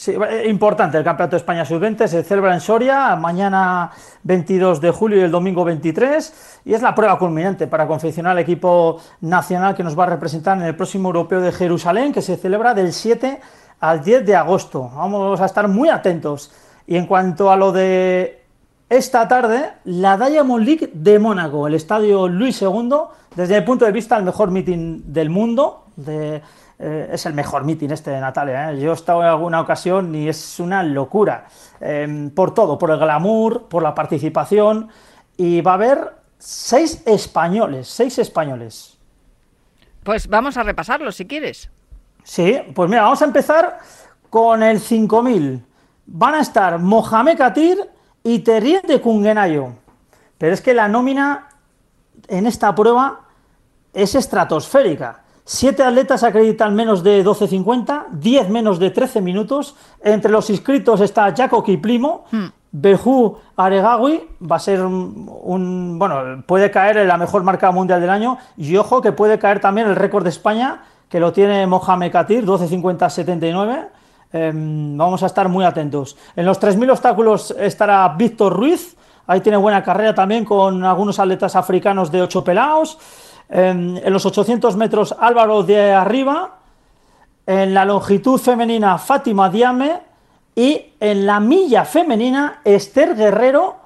Sí, 0.00 0.12
eh, 0.12 0.48
importante 0.48 0.96
el 0.96 1.04
Campeonato 1.04 1.32
de 1.32 1.40
España 1.40 1.66
Sub-20, 1.66 2.06
se 2.06 2.22
celebra 2.22 2.54
en 2.54 2.62
Soria, 2.62 3.14
mañana 3.16 3.90
22 4.22 4.80
de 4.80 4.90
julio 4.92 5.18
y 5.18 5.20
el 5.20 5.30
domingo 5.30 5.62
23, 5.62 6.62
y 6.64 6.72
es 6.72 6.80
la 6.80 6.94
prueba 6.94 7.18
culminante 7.18 7.66
para 7.66 7.86
confeccionar 7.86 8.32
el 8.32 8.38
equipo 8.38 8.98
nacional 9.20 9.74
que 9.74 9.84
nos 9.84 9.98
va 9.98 10.04
a 10.04 10.06
representar 10.06 10.56
en 10.56 10.64
el 10.64 10.74
próximo 10.74 11.10
Europeo 11.10 11.42
de 11.42 11.52
Jerusalén, 11.52 12.14
que 12.14 12.22
se 12.22 12.38
celebra 12.38 12.72
del 12.72 12.94
7 12.94 13.40
al 13.78 14.02
10 14.02 14.24
de 14.24 14.36
agosto. 14.36 14.90
Vamos 14.96 15.38
a 15.38 15.44
estar 15.44 15.68
muy 15.68 15.90
atentos. 15.90 16.50
Y 16.86 16.96
en 16.96 17.04
cuanto 17.04 17.50
a 17.50 17.56
lo 17.56 17.70
de 17.70 18.42
esta 18.88 19.28
tarde, 19.28 19.70
la 19.84 20.16
Diamond 20.16 20.64
League 20.64 20.90
de 20.94 21.18
Mónaco, 21.18 21.66
el 21.66 21.74
estadio 21.74 22.26
Luis 22.26 22.62
II, 22.62 22.90
desde 23.36 23.58
el 23.58 23.64
punto 23.64 23.84
de 23.84 23.92
vista 23.92 24.16
el 24.16 24.24
mejor 24.24 24.50
meeting 24.50 25.02
del 25.12 25.28
mundo, 25.28 25.84
de 25.96 26.40
eh, 26.82 27.10
es 27.12 27.26
el 27.26 27.34
mejor 27.34 27.64
meeting 27.64 27.90
este 27.90 28.10
de 28.10 28.20
Natalia. 28.20 28.72
¿eh? 28.72 28.80
Yo 28.80 28.92
he 28.92 28.94
estado 28.94 29.20
en 29.20 29.28
alguna 29.28 29.60
ocasión 29.60 30.14
y 30.14 30.28
es 30.28 30.58
una 30.58 30.82
locura. 30.82 31.44
Em, 31.78 32.30
por 32.30 32.54
todo, 32.54 32.78
por 32.78 32.90
el 32.90 32.98
glamour, 32.98 33.68
por 33.68 33.82
la 33.82 33.94
participación. 33.94 34.88
Y 35.36 35.60
va 35.60 35.72
a 35.72 35.74
haber 35.74 36.14
seis 36.38 37.02
españoles, 37.04 37.86
seis 37.86 38.18
españoles. 38.18 38.96
Pues 40.02 40.26
vamos 40.26 40.56
a 40.56 40.62
repasarlo 40.62 41.12
si 41.12 41.26
quieres. 41.26 41.70
Sí, 42.24 42.58
pues 42.74 42.88
mira, 42.88 43.02
vamos 43.02 43.20
a 43.20 43.26
empezar 43.26 43.78
con 44.30 44.62
el 44.62 44.80
5000. 44.80 45.62
Van 46.06 46.34
a 46.34 46.40
estar 46.40 46.78
Mohamed 46.78 47.36
Katir 47.36 47.78
y 48.22 48.38
Terrier 48.38 48.82
de 48.82 49.02
Kungenayo. 49.02 49.74
Pero 50.38 50.54
es 50.54 50.62
que 50.62 50.72
la 50.72 50.88
nómina 50.88 51.48
en 52.26 52.46
esta 52.46 52.74
prueba 52.74 53.20
es 53.92 54.14
estratosférica. 54.14 55.19
Siete 55.44 55.82
atletas 55.82 56.22
acreditan 56.22 56.74
menos 56.74 57.02
de 57.02 57.24
12.50, 57.24 58.10
10 58.12 58.48
menos 58.50 58.78
de 58.78 58.90
13 58.90 59.20
minutos. 59.20 59.74
Entre 60.02 60.30
los 60.30 60.48
inscritos 60.50 61.00
está 61.00 61.34
Jaco 61.34 61.64
Kiplimo, 61.64 62.24
hmm. 62.30 62.46
Behu 62.72 63.36
Aregawi, 63.56 64.28
va 64.48 64.56
a 64.56 64.60
ser 64.60 64.82
un, 64.82 65.98
Bueno, 65.98 66.44
puede 66.46 66.70
caer 66.70 66.98
en 66.98 67.08
la 67.08 67.16
mejor 67.16 67.42
marca 67.42 67.70
mundial 67.72 68.00
del 68.00 68.10
año. 68.10 68.38
Y 68.56 68.76
ojo 68.76 69.00
que 69.00 69.12
puede 69.12 69.38
caer 69.38 69.60
también 69.60 69.88
el 69.88 69.96
récord 69.96 70.22
de 70.22 70.30
España, 70.30 70.82
que 71.08 71.18
lo 71.18 71.32
tiene 71.32 71.66
Mohamed 71.66 72.12
Katir, 72.12 72.46
12.50-79. 72.46 73.88
Em, 74.32 74.96
vamos 74.96 75.22
a 75.24 75.26
estar 75.26 75.48
muy 75.48 75.64
atentos. 75.64 76.16
En 76.36 76.46
los 76.46 76.60
3.000 76.60 76.92
obstáculos 76.92 77.50
estará 77.58 78.08
Víctor 78.16 78.52
Ruiz. 78.52 78.96
Ahí 79.26 79.40
tiene 79.40 79.58
buena 79.58 79.82
carrera 79.82 80.14
también 80.14 80.44
con 80.44 80.84
algunos 80.84 81.18
atletas 81.18 81.56
africanos 81.56 82.10
de 82.10 82.22
8 82.22 82.44
pelados. 82.44 82.98
En, 83.50 84.00
los 84.12 84.24
800 84.24 84.76
metros 84.76 85.14
Álvaro 85.18 85.64
de 85.64 85.92
Arriba, 85.92 86.58
en 87.46 87.74
la 87.74 87.84
longitud 87.84 88.38
femenina 88.38 88.96
Fátima 88.96 89.50
Diame 89.50 90.00
y 90.54 90.92
en 91.00 91.26
la 91.26 91.40
milla 91.40 91.84
femenina 91.84 92.60
Esther 92.64 93.16
Guerrero, 93.16 93.76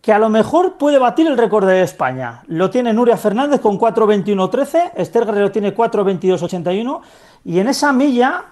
que 0.00 0.12
a 0.12 0.18
lo 0.18 0.28
mejor 0.28 0.78
puede 0.78 0.98
batir 0.98 1.26
el 1.26 1.36
récord 1.36 1.66
de 1.66 1.82
España. 1.82 2.42
Lo 2.46 2.70
tiene 2.70 2.92
Nuria 2.92 3.16
Fernández 3.16 3.60
con 3.60 3.78
4.21.13, 3.78 4.92
Esther 4.94 5.26
Guerrero 5.26 5.50
tiene 5.50 5.74
4.22.81 5.74 7.00
y 7.44 7.58
en 7.58 7.68
esa 7.68 7.92
milla 7.92 8.44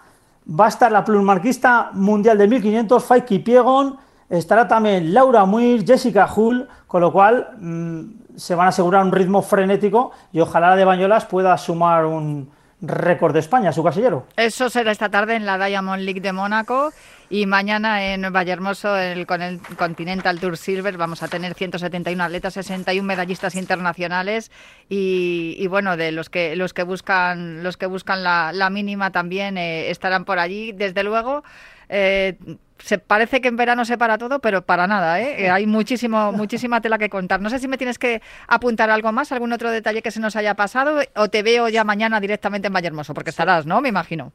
va 0.49 0.67
a 0.67 0.69
estar 0.69 0.91
la 0.91 1.05
plumarquista 1.05 1.91
mundial 1.93 2.37
de 2.39 2.49
1500 2.49 3.05
Faiki 3.05 3.39
Piegon, 3.39 3.97
estará 4.29 4.67
también 4.67 5.15
Laura 5.15 5.45
Muir, 5.45 5.87
Jessica 5.87 6.29
Hull, 6.35 6.67
con 6.87 7.01
lo 7.01 7.13
cual 7.13 7.51
mm, 7.59 8.05
se 8.37 8.55
van 8.55 8.67
a 8.67 8.69
asegurar 8.69 9.05
un 9.05 9.13
ritmo 9.13 9.43
frenético 9.43 10.13
y 10.33 10.41
ojalá 10.41 10.71
la 10.71 10.77
de 10.77 10.85
Bañolas 10.85 11.25
pueda 11.25 11.57
sumar 11.59 12.05
un 12.05 12.51
récord 12.81 13.33
de 13.33 13.41
España, 13.41 13.73
su 13.73 13.83
casillero. 13.83 14.27
Eso 14.37 14.69
será 14.69 14.93
esta 14.93 15.09
tarde 15.09 15.35
en 15.35 15.47
la 15.47 15.59
Diamond 15.59 16.03
League 16.03 16.21
de 16.21 16.33
Mónaco 16.33 16.93
y 17.31 17.47
mañana 17.47 18.13
en 18.13 18.31
Vallehermoso 18.33 18.95
con 19.27 19.43
el 19.43 19.61
Continental 19.77 20.39
Tour 20.39 20.57
Silver 20.57 20.97
vamos 20.97 21.23
a 21.23 21.29
tener 21.29 21.55
171 21.55 22.23
atletas, 22.23 22.55
61 22.55 23.05
medallistas 23.07 23.55
internacionales 23.55 24.53
y, 24.89 25.67
bueno, 25.69 25.97
de 25.97 26.13
los 26.13 26.29
que 26.29 26.55
los 26.55 26.75
que 26.75 26.83
buscan 26.83 27.63
los 27.63 27.77
que 27.77 27.87
buscan 27.87 28.23
la, 28.23 28.71
mínima 28.71 29.11
también 29.11 29.57
eh, 29.57 29.91
estarán 29.91 30.25
por 30.25 30.39
allí. 30.39 30.73
Desde 30.73 31.03
luego, 31.03 31.43
eh, 31.89 32.37
se 32.79 32.99
parece 32.99 33.41
que 33.41 33.49
en 33.49 33.57
verano 33.57 33.85
se 33.85 33.99
para 33.99 34.19
todo, 34.19 34.39
pero 34.41 34.63
para 34.63 34.87
nada, 34.87 35.21
¿eh? 35.21 35.51
Hay 35.51 35.67
muchísimo, 35.67 36.33
muchísima 36.33 36.81
tela 36.81 36.99
que 36.99 37.09
contar. 37.09 37.41
No 37.41 37.51
sé 37.51 37.59
si 37.59 37.69
me 37.69 37.79
tienes 37.79 37.99
que 37.99 38.23
apuntar 38.49 38.91
algo 38.91 39.13
más, 39.13 39.33
algún 39.33 39.53
otro 39.53 39.71
detalle 39.71 40.03
que 40.03 40.11
se 40.11 40.21
nos 40.21 40.37
haya 40.37 40.55
pasado, 40.55 41.01
o 41.17 41.29
te 41.29 41.43
veo 41.43 41.69
ya 41.69 41.85
mañana 41.85 42.21
directamente 42.21 42.69
en 42.69 42.75
Vallehermoso, 42.75 43.15
porque 43.15 43.31
estarás, 43.31 43.67
¿no? 43.67 43.81
Me 43.81 43.89
imagino. 43.89 44.33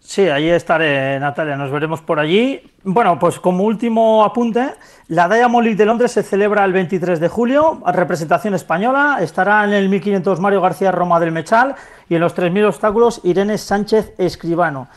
Sí, 0.00 0.28
allí 0.28 0.48
estaré, 0.48 1.18
Natalia, 1.20 1.56
nos 1.56 1.70
veremos 1.70 2.00
por 2.00 2.18
allí. 2.18 2.62
Bueno, 2.84 3.18
pues 3.18 3.38
como 3.40 3.64
último 3.64 4.24
apunte, 4.24 4.70
la 5.08 5.28
Diamond 5.28 5.64
League 5.64 5.76
de 5.76 5.84
Londres 5.84 6.12
se 6.12 6.22
celebra 6.22 6.64
el 6.64 6.72
23 6.72 7.20
de 7.20 7.28
julio, 7.28 7.82
representación 7.84 8.54
española, 8.54 9.18
estará 9.20 9.64
en 9.64 9.72
el 9.72 9.88
1500 9.88 10.40
Mario 10.40 10.60
García 10.62 10.92
Roma 10.92 11.20
del 11.20 11.32
Mechal 11.32 11.74
y 12.08 12.14
en 12.14 12.20
los 12.20 12.32
3000 12.32 12.66
obstáculos 12.66 13.20
Irene 13.24 13.58
Sánchez 13.58 14.14
Escribano. 14.18 14.88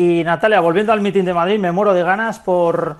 Y 0.00 0.22
Natalia, 0.22 0.60
volviendo 0.60 0.92
al 0.92 1.00
mitin 1.00 1.24
de 1.24 1.34
Madrid, 1.34 1.58
me 1.58 1.72
muero 1.72 1.92
de 1.92 2.04
ganas 2.04 2.38
por 2.38 2.98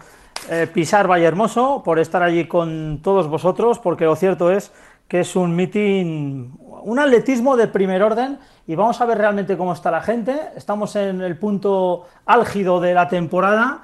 eh, 0.51 0.67
pisar 0.67 1.09
Valle 1.09 1.27
Hermoso, 1.27 1.81
por 1.85 2.01
estar 2.01 2.25
allí 2.25 2.49
con 2.49 2.99
todos 3.05 3.29
vosotros, 3.29 3.79
porque 3.79 4.05
lo 4.05 4.17
cierto 4.17 4.51
es 4.51 4.73
que 5.07 5.21
es 5.21 5.37
un 5.37 5.55
mitin, 5.55 6.59
un 6.83 6.99
atletismo 6.99 7.57
de 7.57 7.69
primer 7.69 8.03
orden 8.03 8.41
y 8.67 8.75
vamos 8.75 9.01
a 9.01 9.07
ver 9.07 9.17
realmente 9.17 9.57
cómo 9.57 9.75
está 9.75 9.93
la 9.93 10.03
gente. 10.03 10.41
Estamos 10.57 10.97
en 10.97 11.21
el 11.21 11.39
punto 11.39 12.09
álgido 12.27 12.81
de 12.81 12.95
la 12.95 13.07
temporada 13.07 13.83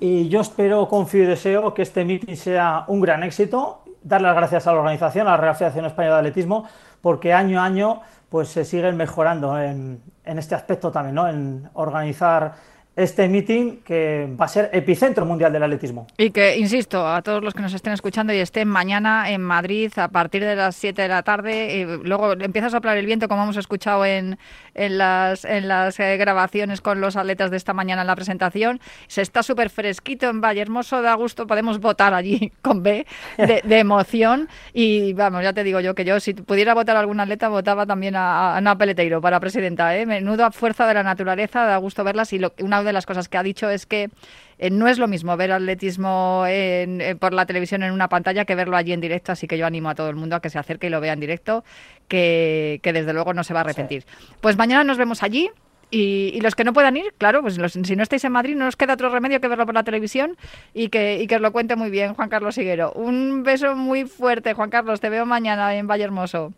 y 0.00 0.28
yo 0.28 0.40
espero, 0.40 0.88
confío 0.88 1.22
y 1.22 1.26
deseo 1.26 1.72
que 1.72 1.82
este 1.82 2.04
mitin 2.04 2.36
sea 2.36 2.82
un 2.88 3.00
gran 3.00 3.22
éxito. 3.22 3.84
Dar 4.02 4.22
las 4.22 4.34
gracias 4.34 4.66
a 4.66 4.72
la 4.72 4.80
organización, 4.80 5.28
a 5.28 5.30
la 5.30 5.36
Real 5.36 5.54
Federación 5.54 5.84
Española 5.84 6.16
de 6.16 6.20
Atletismo, 6.22 6.66
porque 7.00 7.32
año 7.32 7.60
a 7.60 7.64
año 7.64 8.00
pues 8.28 8.48
se 8.48 8.64
siguen 8.64 8.96
mejorando 8.96 9.58
en, 9.60 10.02
en 10.24 10.38
este 10.38 10.54
aspecto 10.54 10.90
también, 10.90 11.14
¿no? 11.14 11.28
En 11.28 11.70
organizar 11.74 12.54
este 12.96 13.28
meeting 13.28 13.82
que 13.84 14.26
va 14.40 14.46
a 14.46 14.48
ser 14.48 14.70
epicentro 14.72 15.26
mundial 15.26 15.52
del 15.52 15.62
atletismo. 15.62 16.06
Y 16.16 16.30
que, 16.30 16.56
insisto, 16.56 17.06
a 17.06 17.20
todos 17.20 17.44
los 17.44 17.52
que 17.52 17.60
nos 17.60 17.74
estén 17.74 17.92
escuchando 17.92 18.32
y 18.32 18.38
estén 18.38 18.68
mañana 18.68 19.30
en 19.30 19.42
Madrid 19.42 19.92
a 19.96 20.08
partir 20.08 20.42
de 20.42 20.56
las 20.56 20.76
7 20.76 21.02
de 21.02 21.08
la 21.08 21.22
tarde, 21.22 21.82
eh, 21.82 21.98
luego 22.02 22.32
empieza 22.32 22.68
a 22.68 22.70
soplar 22.70 22.96
el 22.96 23.04
viento 23.04 23.28
como 23.28 23.42
hemos 23.42 23.58
escuchado 23.58 24.06
en, 24.06 24.38
en 24.74 24.96
las, 24.96 25.44
en 25.44 25.68
las 25.68 26.00
eh, 26.00 26.16
grabaciones 26.16 26.80
con 26.80 27.02
los 27.02 27.16
atletas 27.16 27.50
de 27.50 27.58
esta 27.58 27.74
mañana 27.74 28.00
en 28.00 28.06
la 28.06 28.16
presentación. 28.16 28.80
Se 29.08 29.20
está 29.20 29.42
súper 29.42 29.68
fresquito 29.68 30.30
en 30.30 30.40
Valle 30.40 30.62
Hermoso, 30.62 31.02
da 31.02 31.14
gusto, 31.14 31.46
podemos 31.46 31.80
votar 31.80 32.14
allí 32.14 32.50
con 32.62 32.82
B 32.82 33.06
de, 33.36 33.78
emoción. 33.78 34.48
Y 34.72 35.12
vamos, 35.12 35.42
ya 35.42 35.52
te 35.52 35.64
digo 35.64 35.80
yo 35.80 35.94
que 35.94 36.06
yo, 36.06 36.18
si 36.18 36.32
pudiera 36.32 36.72
votar 36.72 36.96
a 36.96 37.00
algún 37.00 37.20
atleta, 37.20 37.50
votaba 37.50 37.84
también 37.84 38.16
a, 38.16 38.56
Ana 38.56 38.78
Peleteiro 38.78 39.20
para 39.20 39.38
presidenta. 39.38 39.94
¿eh? 39.96 40.06
Menudo 40.06 40.50
fuerza 40.50 40.86
de 40.86 40.94
la 40.94 41.02
naturaleza, 41.02 41.66
da 41.66 41.76
gusto 41.76 42.02
verlas 42.02 42.32
y 42.32 42.38
lo, 42.38 42.54
una 42.60 42.85
de 42.86 42.92
las 42.92 43.04
cosas 43.04 43.28
que 43.28 43.36
ha 43.36 43.42
dicho 43.42 43.68
es 43.68 43.84
que 43.84 44.08
eh, 44.58 44.70
no 44.70 44.88
es 44.88 44.98
lo 44.98 45.08
mismo 45.08 45.36
ver 45.36 45.52
atletismo 45.52 46.44
eh, 46.46 47.16
por 47.20 47.34
la 47.34 47.44
televisión 47.44 47.82
en 47.82 47.92
una 47.92 48.08
pantalla 48.08 48.44
que 48.44 48.54
verlo 48.54 48.76
allí 48.76 48.92
en 48.92 49.00
directo, 49.00 49.32
así 49.32 49.46
que 49.46 49.58
yo 49.58 49.66
animo 49.66 49.90
a 49.90 49.94
todo 49.94 50.08
el 50.08 50.16
mundo 50.16 50.36
a 50.36 50.40
que 50.40 50.50
se 50.50 50.58
acerque 50.58 50.86
y 50.86 50.90
lo 50.90 51.00
vea 51.00 51.12
en 51.12 51.20
directo, 51.20 51.64
que, 52.08 52.80
desde 52.82 53.12
luego 53.12 53.34
no 53.34 53.44
se 53.44 53.52
va 53.52 53.60
a 53.60 53.64
arrepentir. 53.64 54.06
Pues 54.40 54.56
mañana 54.56 54.84
nos 54.84 54.98
vemos 54.98 55.22
allí. 55.22 55.50
Y, 55.88 56.40
los 56.40 56.56
que 56.56 56.64
no 56.64 56.72
puedan 56.72 56.96
ir, 56.96 57.14
claro, 57.16 57.42
pues 57.42 57.54
si 57.54 57.94
no 57.94 58.02
estáis 58.02 58.24
en 58.24 58.32
Madrid, 58.32 58.56
no 58.56 58.64
nos 58.64 58.74
queda 58.74 58.94
otro 58.94 59.08
remedio 59.08 59.40
que 59.40 59.46
verlo 59.46 59.66
por 59.66 59.74
la 59.74 59.84
televisión 59.84 60.36
y 60.74 60.88
que, 60.88 61.22
y 61.22 61.28
que 61.28 61.36
os 61.36 61.40
lo 61.40 61.52
cuente 61.52 61.76
muy 61.76 61.90
bien 61.90 62.14
Juan 62.14 62.28
Carlos 62.28 62.58
Higuero. 62.58 62.90
Un 62.92 63.44
beso 63.44 63.76
muy 63.76 64.04
fuerte, 64.04 64.52
Juan 64.52 64.68
Carlos. 64.68 65.00
Te 65.00 65.10
veo 65.10 65.26
mañana 65.26 65.76
en 65.76 65.86
Valle 65.86 66.02
Hermoso. 66.02 66.52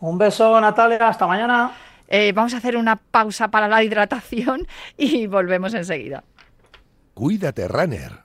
Un 0.00 0.18
beso, 0.18 0.60
Natalia. 0.60 1.08
Hasta 1.08 1.26
mañana. 1.26 1.72
Eh, 2.08 2.32
vamos 2.32 2.54
a 2.54 2.58
hacer 2.58 2.76
una 2.76 2.96
pausa 2.96 3.50
para 3.50 3.68
la 3.68 3.82
hidratación 3.82 4.66
y 4.96 5.26
volvemos 5.26 5.74
enseguida. 5.74 6.24
Cuídate, 7.14 7.68
runner. 7.68 8.22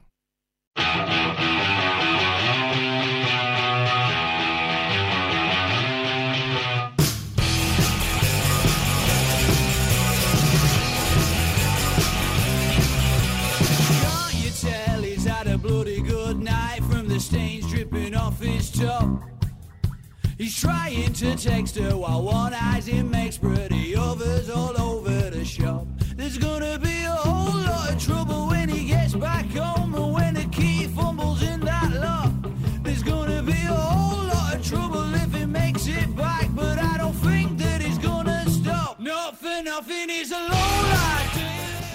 He's 20.37 20.55
trying 20.55 21.13
to 21.13 21.35
text 21.35 21.77
her 21.77 21.97
while 21.97 22.21
one 22.21 22.53
eyes 22.53 22.85
him 22.85 23.09
makes 23.09 23.39
pretty 23.39 23.95
others 23.95 24.51
all 24.51 24.79
over 24.79 25.31
the 25.31 25.43
shop. 25.43 25.87
There's 26.15 26.37
gonna 26.37 26.77
be 26.77 27.05
a 27.05 27.11
whole 27.11 27.59
lot 27.59 27.91
of 27.91 27.99
trouble 27.99 28.45
when 28.47 28.69
he 28.69 28.85
gets 28.85 29.15
back 29.15 29.47
home 29.47 29.95
and 29.95 30.13
when 30.13 30.35
the 30.35 30.45
key 30.45 30.85
fumbles 30.89 31.41
in 31.41 31.61
that 31.61 31.91
lock. 31.91 32.33
There's 32.83 33.01
gonna 33.01 33.41
be 33.41 33.53
a 33.53 33.73
whole 33.73 34.27
lot 34.27 34.53
of 34.53 34.63
trouble 34.63 35.11
if 35.15 35.33
he 35.33 35.45
makes 35.45 35.87
it 35.87 36.15
back, 36.15 36.49
but 36.53 36.77
I 36.77 36.97
don't 36.99 37.13
think 37.13 37.57
that 37.57 37.81
he's 37.81 37.97
gonna 37.97 38.47
stop. 38.47 38.99
Not 38.99 39.37
for 39.37 39.63
nothing, 39.63 40.09
he's 40.09 40.31
a 40.31 40.37
low 40.37 40.81
life. 40.93 41.36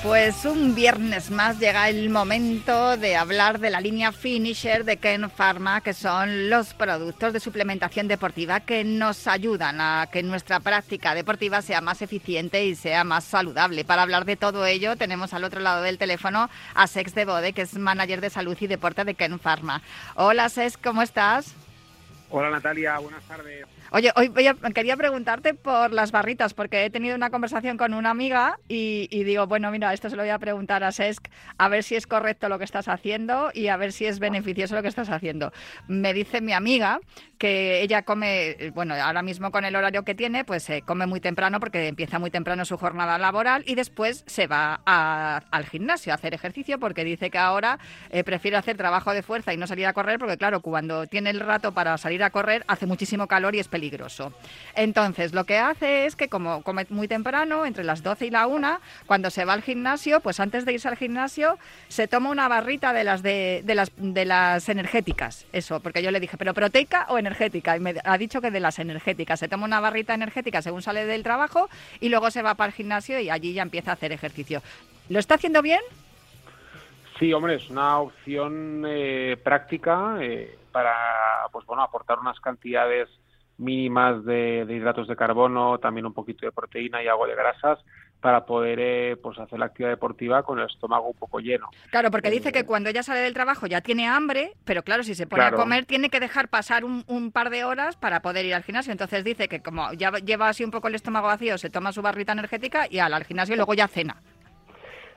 Pues 0.02 0.44
un 0.46 0.74
viernes 0.74 1.30
más 1.30 1.60
llega 1.60 1.88
el 1.88 2.10
momento 2.10 2.96
de 2.96 3.14
hablar 3.14 3.60
de 3.60 3.70
la 3.70 3.80
línea 3.80 4.10
Finisher 4.10 4.84
de 4.84 4.96
Ken 4.96 5.30
Pharma, 5.30 5.80
que 5.80 5.94
son 5.94 6.50
los 6.50 6.74
productos 6.74 7.32
de 7.32 7.38
suplementación 7.38 8.08
deportiva 8.08 8.58
que 8.58 8.82
nos 8.82 9.28
ayudan 9.28 9.80
a 9.80 10.08
que 10.10 10.24
nuestra 10.24 10.58
práctica 10.58 11.14
deportiva 11.14 11.62
sea 11.62 11.80
más 11.80 12.02
eficiente 12.02 12.64
y 12.64 12.74
sea 12.74 13.04
más 13.04 13.22
saludable. 13.22 13.84
Para 13.84 14.02
hablar 14.02 14.24
de 14.24 14.36
todo 14.36 14.66
ello, 14.66 14.96
tenemos 14.96 15.34
al 15.34 15.44
otro 15.44 15.60
lado 15.60 15.82
del 15.82 15.98
teléfono 15.98 16.50
a 16.74 16.86
Sex 16.88 17.14
de 17.14 17.24
Bode, 17.24 17.52
que 17.52 17.62
es 17.62 17.78
manager 17.78 18.20
de 18.20 18.30
salud 18.30 18.56
y 18.58 18.66
deporte 18.66 19.04
de 19.04 19.14
Ken 19.14 19.38
Pharma. 19.38 19.82
Hola 20.16 20.48
Sex, 20.48 20.76
¿cómo 20.76 21.02
estás? 21.02 21.54
Hola 22.28 22.50
Natalia, 22.50 22.98
buenas 22.98 23.22
tardes. 23.22 23.66
Oye, 23.94 24.10
hoy 24.16 24.28
voy 24.28 24.48
quería 24.72 24.96
preguntarte 24.96 25.52
por 25.52 25.92
las 25.92 26.12
barritas, 26.12 26.54
porque 26.54 26.86
he 26.86 26.88
tenido 26.88 27.14
una 27.14 27.28
conversación 27.28 27.76
con 27.76 27.92
una 27.92 28.08
amiga 28.08 28.58
y, 28.66 29.06
digo, 29.24 29.46
bueno, 29.46 29.70
mira, 29.70 29.92
esto 29.92 30.08
se 30.08 30.16
lo 30.16 30.22
voy 30.22 30.30
a 30.30 30.38
preguntar 30.38 30.82
a 30.82 30.92
Sesc, 30.92 31.28
a 31.58 31.68
ver 31.68 31.82
si 31.82 31.96
es 31.96 32.06
correcto 32.06 32.48
lo 32.48 32.56
que 32.58 32.64
estás 32.64 32.88
haciendo 32.88 33.50
y 33.52 33.68
a 33.68 33.76
ver 33.76 33.92
si 33.92 34.06
es 34.06 34.18
beneficioso 34.18 34.76
lo 34.76 34.80
que 34.80 34.88
estás 34.88 35.10
haciendo. 35.10 35.52
Me 35.88 36.14
dice 36.14 36.40
mi 36.40 36.54
amiga 36.54 37.00
que 37.36 37.82
ella 37.82 38.02
come, 38.02 38.72
bueno, 38.72 38.94
ahora 38.94 39.20
mismo 39.20 39.50
con 39.50 39.66
el 39.66 39.76
horario 39.76 40.04
que 40.04 40.14
tiene, 40.14 40.46
pues 40.46 40.70
eh, 40.70 40.82
come 40.86 41.06
muy 41.06 41.20
temprano 41.20 41.60
porque 41.60 41.88
empieza 41.88 42.18
muy 42.18 42.30
temprano 42.30 42.64
su 42.64 42.78
jornada 42.78 43.18
laboral 43.18 43.62
y 43.66 43.74
después 43.74 44.24
se 44.26 44.46
va 44.46 44.80
al 44.86 45.66
gimnasio 45.66 46.12
a 46.12 46.14
hacer 46.14 46.32
ejercicio 46.32 46.78
porque 46.78 47.04
dice 47.04 47.28
que 47.28 47.36
ahora 47.36 47.78
eh, 48.08 48.24
prefiere 48.24 48.56
hacer 48.56 48.78
trabajo 48.78 49.12
de 49.12 49.22
fuerza 49.22 49.52
y 49.52 49.58
no 49.58 49.66
salir 49.66 49.84
a 49.84 49.92
correr 49.92 50.18
porque, 50.18 50.38
claro, 50.38 50.60
cuando 50.60 51.06
tiene 51.08 51.28
el 51.28 51.40
rato 51.40 51.72
para 51.72 51.98
salir 51.98 52.22
a 52.22 52.30
correr 52.30 52.64
hace 52.68 52.86
muchísimo 52.86 53.26
calor 53.26 53.54
y 53.54 53.58
es 53.58 53.68
peligroso. 53.68 53.81
Entonces, 54.74 55.32
lo 55.32 55.44
que 55.44 55.58
hace 55.58 56.06
es 56.06 56.16
que 56.16 56.28
como 56.28 56.62
come 56.62 56.86
muy 56.90 57.08
temprano, 57.08 57.66
entre 57.66 57.84
las 57.84 58.02
12 58.02 58.26
y 58.26 58.30
la 58.30 58.46
1, 58.46 58.80
cuando 59.06 59.30
se 59.30 59.44
va 59.44 59.52
al 59.52 59.62
gimnasio, 59.62 60.20
pues 60.20 60.40
antes 60.40 60.64
de 60.64 60.72
irse 60.72 60.88
al 60.88 60.96
gimnasio 60.96 61.58
se 61.88 62.08
toma 62.08 62.30
una 62.30 62.48
barrita 62.48 62.92
de 62.92 63.04
las 63.04 63.22
de, 63.22 63.62
de 63.64 63.74
las 63.74 63.90
de 63.96 64.24
las 64.24 64.68
energéticas. 64.68 65.46
Eso, 65.52 65.80
porque 65.80 66.02
yo 66.02 66.10
le 66.10 66.20
dije, 66.20 66.36
¿pero 66.36 66.54
proteica 66.54 67.06
o 67.08 67.18
energética? 67.18 67.76
Y 67.76 67.80
me 67.80 67.94
ha 68.04 68.18
dicho 68.18 68.40
que 68.40 68.50
de 68.50 68.60
las 68.60 68.78
energéticas. 68.78 69.40
Se 69.40 69.48
toma 69.48 69.64
una 69.64 69.80
barrita 69.80 70.14
energética 70.14 70.62
según 70.62 70.82
sale 70.82 71.06
del 71.06 71.22
trabajo 71.22 71.68
y 72.00 72.08
luego 72.08 72.30
se 72.30 72.42
va 72.42 72.54
para 72.54 72.68
el 72.68 72.74
gimnasio 72.74 73.18
y 73.20 73.30
allí 73.30 73.52
ya 73.52 73.62
empieza 73.62 73.90
a 73.90 73.94
hacer 73.94 74.12
ejercicio. 74.12 74.62
¿Lo 75.08 75.18
está 75.18 75.34
haciendo 75.34 75.62
bien? 75.62 75.80
Sí, 77.18 77.32
hombre, 77.32 77.56
es 77.56 77.70
una 77.70 77.98
opción 78.00 78.84
eh, 78.86 79.36
práctica 79.42 80.16
eh, 80.20 80.58
para, 80.72 80.94
pues 81.52 81.66
bueno, 81.66 81.82
aportar 81.82 82.18
unas 82.18 82.40
cantidades 82.40 83.08
mínimas 83.62 84.24
de, 84.24 84.64
de 84.66 84.74
hidratos 84.74 85.08
de 85.08 85.16
carbono, 85.16 85.78
también 85.78 86.06
un 86.06 86.12
poquito 86.12 86.44
de 86.46 86.52
proteína 86.52 87.02
y 87.02 87.08
algo 87.08 87.26
de 87.26 87.34
grasas 87.34 87.78
para 88.20 88.44
poder 88.46 88.78
eh, 88.80 89.16
pues 89.20 89.36
hacer 89.40 89.58
la 89.58 89.66
actividad 89.66 89.90
deportiva 89.90 90.44
con 90.44 90.58
el 90.60 90.66
estómago 90.66 91.08
un 91.08 91.16
poco 91.18 91.40
lleno. 91.40 91.68
Claro, 91.90 92.10
porque 92.12 92.30
dice 92.30 92.52
que 92.52 92.64
cuando 92.64 92.88
ella 92.88 93.02
sale 93.02 93.18
del 93.20 93.34
trabajo 93.34 93.66
ya 93.66 93.80
tiene 93.80 94.06
hambre, 94.06 94.52
pero 94.64 94.82
claro, 94.84 95.02
si 95.02 95.16
se 95.16 95.26
pone 95.26 95.42
Claro. 95.42 95.56
a 95.56 95.60
comer 95.60 95.86
tiene 95.86 96.08
que 96.08 96.20
dejar 96.20 96.46
pasar 96.48 96.84
un, 96.84 97.02
un 97.08 97.32
par 97.32 97.50
de 97.50 97.64
horas 97.64 97.96
para 97.96 98.20
poder 98.22 98.44
ir 98.44 98.54
al 98.54 98.62
gimnasio. 98.62 98.92
Entonces 98.92 99.24
dice 99.24 99.48
que 99.48 99.60
como 99.60 99.92
ya 99.94 100.12
lleva 100.12 100.48
así 100.48 100.62
un 100.62 100.70
poco 100.70 100.86
el 100.86 100.94
estómago 100.94 101.26
vacío, 101.26 101.58
se 101.58 101.68
toma 101.70 101.90
su 101.90 102.00
barrita 102.00 102.30
energética 102.32 102.86
y 102.88 103.00
al, 103.00 103.12
al 103.12 103.24
gimnasio 103.24 103.54
y 103.54 103.56
luego 103.56 103.74
ya 103.74 103.88
cena. 103.88 104.14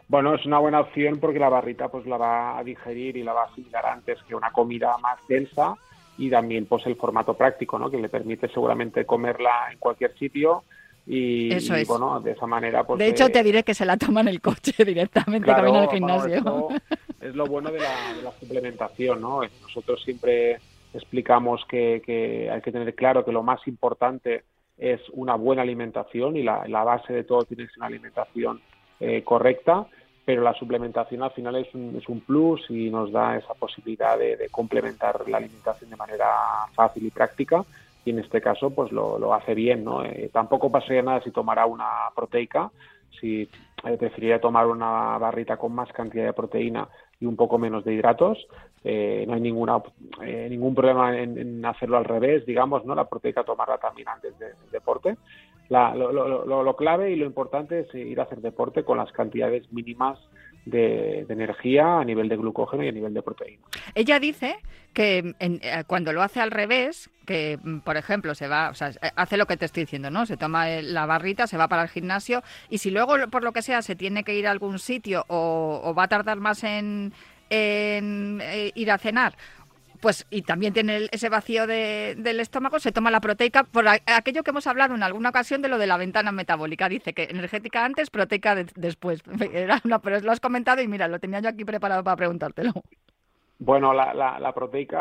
Bueno, 0.08 0.36
es 0.36 0.46
una 0.46 0.60
buena 0.60 0.82
opción 0.82 1.20
porque 1.20 1.40
la 1.40 1.50
barrita 1.50 1.88
pues 1.90 2.06
la 2.06 2.18
va 2.18 2.58
a 2.60 2.64
digerir 2.64 3.18
y 3.18 3.24
la 3.24 3.34
va 3.34 3.44
a 3.44 3.46
asimilar 3.46 3.86
antes 3.86 4.20
que 4.28 4.36
una 4.36 4.52
comida 4.52 4.96
más 5.00 5.18
densa 5.28 5.74
y 6.18 6.30
también 6.30 6.66
pues 6.66 6.86
el 6.86 6.96
formato 6.96 7.34
práctico, 7.34 7.78
¿no? 7.78 7.90
Que 7.90 7.98
le 7.98 8.10
permite 8.10 8.48
seguramente 8.50 9.06
comerla 9.06 9.72
en 9.72 9.78
cualquier 9.80 10.18
sitio 10.18 10.64
y, 11.06 11.54
Eso 11.54 11.78
y, 11.78 11.82
es. 11.82 11.88
bueno, 11.88 12.20
de 12.20 12.32
esa 12.32 12.48
manera 12.48 12.84
pues 12.84 12.98
de 13.00 13.08
hecho, 13.08 13.26
eh, 13.26 13.30
te 13.30 13.44
diré 13.44 13.64
que 13.64 13.74
se 13.74 13.86
la 13.86 13.98
toma 13.98 14.22
en 14.22 14.30
el 14.30 14.42
coche 14.42 14.74
directamente 14.86 15.46
Claro, 15.46 15.64
camino 15.64 15.80
al 15.80 15.90
gimnasio. 15.90 16.68
es 17.22 17.36
lo 17.36 17.46
bueno 17.46 17.72
de 17.72 17.80
la, 17.80 18.14
de 18.16 18.22
la 18.24 18.32
suplementación, 18.32 19.22
¿no? 19.22 19.42
Nosotros 19.62 20.02
siempre 20.04 20.60
explicamos 20.94 21.64
que, 21.70 22.02
que 22.06 22.50
hay 22.50 22.62
que 22.62 22.72
tener 22.72 22.96
claro 22.96 23.26
que 23.26 23.32
lo 23.32 23.44
más 23.44 23.68
importante 23.68 24.44
es 24.78 25.02
una 25.14 25.36
buena 25.36 25.62
alimentación 25.62 26.36
y 26.36 26.44
la, 26.44 26.68
la 26.68 26.84
base 26.84 27.14
de 27.14 27.24
todo 27.24 27.44
tiene 27.44 27.64
que 27.64 27.70
ser 27.70 27.78
una 27.80 27.88
alimentación 27.88 28.62
eh, 29.00 29.24
correcta, 29.24 29.86
pero 30.26 30.42
la 30.42 30.54
suplementación 30.56 31.22
al 31.22 31.32
final 31.32 31.56
es 31.56 31.74
un, 31.76 31.96
es 31.96 32.10
un 32.10 32.22
plus 32.22 32.66
y 32.70 32.90
nos 32.90 33.12
da 33.12 33.38
esa 33.38 33.54
posibilidad 33.54 34.18
de, 34.18 34.50
complementar 34.50 35.28
la 35.30 35.38
alimentación 35.38 35.92
de 35.92 35.96
manera 35.96 36.28
fácil 36.74 37.06
y 37.06 37.12
práctica 37.12 37.64
y 38.04 38.10
en 38.10 38.20
este 38.20 38.42
caso 38.42 38.72
pues 38.72 38.92
lo, 38.92 39.20
lo 39.20 39.34
hace 39.34 39.54
bien, 39.54 39.84
¿no? 39.84 40.04
Eh, 40.04 40.30
tampoco 40.34 40.72
pasaría 40.72 41.04
nada 41.04 41.22
si 41.22 41.32
tomara 41.32 41.68
una 41.68 41.88
proteica, 42.16 42.72
si 43.20 43.48
eh, 43.84 43.98
preferiría 43.98 44.42
tomar 44.42 44.66
una 44.66 45.18
barrita 45.20 45.58
con 45.58 45.74
más 45.74 45.92
cantidad 45.92 46.26
de 46.26 46.34
proteína 46.34 46.88
y 47.20 47.26
un 47.28 47.36
poco 47.36 47.58
menos 47.60 47.84
de 47.86 47.94
hidratos. 47.94 48.48
Eh, 48.84 49.26
no 49.28 49.34
hay 49.34 49.42
ninguna 49.42 49.82
eh, 50.24 50.48
ningún 50.50 50.76
problema 50.76 51.18
en, 51.18 51.64
hacerlo 51.66 51.98
al 51.98 52.06
revés, 52.06 52.46
digamos, 52.46 52.86
¿no? 52.86 52.94
La 52.96 53.08
proteica 53.08 53.44
tomarla 53.44 53.78
también 53.78 54.08
antes 54.10 54.38
de- 54.38 54.54
del 54.54 54.72
deporte. 54.72 55.18
La- 55.70 55.96
lo, 55.96 56.12
lo- 56.12 56.46
lo- 56.46 56.64
lo 56.64 56.76
clave 56.76 57.12
y 57.12 57.16
lo 57.16 57.26
importante 57.26 57.80
es 57.82 57.96
ir 57.96 58.20
a 58.20 58.24
hacer 58.24 58.40
deporte 58.40 58.84
con 58.84 58.98
las 58.98 59.12
cantidades 59.12 59.72
mínimas 59.72 60.20
de, 60.66 61.26
energía 61.30 62.00
a 62.00 62.04
nivel 62.04 62.28
de 62.28 62.38
glucógeno 62.38 62.84
y 62.84 62.88
a 62.88 62.92
nivel 62.92 63.14
de 63.14 63.22
proteína. 63.22 63.62
Ella 63.94 64.20
dice 64.20 64.56
que 64.94 65.36
en- 65.40 65.60
eh, 65.62 65.84
cuando 65.86 66.12
lo 66.12 66.22
hace 66.24 66.40
al 66.42 66.50
revés, 66.52 67.10
que 67.28 67.60
mm, 67.62 67.80
por 67.80 67.98
ejemplo 67.98 68.34
se 68.34 68.48
va, 68.48 68.70
o 68.70 68.74
sea, 68.74 68.90
eh, 68.90 69.12
hace 69.16 69.38
lo 69.38 69.46
que 69.46 69.58
te 69.58 69.66
estoy 69.66 69.84
diciendo, 69.84 70.10
¿no? 70.10 70.26
Se 70.26 70.38
toma 70.38 70.68
la 70.68 71.06
barrita, 71.06 71.46
se 71.48 71.58
va 71.58 71.68
para 71.68 71.84
el 71.84 71.90
gimnasio 71.90 72.42
y 72.70 72.80
si 72.80 72.90
luego 72.90 73.14
por 73.32 73.44
lo 73.44 73.52
que 73.52 73.62
sea 73.62 73.82
se 73.84 73.96
tiene 73.96 74.24
que 74.24 74.34
ir 74.36 74.48
a 74.48 74.52
algún 74.52 74.80
sitio 74.80 75.24
o, 75.28 75.94
va 75.98 76.04
a 76.04 76.08
tardar 76.08 76.38
más 76.40 76.64
en, 76.64 77.14
en, 77.50 78.40
eh, 78.42 78.72
ir 78.76 78.92
a 78.92 78.98
cenar. 78.98 79.36
Pues, 80.06 80.28
y 80.30 80.44
también 80.44 80.72
tiene 80.72 81.08
ese 81.12 81.30
vacío 81.30 81.66
de- 81.66 82.14
del 82.16 82.40
estómago, 82.40 82.78
se 82.78 82.92
toma 82.92 83.10
la 83.10 83.20
proteica 83.22 83.64
por 83.64 83.86
aquello 83.88 84.44
que 84.44 84.52
hemos 84.52 84.68
hablado 84.68 84.94
en 84.94 85.02
alguna 85.02 85.30
ocasión 85.30 85.64
de 85.64 85.68
lo 85.68 85.80
de 85.80 85.88
la 85.88 85.98
ventana 85.98 86.32
metabólica. 86.32 86.88
Dice 86.88 87.14
que 87.16 87.24
energética 87.24 87.84
antes, 87.84 88.12
proteica 88.12 88.54
de- 88.54 88.68
después. 88.76 89.24
Pero 90.04 90.20
lo 90.20 90.32
has 90.32 90.40
comentado 90.40 90.84
y 90.84 90.88
mira, 90.88 91.08
lo 91.08 91.18
tenía 91.20 91.40
yo 91.40 91.50
aquí 91.50 91.66
preparado 91.66 92.04
para 92.04 92.18
preguntártelo. 92.18 92.72
Bueno, 93.58 93.96
la, 93.96 94.14
la, 94.14 94.38
la 94.40 94.54
proteica 94.54 95.00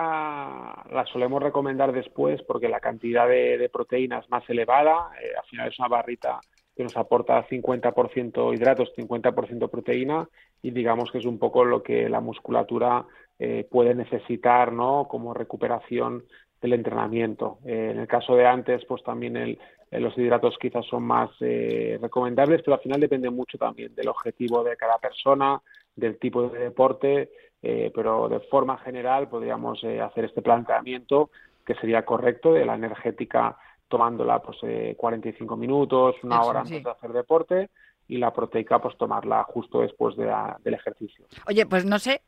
la 0.90 1.04
solemos 1.12 1.42
recomendar 1.42 1.92
después 1.92 2.40
porque 2.42 2.70
la 2.70 2.80
cantidad 2.80 3.28
de, 3.28 3.58
de 3.58 3.68
proteína 3.68 4.20
es 4.20 4.30
más 4.30 4.48
elevada. 4.48 5.10
Eh, 5.22 5.32
al 5.38 5.44
final 5.50 5.68
es 5.68 5.78
una 5.80 5.88
barrita 5.88 6.40
que 6.74 6.82
nos 6.82 6.96
aporta 6.96 7.46
50% 7.46 8.54
hidratos, 8.54 8.90
50% 8.96 9.68
proteína 9.68 10.26
y 10.64 10.70
digamos 10.70 11.12
que 11.12 11.18
es 11.18 11.26
un 11.26 11.38
poco 11.38 11.62
lo 11.62 11.82
que 11.82 12.08
la 12.08 12.20
musculatura 12.20 13.04
eh, 13.38 13.68
puede 13.70 13.94
necesitar, 13.94 14.72
¿no? 14.72 15.06
Como 15.06 15.34
recuperación 15.34 16.24
del 16.60 16.72
entrenamiento. 16.72 17.58
Eh, 17.66 17.90
en 17.92 18.00
el 18.00 18.06
caso 18.06 18.34
de 18.34 18.46
antes, 18.46 18.82
pues 18.86 19.02
también 19.02 19.36
el, 19.36 19.58
eh, 19.90 20.00
los 20.00 20.16
hidratos 20.16 20.56
quizás 20.58 20.86
son 20.86 21.02
más 21.02 21.28
eh, 21.40 21.98
recomendables, 22.00 22.62
pero 22.62 22.76
al 22.76 22.80
final 22.80 22.98
depende 22.98 23.28
mucho 23.28 23.58
también 23.58 23.94
del 23.94 24.08
objetivo 24.08 24.64
de 24.64 24.74
cada 24.74 24.96
persona, 24.96 25.60
del 25.94 26.18
tipo 26.18 26.48
de 26.48 26.58
deporte, 26.58 27.30
eh, 27.62 27.92
pero 27.94 28.30
de 28.30 28.40
forma 28.40 28.78
general 28.78 29.28
podríamos 29.28 29.84
hacer 29.84 30.24
este 30.24 30.40
planteamiento 30.40 31.28
que 31.66 31.74
sería 31.74 32.06
correcto 32.06 32.54
de 32.54 32.64
la 32.64 32.74
energética 32.74 33.58
tomándola 33.88 34.40
pues 34.40 34.58
eh, 34.62 34.94
45 34.96 35.56
minutos, 35.56 36.16
una 36.22 36.40
Eso, 36.40 36.48
hora 36.48 36.64
sí. 36.64 36.76
antes 36.76 36.84
de 36.84 36.90
hacer 36.90 37.12
deporte 37.12 37.70
y 38.08 38.18
la 38.18 38.32
proteica 38.32 38.80
pues 38.82 38.96
tomarla 38.98 39.42
justo 39.44 39.80
después 39.80 40.16
de 40.16 40.26
la- 40.26 40.58
del 40.62 40.74
ejercicio. 40.74 41.26
Oye, 41.46 41.64
pues 41.66 41.84
no 41.84 41.98
sé. 41.98 42.22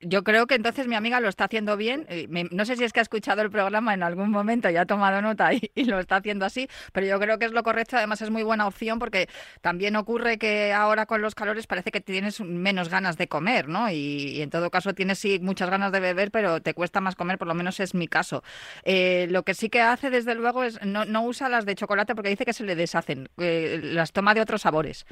Yo 0.00 0.22
creo 0.22 0.46
que 0.46 0.54
entonces 0.54 0.86
mi 0.86 0.94
amiga 0.94 1.18
lo 1.18 1.28
está 1.28 1.44
haciendo 1.44 1.76
bien. 1.76 2.06
Eh, 2.08 2.28
No 2.52 2.64
sé 2.64 2.76
si 2.76 2.84
es 2.84 2.92
que 2.92 3.00
ha 3.00 3.02
escuchado 3.02 3.42
el 3.42 3.50
programa 3.50 3.92
en 3.94 4.04
algún 4.04 4.30
momento 4.30 4.70
y 4.70 4.76
ha 4.76 4.86
tomado 4.86 5.20
nota 5.22 5.52
y, 5.54 5.72
y 5.74 5.84
lo 5.86 5.98
está 5.98 6.16
haciendo 6.16 6.44
así, 6.46 6.68
pero 6.92 7.04
yo 7.06 7.18
creo 7.18 7.38
que 7.40 7.46
es 7.46 7.52
lo 7.52 7.64
correcto. 7.64 7.96
Además 7.96 8.22
es 8.22 8.30
muy 8.30 8.44
buena 8.44 8.68
opción 8.68 9.00
porque 9.00 9.28
también 9.60 9.96
ocurre 9.96 10.38
que 10.38 10.72
ahora 10.72 11.06
con 11.06 11.20
los 11.20 11.34
calores 11.34 11.66
parece 11.66 11.90
que 11.90 12.00
tienes 12.00 12.40
menos 12.40 12.90
ganas 12.90 13.16
de 13.18 13.26
comer, 13.26 13.68
¿no? 13.68 13.90
Y, 13.90 13.96
y 14.36 14.42
en 14.42 14.50
todo 14.50 14.70
caso 14.70 14.94
tienes 14.94 15.18
sí 15.18 15.40
muchas 15.40 15.68
ganas 15.68 15.90
de 15.90 15.98
beber, 15.98 16.30
pero 16.30 16.60
te 16.62 16.74
cuesta 16.74 17.00
más 17.00 17.16
comer, 17.16 17.36
por 17.38 17.48
lo 17.48 17.54
menos 17.54 17.80
es 17.80 17.92
mi 17.94 18.06
caso. 18.06 18.44
Eh, 18.84 19.26
lo 19.30 19.42
que 19.42 19.54
sí 19.54 19.68
que 19.68 19.80
hace 19.80 20.10
desde 20.10 20.36
luego 20.36 20.62
es 20.62 20.80
no, 20.84 21.04
no 21.06 21.24
usa 21.24 21.48
las 21.48 21.66
de 21.66 21.74
chocolate 21.74 22.14
porque 22.14 22.28
dice 22.30 22.44
que 22.44 22.52
se 22.52 22.62
le 22.64 22.76
deshacen, 22.76 23.28
eh, 23.38 23.80
las 23.82 24.12
toma 24.12 24.32
de 24.34 24.42
otros 24.42 24.62
sabores. 24.62 25.06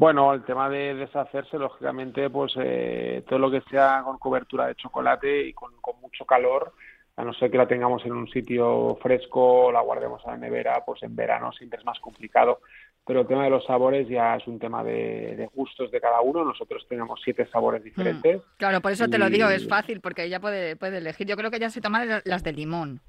Bueno, 0.00 0.32
el 0.32 0.42
tema 0.44 0.70
de 0.70 0.94
deshacerse, 0.94 1.58
lógicamente, 1.58 2.30
pues 2.30 2.54
eh, 2.56 3.22
todo 3.28 3.38
lo 3.38 3.50
que 3.50 3.60
sea 3.68 4.00
con 4.02 4.16
cobertura 4.16 4.66
de 4.66 4.74
chocolate 4.74 5.42
y 5.48 5.52
con, 5.52 5.78
con 5.82 6.00
mucho 6.00 6.24
calor, 6.24 6.72
a 7.18 7.22
no 7.22 7.34
ser 7.34 7.50
que 7.50 7.58
la 7.58 7.68
tengamos 7.68 8.02
en 8.06 8.12
un 8.12 8.26
sitio 8.30 8.96
fresco, 9.02 9.70
la 9.70 9.82
guardemos 9.82 10.26
a 10.26 10.30
la 10.30 10.36
nevera, 10.38 10.82
pues 10.86 11.02
en 11.02 11.14
verano 11.14 11.52
siempre 11.52 11.78
es 11.80 11.84
más 11.84 12.00
complicado. 12.00 12.60
Pero 13.06 13.20
el 13.20 13.26
tema 13.26 13.44
de 13.44 13.50
los 13.50 13.62
sabores 13.66 14.08
ya 14.08 14.36
es 14.36 14.46
un 14.46 14.58
tema 14.58 14.82
de, 14.82 15.36
de 15.36 15.46
gustos 15.54 15.90
de 15.90 16.00
cada 16.00 16.22
uno. 16.22 16.46
Nosotros 16.46 16.86
tenemos 16.88 17.20
siete 17.22 17.46
sabores 17.48 17.84
diferentes. 17.84 18.40
Claro, 18.56 18.80
por 18.80 18.92
eso 18.92 19.06
te 19.06 19.18
lo 19.18 19.28
digo, 19.28 19.50
es 19.50 19.68
fácil 19.68 20.00
porque 20.00 20.24
ella 20.24 20.40
puede, 20.40 20.76
puede 20.76 20.96
elegir. 20.96 21.26
Yo 21.26 21.36
creo 21.36 21.50
que 21.50 21.58
ella 21.58 21.68
se 21.68 21.82
toma 21.82 22.06
la- 22.06 22.22
las 22.24 22.42
de 22.42 22.52
limón. 22.54 23.00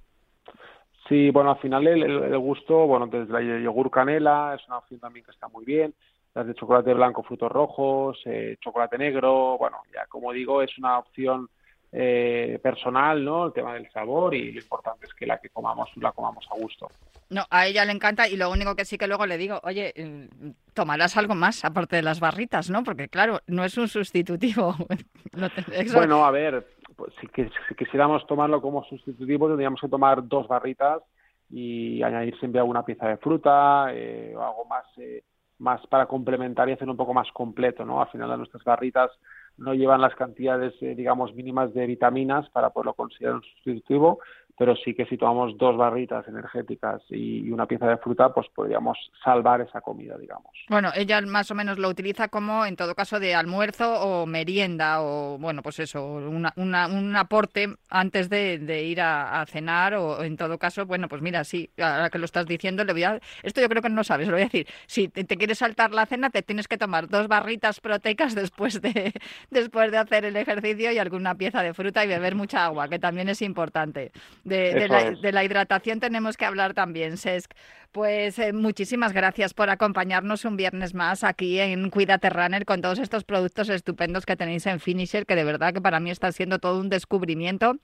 Sí, 1.07 1.29
bueno, 1.31 1.51
al 1.51 1.59
final 1.59 1.87
el- 1.87 2.03
el 2.03 2.37
gusto, 2.39 2.85
bueno, 2.85 3.07
desde 3.07 3.31
la 3.31 3.41
yogur 3.41 3.89
canela 3.89 4.55
es 4.59 4.67
una 4.67 4.79
opción 4.79 4.99
también 4.99 5.25
que 5.25 5.31
está 5.31 5.47
muy 5.47 5.63
bien. 5.63 5.93
Las 6.33 6.47
de 6.47 6.53
chocolate 6.55 6.93
blanco, 6.93 7.23
frutos 7.23 7.51
rojos, 7.51 8.21
eh, 8.25 8.55
chocolate 8.61 8.97
negro, 8.97 9.57
bueno, 9.57 9.77
ya 9.93 10.05
como 10.07 10.31
digo, 10.31 10.61
es 10.61 10.77
una 10.77 10.97
opción 10.99 11.49
eh, 11.91 12.57
personal, 12.63 13.23
¿no? 13.23 13.47
El 13.47 13.53
tema 13.53 13.73
del 13.73 13.91
sabor 13.91 14.33
y 14.33 14.53
lo 14.53 14.61
importante 14.61 15.05
es 15.07 15.13
que 15.13 15.25
la 15.25 15.39
que 15.39 15.49
comamos 15.49 15.89
la 15.97 16.13
comamos 16.13 16.47
a 16.49 16.55
gusto. 16.55 16.87
No, 17.29 17.43
a 17.49 17.67
ella 17.67 17.83
le 17.83 17.91
encanta 17.91 18.29
y 18.29 18.37
lo 18.37 18.49
único 18.49 18.75
que 18.75 18.85
sí 18.85 18.97
que 18.97 19.07
luego 19.07 19.25
le 19.25 19.37
digo, 19.37 19.59
oye, 19.63 19.93
mm, 19.97 20.49
tomarás 20.73 21.17
algo 21.17 21.35
más 21.35 21.65
aparte 21.65 21.97
de 21.97 22.01
las 22.01 22.21
barritas, 22.21 22.69
¿no? 22.69 22.83
Porque 22.83 23.09
claro, 23.09 23.39
no 23.47 23.65
es 23.65 23.77
un 23.77 23.89
sustitutivo. 23.89 24.73
Lo 25.33 25.49
te- 25.49 25.81
eso- 25.81 25.97
Bueno, 25.97 26.23
a 26.25 26.31
ver, 26.31 26.65
pues, 26.95 27.13
si, 27.19 27.27
que- 27.27 27.49
si 27.67 27.75
quisiéramos 27.75 28.25
tomarlo 28.25 28.61
como 28.61 28.85
sustitutivo 28.85 29.49
tendríamos 29.49 29.81
que 29.81 29.89
tomar 29.89 30.25
dos 30.25 30.47
barritas 30.47 31.01
y 31.49 32.01
añadir 32.03 32.37
siempre 32.39 32.59
alguna 32.61 32.85
pieza 32.85 33.09
de 33.09 33.17
fruta 33.17 33.87
eh, 33.91 34.33
o 34.33 34.41
algo 34.41 34.63
más 34.65 34.85
eh, 34.97 35.23
más 35.61 35.85
para 35.87 36.07
complementar 36.07 36.67
y 36.67 36.73
hacer 36.73 36.89
un 36.89 36.97
poco 36.97 37.13
más 37.13 37.31
completo, 37.31 37.85
¿no? 37.85 38.01
Al 38.01 38.09
final 38.09 38.35
nuestras 38.37 38.63
barritas 38.63 39.11
no 39.57 39.73
llevan 39.75 40.01
las 40.01 40.15
cantidades, 40.15 40.73
eh, 40.81 40.95
digamos, 40.95 41.35
mínimas 41.35 41.73
de 41.73 41.85
vitaminas 41.85 42.49
para 42.49 42.71
poderlo 42.71 42.95
considerar 42.95 43.35
un 43.35 43.43
sustitutivo, 43.43 44.19
pero 44.61 44.75
sí 44.75 44.93
que 44.93 45.07
si 45.07 45.17
tomamos 45.17 45.57
dos 45.57 45.75
barritas 45.75 46.27
energéticas 46.27 47.01
y, 47.09 47.49
una 47.49 47.65
pieza 47.65 47.87
de 47.87 47.97
fruta, 47.97 48.31
pues 48.31 48.45
podríamos 48.53 48.95
salvar 49.23 49.59
esa 49.61 49.81
comida, 49.81 50.15
digamos. 50.19 50.51
Bueno, 50.69 50.91
ella 50.93 51.19
más 51.21 51.49
o 51.49 51.55
menos 51.55 51.79
lo 51.79 51.89
utiliza 51.89 52.27
como, 52.27 52.63
en 52.67 52.75
todo 52.75 52.93
caso, 52.93 53.19
de 53.19 53.33
almuerzo 53.33 53.91
o 53.91 54.27
merienda 54.27 55.01
o, 55.01 55.39
bueno, 55.39 55.63
pues 55.63 55.79
eso, 55.79 56.05
una, 56.05 56.53
una- 56.57 56.85
un 56.85 57.15
aporte 57.15 57.69
antes 57.89 58.29
de, 58.29 58.83
ir 58.83 59.01
a, 59.01 59.41
a 59.41 59.47
cenar 59.47 59.95
o, 59.95 60.21
en 60.23 60.37
todo 60.37 60.59
caso, 60.59 60.85
bueno, 60.85 61.07
pues 61.07 61.23
mira, 61.23 61.43
sí, 61.43 61.71
ahora 61.79 62.11
que 62.11 62.19
lo 62.19 62.25
estás 62.25 62.45
diciendo, 62.45 62.83
le 62.83 62.93
voy 62.93 63.03
a... 63.03 63.19
Esto 63.41 63.61
yo 63.61 63.67
creo 63.67 63.81
que 63.81 63.89
no 63.89 64.03
sabes, 64.03 64.27
lo 64.27 64.33
voy 64.33 64.43
a 64.43 64.45
decir. 64.45 64.67
Si 64.85 65.07
te, 65.07 65.23
te 65.23 65.37
quieres 65.37 65.57
saltar 65.57 65.91
la 65.91 66.05
cena, 66.05 66.29
te 66.29 66.43
tienes 66.43 66.67
que 66.67 66.77
tomar 66.77 67.09
dos 67.09 67.27
barritas 67.27 67.79
proteicas 67.79 68.35
después 68.35 68.79
de, 68.79 69.11
después 69.49 69.89
de 69.91 69.97
hacer 69.97 70.23
el 70.25 70.35
ejercicio 70.35 70.91
y 70.91 70.99
alguna 70.99 71.33
pieza 71.33 71.63
de 71.63 71.73
fruta 71.73 72.05
y 72.05 72.09
beber 72.09 72.35
mucha 72.35 72.63
agua, 72.63 72.87
que 72.89 72.99
también 72.99 73.27
es 73.27 73.41
importante. 73.41 74.11
De, 74.51 74.87
la, 74.87 75.11
de 75.11 75.31
la 75.31 75.43
hidratación 75.43 75.99
tenemos 75.99 76.35
que 76.35 76.45
hablar 76.45 76.73
también, 76.73 77.17
Sesc. 77.17 77.53
Pues 77.91 78.39
eh, 78.39 78.53
muchísimas 78.53 79.11
gracias 79.11 79.53
por 79.53 79.69
acompañarnos 79.69 80.45
un 80.45 80.55
viernes 80.55 80.93
más 80.93 81.25
aquí 81.25 81.59
en 81.59 81.89
Cuídate 81.89 82.29
Runner 82.29 82.63
con 82.63 82.81
todos 82.81 82.99
estos 82.99 83.25
productos 83.25 83.67
estupendos 83.67 84.25
que 84.25 84.37
tenéis 84.37 84.65
en 84.65 84.79
Finisher, 84.79 85.25
que 85.25 85.35
de 85.35 85.43
verdad 85.43 85.73
que 85.73 85.81
para 85.81 85.99
mí 85.99 86.09
está 86.09 86.31
siendo 86.31 86.59
todo 86.59 86.79
un 86.79 86.87
descubrimiento 86.87 87.75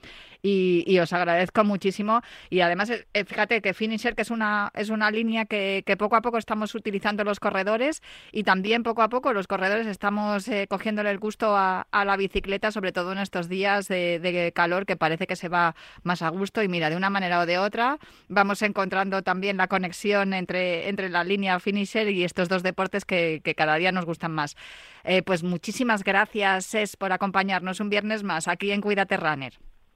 y, 0.41 0.97
os 0.99 1.11
agradezco 1.11 1.65
muchísimo. 1.65 2.21
Y 2.49 2.61
además, 2.61 2.89
eh, 2.89 3.05
eh, 3.13 3.25
fíjate 3.25 3.61
que 3.61 3.73
Finisher, 3.73 4.15
que 4.15 4.21
es 4.21 4.31
una, 4.31 4.71
es 4.75 4.89
una 4.89 5.11
línea 5.11 5.43
que, 5.43 5.83
poco 5.99 6.15
a 6.15 6.21
poco 6.21 6.37
estamos 6.37 6.73
utilizando 6.73 7.25
los 7.25 7.41
corredores 7.41 8.01
y 8.31 8.43
también 8.43 8.83
poco 8.83 9.01
a 9.01 9.09
poco 9.09 9.33
los 9.33 9.45
corredores 9.45 9.87
estamos 9.87 10.47
eh, 10.47 10.67
cogiéndole 10.69 11.11
el 11.11 11.19
gusto 11.19 11.57
a, 11.57 11.85
a 11.91 12.05
la 12.05 12.15
bicicleta, 12.15 12.71
sobre 12.71 12.93
todo 12.93 13.11
en 13.11 13.17
estos 13.17 13.49
días 13.49 13.89
de, 13.89 14.19
de 14.19 14.53
calor 14.53 14.85
que 14.85 14.95
parece 14.95 15.27
que 15.27 15.35
se 15.35 15.49
va 15.49 15.75
más 16.03 16.21
a 16.21 16.29
gusto. 16.29 16.63
Y 16.63 16.69
mira, 16.69 16.89
de 16.89 16.95
una 16.95 17.09
manera 17.09 17.41
o 17.41 17.45
de 17.45 17.57
otra, 17.57 17.97
vamos 18.29 18.61
encontrando 18.61 19.21
también 19.21 19.57
la 19.57 19.67
conexión 19.67 19.96
entre, 20.05 20.89
entre 20.89 21.09
la 21.09 21.23
línea 21.23 21.59
Finisher 21.59 22.09
y 22.09 22.23
estos 22.23 22.49
dos 22.49 22.63
deportes 22.63 23.05
que, 23.05 23.41
que 23.43 23.55
cada 23.55 23.75
día 23.75 23.91
nos 23.91 24.05
gustan 24.05 24.31
más. 24.31 24.55
Eh, 25.03 25.21
pues 25.23 25.43
muchísimas 25.43 26.03
gracias, 26.03 26.75
Es, 26.75 26.97
por 26.97 27.11
acompañarnos 27.11 27.79
un 27.79 27.89
viernes 27.89 28.23
más 28.23 28.47
aquí 28.47 28.71
en 28.71 28.81
Cuídate 28.81 29.17
Runner. 29.17 29.53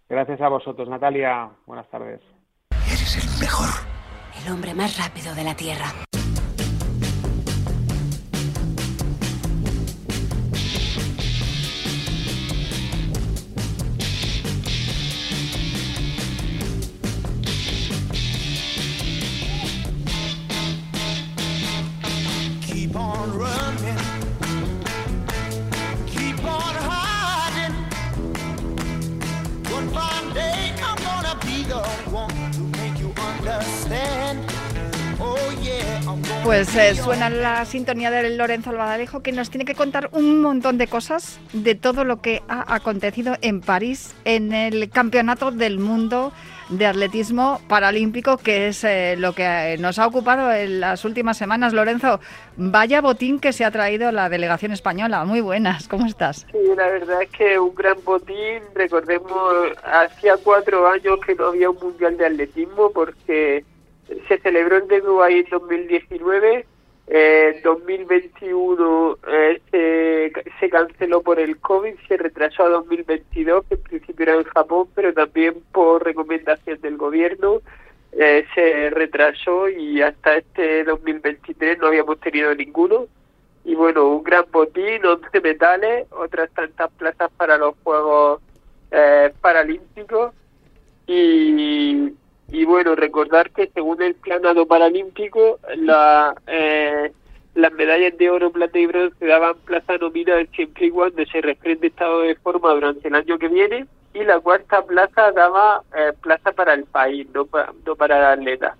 Gracias 0.09 0.41
a 0.41 0.49
vosotros, 0.49 0.89
Natalia. 0.89 1.49
Buenas 1.65 1.89
tardes. 1.89 2.21
El 4.43 4.51
hombre 4.51 4.73
más 4.73 4.97
rápido 4.97 5.33
de 5.35 5.43
la 5.43 5.55
Tierra. 5.55 5.85
Pues 36.43 36.75
eh, 36.75 36.95
suena 36.95 37.29
la 37.29 37.65
sintonía 37.65 38.09
del 38.09 38.37
Lorenzo 38.37 38.71
Albadalejo 38.71 39.21
que 39.21 39.31
nos 39.31 39.51
tiene 39.51 39.63
que 39.63 39.75
contar 39.75 40.09
un 40.11 40.41
montón 40.41 40.79
de 40.79 40.87
cosas 40.87 41.39
de 41.53 41.75
todo 41.75 42.03
lo 42.03 42.21
que 42.21 42.41
ha 42.47 42.73
acontecido 42.73 43.35
en 43.41 43.61
París 43.61 44.15
en 44.25 44.51
el 44.51 44.89
Campeonato 44.89 45.51
del 45.51 45.77
Mundo 45.77 46.33
de 46.69 46.87
Atletismo 46.87 47.61
Paralímpico, 47.67 48.37
que 48.37 48.69
es 48.69 48.83
eh, 48.83 49.15
lo 49.17 49.33
que 49.33 49.43
eh, 49.43 49.77
nos 49.77 49.99
ha 49.99 50.07
ocupado 50.07 50.51
en 50.51 50.79
las 50.79 51.05
últimas 51.05 51.37
semanas. 51.37 51.73
Lorenzo, 51.73 52.19
vaya 52.57 53.01
botín 53.01 53.39
que 53.39 53.53
se 53.53 53.63
ha 53.63 53.71
traído 53.71 54.11
la 54.11 54.27
delegación 54.27 54.71
española. 54.71 55.23
Muy 55.25 55.41
buenas, 55.41 55.87
¿cómo 55.87 56.07
estás? 56.07 56.47
Sí, 56.51 56.57
la 56.75 56.87
verdad 56.87 57.21
es 57.21 57.29
que 57.29 57.59
un 57.59 57.75
gran 57.75 57.97
botín. 58.03 58.63
Recordemos, 58.73 59.31
hacía 59.83 60.37
cuatro 60.37 60.87
años 60.87 61.19
que 61.25 61.35
no 61.35 61.47
había 61.47 61.69
un 61.69 61.77
mundial 61.77 62.17
de 62.17 62.25
atletismo 62.25 62.89
porque 62.91 63.63
se 64.27 64.37
celebró 64.39 64.77
en 64.77 64.87
Dubái 64.87 65.39
en 65.39 65.49
2019. 65.49 66.65
En 67.07 67.61
2021 67.61 69.17
eh, 69.27 69.61
se, 69.69 70.31
se 70.59 70.69
canceló 70.69 71.21
por 71.21 71.39
el 71.39 71.57
COVID, 71.59 71.95
se 72.07 72.15
retrasó 72.15 72.63
a 72.63 72.69
2022, 72.69 73.65
que 73.65 73.75
en 73.75 73.81
principio 73.81 74.23
era 74.23 74.35
en 74.35 74.43
Japón, 74.45 74.87
pero 74.95 75.13
también 75.13 75.55
por 75.73 76.05
recomendación 76.05 76.79
del 76.79 76.97
gobierno 76.97 77.61
eh, 78.13 78.45
se 78.53 78.89
retrasó 78.89 79.69
y 79.69 80.01
hasta 80.01 80.37
este 80.37 80.83
2023 80.83 81.79
no 81.79 81.87
habíamos 81.87 82.19
tenido 82.19 82.53
ninguno. 82.53 83.07
Y 83.63 83.75
bueno, 83.75 84.07
un 84.07 84.23
gran 84.23 84.45
botín, 84.51 85.05
11 85.05 85.41
metales, 85.41 86.07
otras 86.11 86.49
tantas 86.51 86.91
plazas 86.91 87.31
para 87.37 87.57
los 87.57 87.75
Juegos 87.83 88.41
eh, 88.91 89.31
Paralímpicos. 89.39 90.33
Y, 91.07 92.09
y 92.51 92.65
bueno, 92.65 92.95
recordar 92.95 93.51
que 93.51 93.67
según 93.73 94.01
el 94.01 94.15
planado 94.15 94.65
paralímpico, 94.67 95.59
la, 95.77 96.35
eh, 96.47 97.11
las 97.55 97.71
medallas 97.73 98.17
de 98.17 98.29
oro, 98.29 98.51
plata 98.51 98.77
y 98.79 98.85
bronce 98.87 99.25
daban 99.25 99.55
plaza 99.65 99.97
nominal 99.97 100.47
siempre 100.55 100.87
y 100.87 100.91
cuando 100.91 101.25
se 101.25 101.41
refrende 101.41 101.87
estado 101.87 102.21
de 102.21 102.35
forma 102.35 102.73
durante 102.73 103.07
el 103.07 103.15
año 103.15 103.37
que 103.39 103.47
viene. 103.47 103.87
Y 104.13 104.23
la 104.25 104.39
cuarta 104.41 104.83
plaza 104.85 105.31
daba 105.31 105.83
eh, 105.95 106.11
plaza 106.21 106.51
para 106.51 106.73
el 106.73 106.83
país, 106.85 107.27
no, 107.33 107.45
pa- 107.45 107.73
no 107.85 107.95
para 107.95 108.17
el 108.19 108.39
atleta. 108.39 108.75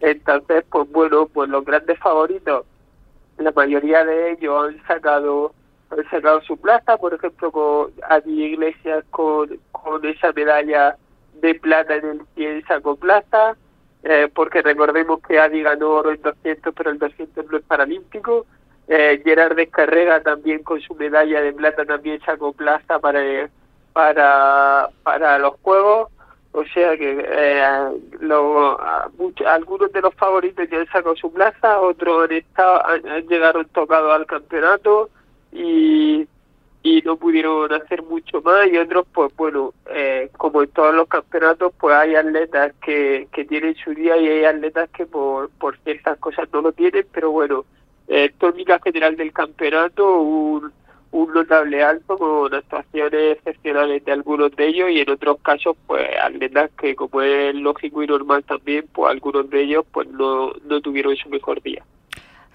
Entonces, 0.00 0.64
pues 0.70 0.88
bueno, 0.92 1.26
pues 1.26 1.48
los 1.50 1.64
grandes 1.64 1.98
favoritos 1.98 2.64
la 3.38 3.52
mayoría 3.52 4.04
de 4.04 4.32
ellos 4.32 4.54
han 4.68 4.86
sacado 4.86 5.54
han 5.90 6.04
sacado 6.10 6.40
su 6.42 6.56
plaza, 6.58 6.96
por 6.98 7.14
ejemplo 7.14 7.50
con 7.50 7.92
Adi 8.08 8.44
Iglesias 8.44 9.04
con, 9.10 9.58
con 9.72 10.04
esa 10.04 10.32
medalla 10.32 10.96
de 11.40 11.54
plata 11.54 11.96
en 11.96 12.04
el 12.06 12.20
100 12.34 12.64
sacó 12.66 12.96
plaza, 12.96 13.56
eh, 14.02 14.28
porque 14.34 14.62
recordemos 14.62 15.20
que 15.26 15.38
Adi 15.38 15.62
ganó 15.62 15.90
oro 15.90 16.10
en 16.12 16.22
200, 16.22 16.74
pero 16.74 16.90
el 16.90 16.98
200 16.98 17.46
no 17.50 17.56
es 17.58 17.64
paralímpico. 17.64 18.46
Eh, 18.86 19.20
Gerard 19.24 19.56
Descarrega 19.56 20.22
también 20.22 20.62
con 20.62 20.80
su 20.80 20.94
medalla 20.94 21.40
de 21.42 21.52
plata 21.52 21.84
también 21.84 22.20
sacó 22.24 22.52
plaza 22.52 22.98
para, 22.98 23.20
para, 23.92 24.88
para 25.02 25.38
los 25.38 25.54
Juegos. 25.62 26.10
O 26.52 26.64
sea 26.64 26.96
que 26.96 27.24
eh, 27.28 27.62
lo- 28.20 28.78
algunos 29.46 29.92
de 29.92 30.00
los 30.00 30.14
favoritos 30.14 30.66
ya 30.70 30.78
han 30.78 30.86
sacado 30.86 31.14
su 31.16 31.30
plaza, 31.32 31.80
otros 31.80 32.24
han 32.24 32.32
estado, 32.36 32.86
han, 32.86 33.06
han 33.06 33.26
llegado 33.28 33.62
tocados 33.64 34.12
al 34.14 34.24
campeonato 34.26 35.10
y, 35.52 36.26
y 36.82 37.02
no 37.02 37.16
pudieron 37.16 37.72
hacer 37.72 38.02
mucho 38.02 38.40
más 38.42 38.68
y 38.68 38.78
otros 38.78 39.06
pues 39.12 39.34
bueno, 39.36 39.74
eh, 39.90 40.30
como 40.36 40.62
en 40.62 40.70
todos 40.70 40.94
los 40.94 41.08
campeonatos 41.08 41.72
pues 41.78 41.94
hay 41.94 42.14
atletas 42.14 42.72
que, 42.84 43.28
que 43.32 43.44
tienen 43.44 43.74
su 43.76 43.92
día 43.94 44.16
y 44.16 44.28
hay 44.28 44.44
atletas 44.44 44.88
que 44.90 45.06
por, 45.06 45.50
por 45.50 45.76
ciertas 45.78 46.18
cosas 46.18 46.48
no 46.52 46.62
lo 46.62 46.72
tienen, 46.72 47.06
pero 47.12 47.30
bueno, 47.32 47.64
eh, 48.06 48.32
tónica 48.38 48.80
general 48.82 49.16
del 49.16 49.32
campeonato, 49.32 50.20
un, 50.20 50.72
un 51.10 51.32
notable 51.32 51.82
alto 51.82 52.16
con 52.16 52.54
actuaciones 52.54 53.38
excepcionales 53.38 54.04
de 54.04 54.12
algunos 54.12 54.54
de 54.54 54.68
ellos 54.68 54.90
y 54.90 55.00
en 55.00 55.10
otros 55.10 55.38
casos 55.42 55.76
pues 55.86 56.06
atletas 56.22 56.70
que 56.78 56.94
como 56.94 57.22
es 57.22 57.54
lógico 57.54 58.02
y 58.02 58.06
normal 58.06 58.44
también 58.44 58.86
pues 58.92 59.10
algunos 59.10 59.48
de 59.50 59.62
ellos 59.62 59.84
pues 59.90 60.08
no, 60.08 60.52
no 60.64 60.80
tuvieron 60.80 61.16
su 61.16 61.28
mejor 61.28 61.60
día. 61.62 61.84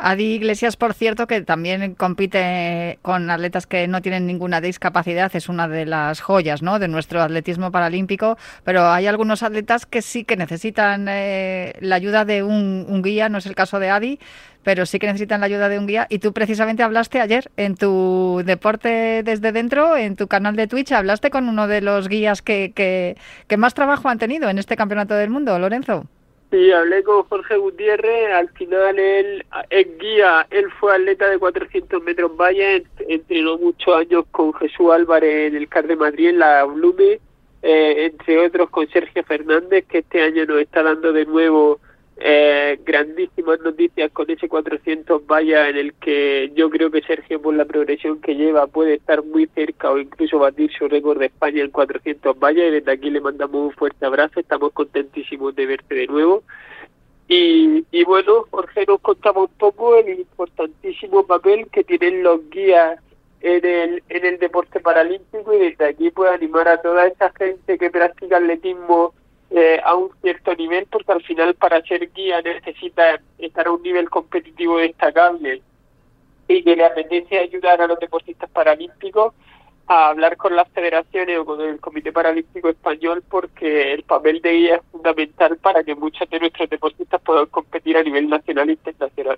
Adi 0.05 0.33
Iglesias, 0.33 0.75
por 0.75 0.93
cierto, 0.93 1.27
que 1.27 1.39
también 1.43 1.95
compite 1.95 2.99
con 3.01 3.29
atletas 3.29 3.65
que 3.65 3.87
no 3.87 4.01
tienen 4.01 4.27
ninguna 4.27 4.59
discapacidad, 4.59 5.33
es 5.33 5.47
una 5.47 5.69
de 5.69 5.85
las 5.85 6.19
joyas 6.19 6.61
¿no? 6.61 6.77
de 6.77 6.89
nuestro 6.89 7.21
atletismo 7.21 7.71
paralímpico, 7.71 8.37
pero 8.65 8.89
hay 8.89 9.07
algunos 9.07 9.43
atletas 9.43 9.85
que 9.85 10.01
sí 10.01 10.25
que 10.25 10.35
necesitan 10.35 11.07
eh, 11.07 11.75
la 11.79 11.95
ayuda 11.95 12.25
de 12.25 12.43
un, 12.43 13.01
guía, 13.01 13.29
no 13.29 13.37
es 13.37 13.45
el 13.45 13.55
caso 13.55 13.79
de 13.79 13.91
Adi, 13.91 14.19
pero 14.61 14.85
sí 14.85 14.99
que 14.99 15.07
necesitan 15.07 15.39
la 15.39 15.45
ayuda 15.45 15.69
de 15.69 15.79
un 15.79 15.87
guía. 15.87 16.05
Y 16.09 16.19
tú 16.19 16.33
precisamente 16.33 16.83
hablaste 16.83 17.21
ayer 17.21 17.49
en 17.55 17.75
tu 17.75 18.41
deporte 18.45 19.23
desde 19.23 19.53
dentro, 19.53 19.95
en 19.95 20.17
tu 20.17 20.27
canal 20.27 20.57
de 20.57 20.67
Twitch, 20.67 20.91
hablaste 20.91 21.29
con 21.29 21.47
uno 21.47 21.67
de 21.67 21.79
los 21.79 22.09
guías 22.09 22.41
que, 22.41 22.73
que, 22.75 23.15
que 23.47 23.55
más 23.55 23.73
trabajo 23.73 24.09
han 24.09 24.19
tenido 24.19 24.49
en 24.49 24.57
este 24.57 24.75
campeonato 24.75 25.13
del 25.13 25.29
mundo, 25.29 25.57
Lorenzo. 25.59 26.09
Sí, 26.53 26.71
hablé 26.71 27.01
con 27.01 27.23
Jorge 27.23 27.57
Gutiérrez, 27.57 28.31
al 28.31 28.47
final 28.49 28.99
él 28.99 29.43
es 29.71 29.97
guía, 29.97 30.45
él 30.51 30.69
fue 30.79 30.93
atleta 30.93 31.27
de 31.27 31.39
400 31.39 32.03
metros 32.03 32.37
valla, 32.37 32.75
ent- 32.77 32.85
entrenó 33.07 33.57
muchos 33.57 33.95
años 33.97 34.25
con 34.29 34.53
Jesús 34.53 34.91
Álvarez 34.91 35.47
en 35.47 35.55
el 35.55 35.67
CAR 35.67 35.87
de 35.87 35.95
Madrid, 35.95 36.29
en 36.29 36.37
la 36.37 36.63
Blume, 36.65 37.19
eh, 37.63 38.05
entre 38.05 38.37
otros 38.37 38.69
con 38.69 38.87
Sergio 38.89 39.23
Fernández, 39.23 39.85
que 39.89 39.97
este 39.99 40.21
año 40.21 40.45
nos 40.45 40.59
está 40.59 40.83
dando 40.83 41.11
de 41.11 41.25
nuevo 41.25 41.79
eh, 42.17 42.79
grandísimas 42.85 43.59
noticias 43.61 44.11
con 44.11 44.29
ese 44.29 44.47
400 44.47 45.25
valla 45.25 45.67
en 45.69 45.77
el 45.77 45.93
que 45.95 46.51
yo 46.55 46.69
creo 46.69 46.91
que 46.91 47.01
Sergio 47.01 47.41
por 47.41 47.55
la 47.55 47.65
progresión 47.65 48.21
que 48.21 48.35
lleva 48.35 48.67
puede 48.67 48.95
estar 48.95 49.23
muy 49.23 49.47
cerca 49.47 49.91
o 49.91 49.97
incluso 49.97 50.39
batir 50.39 50.71
su 50.77 50.87
récord 50.87 51.19
de 51.19 51.25
España 51.27 51.63
en 51.63 51.71
400 51.71 52.37
valla 52.39 52.65
y 52.67 52.71
desde 52.71 52.91
aquí 52.91 53.09
le 53.09 53.21
mandamos 53.21 53.55
un 53.55 53.71
fuerte 53.71 54.05
abrazo, 54.05 54.39
estamos 54.39 54.71
contentísimos 54.73 55.55
de 55.55 55.65
verte 55.65 55.95
de 55.95 56.07
nuevo. 56.07 56.43
Y, 57.27 57.85
y 57.91 58.03
bueno, 58.03 58.45
Jorge 58.51 58.85
nos 58.87 58.99
contaba 58.99 59.41
un 59.41 59.57
poco 59.57 59.97
el 59.97 60.19
importantísimo 60.19 61.25
papel 61.25 61.67
que 61.71 61.83
tienen 61.83 62.21
los 62.21 62.47
guías 62.49 62.99
en 63.41 63.65
el, 63.65 64.03
en 64.09 64.25
el 64.25 64.39
deporte 64.39 64.79
paralímpico 64.79 65.53
y 65.53 65.59
desde 65.59 65.85
aquí 65.85 66.11
puede 66.11 66.33
animar 66.33 66.67
a 66.67 66.81
toda 66.81 67.07
esa 67.07 67.31
gente 67.31 67.77
que 67.77 67.89
practica 67.89 68.37
atletismo 68.37 69.13
eh, 69.55 69.79
a 69.83 69.93
un 69.93 70.09
cierto 70.21 70.55
nivel 70.55 70.87
porque 70.89 71.11
al 71.11 71.21
final 71.21 71.53
para 71.53 71.81
ser 71.83 72.11
guía 72.11 72.41
necesita 72.41 73.21
estar 73.37 73.67
a 73.67 73.71
un 73.71 73.83
nivel 73.83 74.09
competitivo 74.09 74.77
destacable 74.77 75.61
y 76.47 76.63
que 76.63 76.75
le 76.75 76.83
apetece 76.83 77.37
ayudar 77.37 77.79
a 77.79 77.85
los 77.85 77.99
deportistas 77.99 78.49
paralímpicos 78.49 79.33
a 79.85 80.09
hablar 80.09 80.37
con 80.37 80.55
las 80.55 80.67
federaciones 80.69 81.37
o 81.37 81.45
con 81.45 81.61
el 81.61 81.79
Comité 81.79 82.11
Paralímpico 82.11 82.69
Español 82.69 83.23
porque 83.29 83.93
el 83.93 84.01
papel 84.01 84.41
de 84.41 84.53
guía 84.53 84.75
es 84.77 84.81
fundamental 84.91 85.57
para 85.57 85.83
que 85.83 85.93
muchos 85.93 86.27
de 86.31 86.39
nuestros 86.39 86.69
deportistas 86.69 87.21
puedan 87.21 87.45
competir 87.45 87.97
a 87.97 88.03
nivel 88.03 88.29
nacional 88.29 88.69
e 88.69 88.73
internacional. 88.73 89.37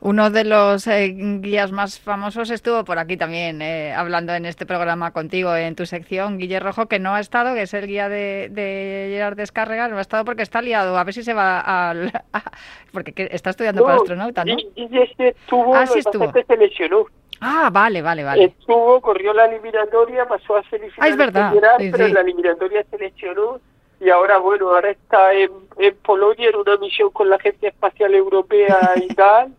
Uno 0.00 0.30
de 0.30 0.44
los 0.44 0.86
eh, 0.86 1.08
guías 1.40 1.72
más 1.72 1.98
famosos 1.98 2.50
estuvo 2.50 2.84
por 2.84 2.98
aquí 2.98 3.16
también, 3.16 3.60
eh, 3.62 3.92
hablando 3.94 4.34
en 4.34 4.44
este 4.46 4.66
programa 4.66 5.10
contigo, 5.10 5.54
en 5.56 5.74
tu 5.74 5.86
sección, 5.86 6.38
Guille 6.38 6.60
Rojo, 6.60 6.86
que 6.86 6.98
no 6.98 7.14
ha 7.14 7.20
estado, 7.20 7.54
que 7.54 7.62
es 7.62 7.74
el 7.74 7.86
guía 7.86 8.08
de, 8.08 8.48
de 8.50 9.08
Gerard 9.10 9.36
Descarregas, 9.36 9.90
no 9.90 9.98
ha 9.98 10.02
estado 10.02 10.24
porque 10.24 10.42
está 10.42 10.62
liado, 10.62 10.96
a 10.96 11.04
ver 11.04 11.14
si 11.14 11.22
se 11.22 11.34
va 11.34 11.60
al... 11.90 12.12
a- 12.32 12.52
porque 12.92 13.12
que- 13.12 13.28
está 13.32 13.50
estudiando 13.50 13.82
para 13.82 13.96
astronauta, 13.96 14.44
¿no? 14.44 14.54
Y 14.74 14.88
ese 14.98 15.28
estuvo, 15.28 15.74
Ah, 15.74 15.86
sí 15.86 15.98
estuvo. 15.98 16.30
se 16.32 16.56
lesionó. 16.56 17.06
Ah, 17.40 17.68
vale, 17.72 18.00
vale, 18.00 18.22
vale. 18.24 18.44
Estuvo, 18.44 19.00
corrió 19.00 19.32
la 19.34 19.46
eliminatoria, 19.46 20.26
pasó 20.26 20.56
a 20.56 20.62
semifinales 20.70 20.98
Ah, 21.00 21.08
es 21.08 21.16
verdad, 21.16 21.52
Gerard, 21.52 21.80
sí, 21.80 21.88
pero 21.90 22.04
sí. 22.04 22.10
en 22.10 22.14
la 22.14 22.20
eliminatoria 22.20 22.84
se 22.90 22.98
lesionó 22.98 23.60
y 24.00 24.08
ahora, 24.10 24.38
bueno, 24.38 24.68
ahora 24.70 24.90
está 24.90 25.32
en, 25.32 25.50
en 25.78 25.96
Polonia 25.96 26.48
en 26.50 26.56
una 26.56 26.76
misión 26.76 27.10
con 27.10 27.28
la 27.28 27.36
Agencia 27.36 27.70
Espacial 27.70 28.14
Europea 28.14 28.92
y 28.96 29.08
tal, 29.14 29.52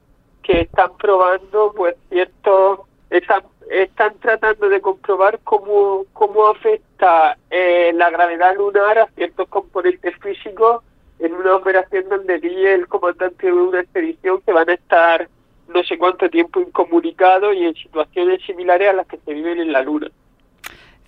que 0.48 0.62
están 0.62 0.96
probando, 0.98 1.74
pues, 1.76 1.96
ciertos, 2.10 2.80
están, 3.10 3.44
están 3.70 4.14
tratando 4.20 4.70
de 4.70 4.80
comprobar 4.80 5.40
cómo, 5.44 6.06
cómo 6.14 6.48
afecta 6.48 7.38
eh, 7.50 7.92
la 7.94 8.10
gravedad 8.10 8.56
lunar 8.56 8.98
a 8.98 9.08
ciertos 9.08 9.50
componentes 9.50 10.16
físicos 10.22 10.84
en 11.20 11.34
una 11.34 11.58
operación 11.58 12.08
donde 12.08 12.40
Guille, 12.40 12.76
el 12.76 12.88
comandante 12.88 13.48
de 13.48 13.52
una 13.52 13.82
expedición, 13.82 14.40
que 14.46 14.54
van 14.54 14.70
a 14.70 14.74
estar 14.76 15.28
no 15.68 15.84
sé 15.84 15.98
cuánto 15.98 16.30
tiempo 16.30 16.62
incomunicados 16.62 17.54
y 17.54 17.66
en 17.66 17.76
situaciones 17.76 18.42
similares 18.46 18.90
a 18.90 18.94
las 18.94 19.08
que 19.08 19.18
se 19.18 19.34
viven 19.34 19.60
en 19.60 19.74
la 19.74 19.82
Luna. 19.82 20.08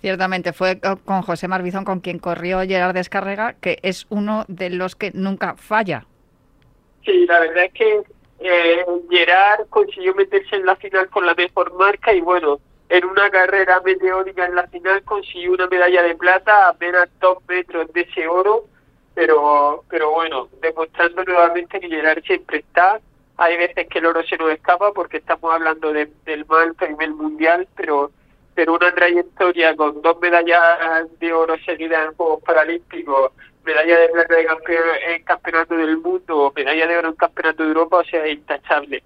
Ciertamente, 0.02 0.52
fue 0.52 0.78
co- 0.80 0.98
con 0.98 1.22
José 1.22 1.48
Marbizón 1.48 1.84
con 1.86 2.00
quien 2.00 2.18
corrió 2.18 2.60
Gerard 2.60 2.92
Descarrega, 2.92 3.54
que 3.54 3.78
es 3.82 4.06
uno 4.10 4.44
de 4.48 4.68
los 4.68 4.96
que 4.96 5.12
nunca 5.14 5.54
falla. 5.56 6.04
Sí, 7.06 7.24
la 7.26 7.40
verdad 7.40 7.64
es 7.64 7.72
que 7.72 8.02
eh, 8.40 8.84
Gerard 9.10 9.66
consiguió 9.68 10.14
meterse 10.14 10.56
en 10.56 10.66
la 10.66 10.76
final 10.76 11.08
con 11.10 11.26
la 11.26 11.34
mejor 11.34 11.72
marca 11.74 12.12
y 12.12 12.20
bueno, 12.20 12.58
en 12.88 13.04
una 13.04 13.30
carrera 13.30 13.80
meteórica 13.84 14.46
en 14.46 14.54
la 14.56 14.66
final 14.68 15.02
consiguió 15.04 15.52
una 15.52 15.66
medalla 15.68 16.02
de 16.02 16.14
plata 16.16 16.66
a 16.66 16.68
apenas 16.70 17.08
dos 17.20 17.38
metros 17.48 17.92
de 17.92 18.00
ese 18.02 18.26
oro, 18.26 18.64
pero, 19.14 19.84
pero 19.88 20.10
bueno, 20.12 20.48
demostrando 20.60 21.22
nuevamente 21.24 21.78
que 21.80 21.88
Gerard 21.88 22.22
siempre 22.24 22.58
está. 22.58 23.00
Hay 23.36 23.56
veces 23.56 23.86
que 23.88 23.98
el 24.00 24.06
oro 24.06 24.22
se 24.24 24.36
nos 24.36 24.50
escapa 24.52 24.92
porque 24.92 25.18
estamos 25.18 25.52
hablando 25.52 25.92
de- 25.92 26.10
del 26.24 26.44
alto 26.48 26.86
nivel 26.88 27.14
mundial, 27.14 27.68
pero 27.76 28.10
pero 28.52 28.74
una 28.74 28.92
trayectoria 28.92 29.74
con 29.76 30.02
dos 30.02 30.20
medallas 30.20 31.06
de 31.18 31.32
oro 31.32 31.54
seguidas 31.64 32.04
en 32.08 32.14
Juegos 32.14 32.42
Paralímpicos, 32.42 33.32
medalla 33.64 33.98
de 33.98 34.08
plata 34.08 34.34
de 34.34 34.44
campeón, 34.44 34.84
en 35.08 35.22
Campeonato 35.24 35.76
del 35.76 35.98
Mundo, 35.98 36.52
medalla 36.54 36.86
de 36.86 36.96
oro 36.96 37.08
en 37.08 37.14
Campeonato 37.14 37.62
de 37.62 37.68
Europa, 37.68 37.96
o 37.98 38.04
sea, 38.04 38.26
intachable. 38.28 39.02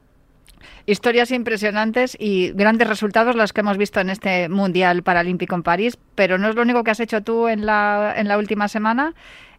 Historias 0.87 1.31
impresionantes 1.31 2.17
y 2.19 2.53
grandes 2.53 2.89
resultados 2.89 3.37
los 3.37 3.53
que 3.53 3.61
hemos 3.61 3.79
visto 3.79 4.01
en 4.01 4.11
este 4.11 4.49
Mundial 4.49 5.03
Paralímpico 5.03 5.55
en 5.55 5.63
París, 5.63 5.99
pero 6.15 6.37
no 6.39 6.49
es 6.49 6.55
lo 6.55 6.63
único 6.63 6.85
que 6.85 6.91
has 6.91 7.01
hecho 7.01 7.23
tú 7.23 7.49
en 7.49 7.65
la, 7.65 8.15
en 8.17 8.29
la 8.29 8.37
última 8.37 8.69
semana, 8.69 9.15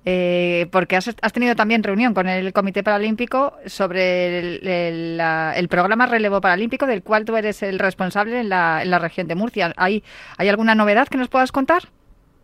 eh, 0.06 0.68
porque 0.72 0.96
has, 0.96 1.16
has 1.20 1.34
tenido 1.34 1.56
también 1.56 1.82
reunión 1.82 2.14
con 2.14 2.28
el 2.28 2.54
Comité 2.54 2.84
Paralímpico 2.84 3.54
sobre 3.66 4.40
el 4.40 5.68
programa 5.68 6.06
Relevo 6.06 6.42
Paralímpico, 6.42 6.86
del 6.86 7.02
cual 7.02 7.26
tú 7.26 7.36
eres 7.36 7.64
el 7.64 7.80
responsable 7.80 8.40
en 8.40 8.50
la, 8.50 8.84
en 8.84 8.92
la 8.92 9.00
región 9.00 9.28
de 9.28 9.34
Murcia. 9.34 9.74
¿Hay, 9.78 10.04
¿Hay 10.38 10.48
alguna 10.48 10.76
novedad 10.76 11.08
que 11.08 11.18
nos 11.18 11.28
puedas 11.28 11.52
contar? 11.52 11.90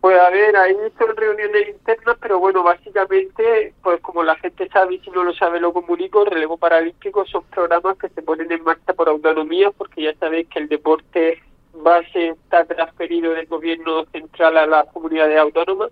Pues 0.02 0.20
a 0.20 0.32
ver, 0.32 0.56
ahí 0.56 0.76
son 0.98 1.16
reuniones 1.16 1.70
internas, 1.70 2.18
pero 2.20 2.40
bueno, 2.40 2.64
básicamente, 2.64 3.74
pues 3.84 4.02
como 4.02 4.24
la 4.24 4.36
gente 4.38 4.68
sabe 4.70 4.96
y 4.96 5.00
si 5.00 5.12
no 5.12 5.24
lo 5.24 5.32
sabe 5.36 5.60
lo 5.60 5.74
comunico, 5.74 6.24
el 6.24 6.32
relevo 6.32 6.58
paralímpico 6.58 7.24
son 7.28 7.44
programas 7.44 7.98
que 7.98 8.10
se 8.10 8.24
ponen 8.24 8.52
en 8.52 8.64
marcha 8.64 8.94
por 8.94 9.10
autonomía, 9.10 9.70
porque 9.70 10.02
ya 10.02 10.16
sabéis 10.16 10.48
que 10.48 10.58
el 10.58 10.70
deporte 10.70 11.40
base 11.74 12.30
está 12.30 12.66
transferido 12.66 13.34
del 13.34 13.46
gobierno 13.46 14.06
central 14.06 14.58
a 14.58 14.66
las 14.66 14.88
comunidades 14.88 15.38
autónomas 15.38 15.92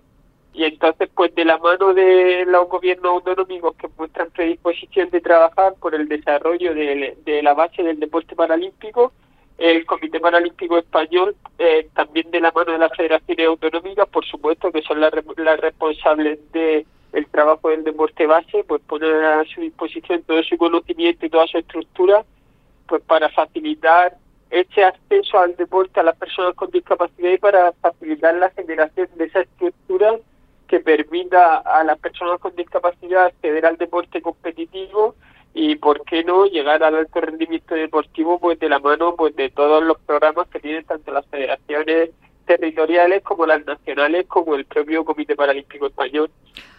y 0.52 0.64
entonces 0.64 1.08
pues 1.14 1.34
de 1.34 1.44
la 1.44 1.58
mano 1.58 1.94
de 1.94 2.44
los 2.46 2.68
gobiernos 2.68 3.12
autonómicos 3.12 3.76
que 3.76 3.88
muestran 3.96 4.30
predisposición 4.30 5.10
de 5.10 5.20
trabajar 5.20 5.74
por 5.80 5.94
el 5.94 6.08
desarrollo 6.08 6.74
de, 6.74 7.16
de 7.24 7.42
la 7.42 7.54
base 7.54 7.82
del 7.82 8.00
deporte 8.00 8.34
paralímpico, 8.34 9.12
el 9.60 9.84
Comité 9.84 10.18
Paralímpico 10.18 10.78
Español, 10.78 11.36
eh, 11.58 11.88
también 11.94 12.30
de 12.30 12.40
la 12.40 12.50
mano 12.50 12.72
de 12.72 12.78
las 12.78 12.96
federaciones 12.96 13.46
autonómicas, 13.46 14.08
por 14.08 14.24
supuesto, 14.24 14.72
que 14.72 14.80
son 14.80 15.00
las, 15.00 15.12
las 15.36 15.60
responsables 15.60 16.38
de 16.52 16.86
el 17.12 17.26
trabajo 17.26 17.68
del 17.68 17.84
deporte 17.84 18.26
base, 18.26 18.64
pues 18.64 18.80
poner 18.82 19.12
a 19.22 19.44
su 19.44 19.60
disposición 19.60 20.22
todo 20.22 20.42
su 20.44 20.56
conocimiento 20.56 21.26
y 21.26 21.30
toda 21.30 21.46
su 21.46 21.58
estructura, 21.58 22.24
pues 22.86 23.02
para 23.02 23.28
facilitar 23.28 24.16
ese 24.48 24.82
acceso 24.82 25.38
al 25.38 25.54
deporte 25.56 26.00
a 26.00 26.04
las 26.04 26.16
personas 26.16 26.54
con 26.54 26.70
discapacidad 26.70 27.30
y 27.30 27.38
para 27.38 27.72
facilitar 27.72 28.34
la 28.36 28.50
generación 28.50 29.08
de 29.16 29.24
esa 29.24 29.40
estructura 29.40 30.16
que 30.68 30.80
permita 30.80 31.58
a 31.58 31.84
las 31.84 31.98
personas 31.98 32.40
con 32.40 32.56
discapacidad 32.56 33.26
acceder 33.26 33.66
al 33.66 33.76
deporte 33.76 34.22
competitivo 34.22 35.16
y 35.52 35.76
por 35.76 36.04
qué 36.04 36.22
no 36.22 36.46
llegar 36.46 36.82
al 36.82 36.94
alto 36.94 37.20
rendimiento 37.20 37.74
deportivo 37.74 38.38
pues 38.38 38.58
de 38.58 38.68
la 38.68 38.78
mano 38.78 39.16
pues 39.16 39.34
de 39.34 39.50
todos 39.50 39.82
los 39.82 39.98
programas 40.00 40.48
que 40.48 40.60
tienen 40.60 40.84
tanto 40.84 41.12
las 41.12 41.26
federaciones 41.26 42.10
territoriales 42.46 43.22
como 43.22 43.46
las 43.46 43.64
nacionales 43.64 44.26
como 44.26 44.54
el 44.54 44.64
propio 44.64 45.04
Comité 45.04 45.36
Paralímpico 45.36 45.86
Español. 45.86 46.30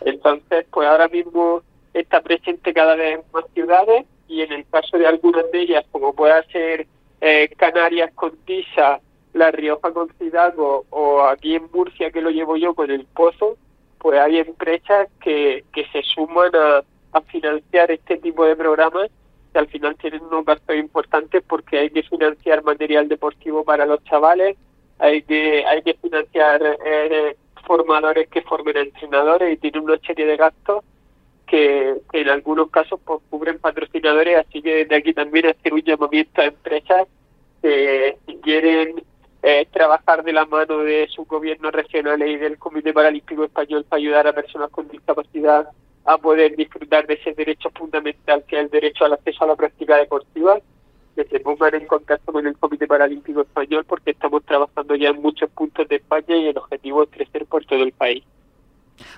Entonces, 0.06 0.66
pues 0.70 0.88
ahora 0.88 1.08
mismo 1.08 1.62
está 1.94 2.22
presente 2.22 2.74
cada 2.74 2.96
vez 2.96 3.16
en 3.16 3.24
más 3.34 3.46
ciudades 3.54 4.06
y 4.28 4.42
en 4.42 4.52
el 4.52 4.66
caso 4.70 4.98
de 4.98 5.08
algunas 5.08 5.50
de 5.52 5.62
ellas, 5.62 5.86
como 5.92 6.14
pueda 6.14 6.44
ser 6.44 6.88
eh, 7.22 7.50
Canarias 7.58 8.12
con 8.16 8.36
Tisa, 8.46 9.00
La 9.34 9.52
Rioja 9.52 9.92
con 9.92 10.10
Cidago 10.18 10.86
o 10.90 11.22
aquí 11.22 11.56
en 11.56 11.70
Murcia 11.74 12.12
que 12.12 12.22
lo 12.22 12.32
llevo 12.32 12.58
yo 12.58 12.74
con 12.74 12.92
el 12.92 13.06
Pozo, 13.06 13.58
pues 13.98 14.20
hay 14.20 14.40
empresas 14.40 15.08
que, 15.22 15.64
que 15.74 15.86
se 15.94 16.02
suman 16.04 16.52
a, 16.54 16.84
a 17.14 17.22
financiar 17.22 17.92
este 17.92 18.18
tipo 18.18 18.46
de 18.46 18.56
programas 18.56 19.10
que 19.52 19.60
al 19.60 19.68
final 19.68 19.96
tienen 19.98 20.22
unos 20.24 20.46
gastos 20.46 20.76
importantes 20.76 21.44
porque 21.46 21.80
hay 21.80 21.90
que 21.90 22.04
financiar 22.04 22.64
material 22.64 23.08
deportivo 23.08 23.64
para 23.64 23.86
los 23.86 24.04
chavales, 24.06 24.58
hay 25.00 25.24
que 25.24 25.66
hay 25.66 25.82
que 25.82 25.96
financiar 25.96 26.62
eh, 26.86 27.36
formadores 27.66 28.30
que 28.30 28.42
formen 28.42 28.78
entrenadores 28.78 29.54
y 29.54 29.58
tienen 29.58 29.84
una 29.84 29.98
serie 30.00 30.26
de 30.26 30.38
gastos 30.38 30.84
que, 31.52 31.98
en 32.14 32.30
algunos 32.30 32.70
casos 32.70 33.00
pues, 33.04 33.20
cubren 33.30 33.60
patrocinadores, 33.60 34.38
así 34.38 34.62
que 34.62 34.86
desde 34.86 34.96
aquí 34.96 35.14
también 35.14 35.48
hacer 35.48 35.74
un 35.74 35.82
llamamiento 35.82 36.42
a 36.42 36.46
empresas 36.46 37.08
que 37.62 38.18
quieren 38.42 39.04
eh, 39.44 39.68
trabajar 39.72 40.24
de 40.24 40.32
la 40.32 40.46
mano 40.46 40.80
de 40.80 41.08
sus 41.10 41.28
gobiernos 41.28 41.74
regionales 41.74 42.30
y 42.30 42.38
del 42.38 42.58
Comité 42.58 42.94
Paralímpico 42.94 43.44
Español 43.44 43.86
para 43.88 44.00
ayudar 44.00 44.28
a 44.28 44.34
personas 44.34 44.70
con 44.70 44.88
discapacidad 44.88 45.68
a 46.06 46.18
poder 46.18 46.56
disfrutar 46.56 47.06
de 47.08 47.16
ese 47.16 47.34
derecho 47.34 47.70
fundamental 47.72 48.44
que 48.48 48.58
es 48.58 48.64
el 48.64 48.70
derecho 48.70 49.06
al 49.06 49.14
acceso 49.14 49.44
a 49.44 49.48
la 49.48 49.56
práctica 49.56 49.98
deportiva, 49.98 50.60
que 51.16 51.26
se 51.26 51.40
pongan 51.40 51.76
en 51.76 51.86
contacto 51.86 52.32
con 52.32 52.48
el 52.48 52.58
Comité 52.58 52.88
Paralímpico 52.88 53.42
Español 53.42 53.86
porque 53.86 54.12
estamos 54.12 54.44
trabajando 54.44 54.96
ya 54.96 55.10
en 55.10 55.22
muchos 55.22 55.50
puntos 55.52 55.88
de 55.88 55.98
España 55.98 56.38
y 56.38 56.48
el 56.48 56.58
objetivo 56.58 57.04
es 57.04 57.10
crecer 57.10 57.46
por 57.46 57.66
todo 57.66 57.84
el 57.84 57.92
país. 57.92 58.24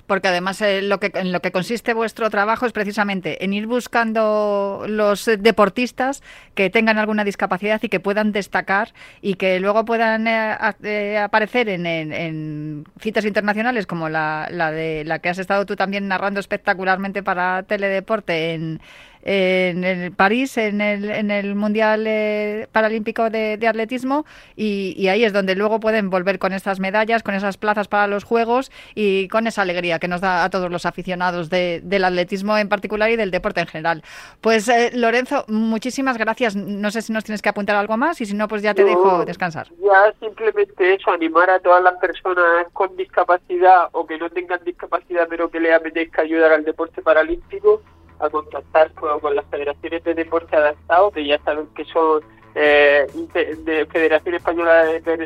Porque 0.07 0.27
además 0.27 0.61
eh, 0.61 0.81
lo 0.81 0.99
que, 0.99 1.11
en 1.13 1.31
lo 1.31 1.41
que 1.41 1.51
consiste 1.51 1.93
vuestro 1.93 2.29
trabajo 2.29 2.65
es 2.65 2.71
precisamente 2.71 3.43
en 3.43 3.53
ir 3.53 3.67
buscando 3.67 4.85
los 4.87 5.27
eh, 5.27 5.37
deportistas 5.37 6.23
que 6.55 6.69
tengan 6.69 6.97
alguna 6.97 7.23
discapacidad 7.23 7.81
y 7.83 7.89
que 7.89 7.99
puedan 7.99 8.31
destacar 8.31 8.93
y 9.21 9.35
que 9.35 9.59
luego 9.59 9.85
puedan 9.85 10.27
eh, 10.27 10.55
eh, 10.83 11.17
aparecer 11.17 11.69
en, 11.69 12.85
citas 12.99 13.25
internacionales 13.25 13.85
como 13.87 14.09
la, 14.09 14.47
la 14.51 14.71
de 14.71 15.03
la 15.05 15.19
que 15.19 15.29
has 15.29 15.39
estado 15.39 15.65
tú 15.65 15.75
también 15.75 16.07
narrando 16.07 16.39
espectacularmente 16.39 17.23
para 17.23 17.63
Teledeporte 17.63 18.53
en, 18.53 18.81
en 19.23 19.83
el 19.83 20.11
París, 20.11 20.57
en 20.57 20.81
el, 20.81 21.09
en 21.09 21.31
el 21.31 21.55
Mundial 21.55 22.05
eh, 22.07 22.67
Paralímpico 22.71 23.29
de, 23.29 23.57
de 23.57 23.67
Atletismo, 23.67 24.25
y, 24.55 24.93
y 24.97 25.07
ahí 25.07 25.23
es 25.23 25.33
donde 25.33 25.55
luego 25.55 25.79
pueden 25.79 26.09
volver 26.09 26.39
con 26.39 26.53
estas 26.53 26.79
medallas, 26.79 27.23
con 27.23 27.33
esas 27.33 27.57
plazas 27.57 27.87
para 27.87 28.07
los 28.07 28.23
Juegos 28.23 28.71
y 28.95 29.27
con 29.29 29.47
esa 29.47 29.61
alegría 29.61 29.99
que 29.99 30.07
nos 30.07 30.21
da 30.21 30.43
a 30.43 30.49
todos 30.49 30.69
los 30.69 30.85
aficionados 30.85 31.49
de- 31.49 31.81
del 31.83 32.03
atletismo 32.03 32.57
en 32.57 32.69
particular 32.69 33.09
y 33.11 33.15
del 33.15 33.31
deporte 33.31 33.61
en 33.61 33.67
general. 33.67 34.03
Pues 34.41 34.67
eh, 34.67 34.91
Lorenzo, 34.93 35.45
muchísimas 35.47 36.17
gracias. 36.17 36.55
No 36.55 36.91
sé 36.91 37.01
si 37.01 37.13
nos 37.13 37.23
tienes 37.23 37.41
que 37.41 37.49
apuntar 37.49 37.75
algo 37.77 37.97
más 37.97 38.19
y 38.21 38.25
si 38.25 38.33
no, 38.35 38.47
pues 38.47 38.61
ya 38.61 38.73
te 38.73 38.81
No. 38.83 38.87
dejo 38.89 39.25
descansar. 39.25 39.67
Ya 39.81 40.13
simplemente 40.19 40.93
eso, 40.95 41.11
animar 41.11 41.49
a 41.49 41.59
todas 41.59 41.81
las 41.83 41.93
personas 41.95 42.67
con 42.73 42.95
discapacidad 42.97 43.87
o 43.93 44.05
que 44.05 44.17
no 44.17 44.29
tengan 44.29 44.59
discapacidad 44.65 45.27
pero 45.29 45.49
que 45.49 45.59
les 45.59 45.73
apetezca 45.73 46.21
ayudar 46.23 46.51
al 46.51 46.63
deporte 46.65 47.01
paralímpico 47.01 47.81
a 48.23 48.29
contactar 48.29 48.91
con, 48.93 49.35
las 49.35 49.45
federaciones 49.45 50.03
de 50.03 50.13
deporte 50.13 50.55
adaptado, 50.55 51.11
que 51.11 51.25
ya 51.25 51.39
saben 51.39 51.67
que 51.75 51.85
son 51.85 52.21
eh, 52.55 53.07
Federación 53.91 54.35
Española 54.35 54.85
de 54.85 55.17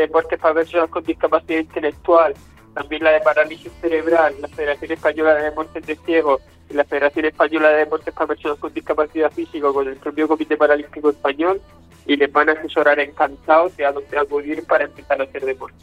Deportes 0.00 0.38
para 0.38 0.54
Personas 0.54 0.90
con 0.90 1.04
Discapacidad 1.04 1.60
Intelectual, 1.60 2.34
también 2.74 3.04
la 3.04 3.12
de 3.12 3.20
Parálisis 3.20 3.72
Cerebral, 3.80 4.34
la 4.40 4.48
Federación 4.48 4.92
Española 4.92 5.34
de 5.34 5.44
Deportes 5.44 5.86
de 5.86 5.96
Ciegos 5.96 6.42
y 6.70 6.74
la 6.74 6.84
Federación 6.84 7.24
Española 7.24 7.70
de 7.70 7.78
Deportes 7.78 8.12
para 8.12 8.26
Personas 8.26 8.58
con 8.58 8.72
Discapacidad 8.72 9.32
Física 9.32 9.72
con 9.72 9.88
el 9.88 9.96
propio 9.96 10.28
Comité 10.28 10.56
Paralímpico 10.56 11.10
Español 11.10 11.60
y 12.08 12.16
les 12.16 12.32
van 12.32 12.48
a 12.48 12.52
asesorar 12.52 12.98
encantados 12.98 13.76
de 13.76 13.84
a 13.84 13.92
dónde 13.92 14.18
acudir 14.18 14.64
para 14.64 14.84
empezar 14.84 15.20
a 15.20 15.24
hacer 15.24 15.44
deporte. 15.44 15.76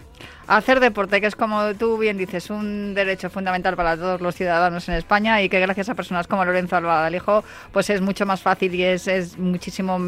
Hacer 0.47 0.79
deporte, 0.79 1.21
que 1.21 1.27
es 1.27 1.35
como 1.35 1.73
tú 1.75 1.97
bien 1.97 2.17
dices, 2.17 2.49
un 2.49 2.93
derecho 2.93 3.29
fundamental 3.29 3.75
para 3.75 3.95
todos 3.95 4.21
los 4.21 4.35
ciudadanos 4.35 4.87
en 4.89 4.95
España 4.95 5.41
y 5.41 5.49
que 5.49 5.59
gracias 5.59 5.89
a 5.89 5.95
personas 5.95 6.27
como 6.27 6.45
Lorenzo 6.45 6.75
Alba 6.75 7.05
Alejo, 7.05 7.43
pues 7.71 7.89
es 7.89 8.01
mucho 8.01 8.25
más 8.25 8.41
fácil 8.41 8.73
y 8.75 8.83
es, 8.83 9.07
es 9.07 9.37
muchísimo 9.37 9.99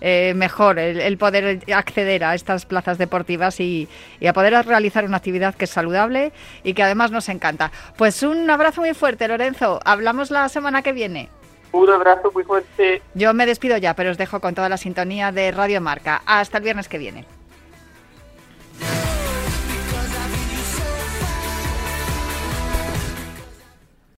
eh, 0.00 0.32
mejor 0.34 0.78
el, 0.78 1.00
el 1.00 1.18
poder 1.18 1.60
acceder 1.72 2.24
a 2.24 2.34
estas 2.34 2.64
plazas 2.64 2.96
deportivas 2.98 3.60
y, 3.60 3.88
y 4.20 4.26
a 4.26 4.32
poder 4.32 4.54
realizar 4.66 5.04
una 5.04 5.18
actividad 5.18 5.54
que 5.54 5.64
es 5.64 5.70
saludable 5.70 6.32
y 6.64 6.74
que 6.74 6.82
además 6.82 7.10
nos 7.10 7.28
encanta. 7.28 7.70
Pues 7.96 8.22
un 8.22 8.48
abrazo 8.48 8.82
muy 8.82 8.94
fuerte, 8.94 9.28
Lorenzo. 9.28 9.80
Hablamos 9.84 10.30
la 10.30 10.48
semana 10.48 10.82
que 10.82 10.92
viene. 10.92 11.28
Un 11.72 11.90
abrazo 11.90 12.30
muy 12.32 12.44
fuerte. 12.44 13.02
Yo 13.14 13.32
me 13.34 13.46
despido 13.46 13.76
ya, 13.78 13.94
pero 13.94 14.10
os 14.10 14.18
dejo 14.18 14.40
con 14.40 14.54
toda 14.54 14.68
la 14.68 14.76
sintonía 14.76 15.32
de 15.32 15.50
Radio 15.50 15.80
Marca. 15.80 16.22
Hasta 16.26 16.58
el 16.58 16.64
viernes 16.64 16.88
que 16.88 16.98
viene. 16.98 17.24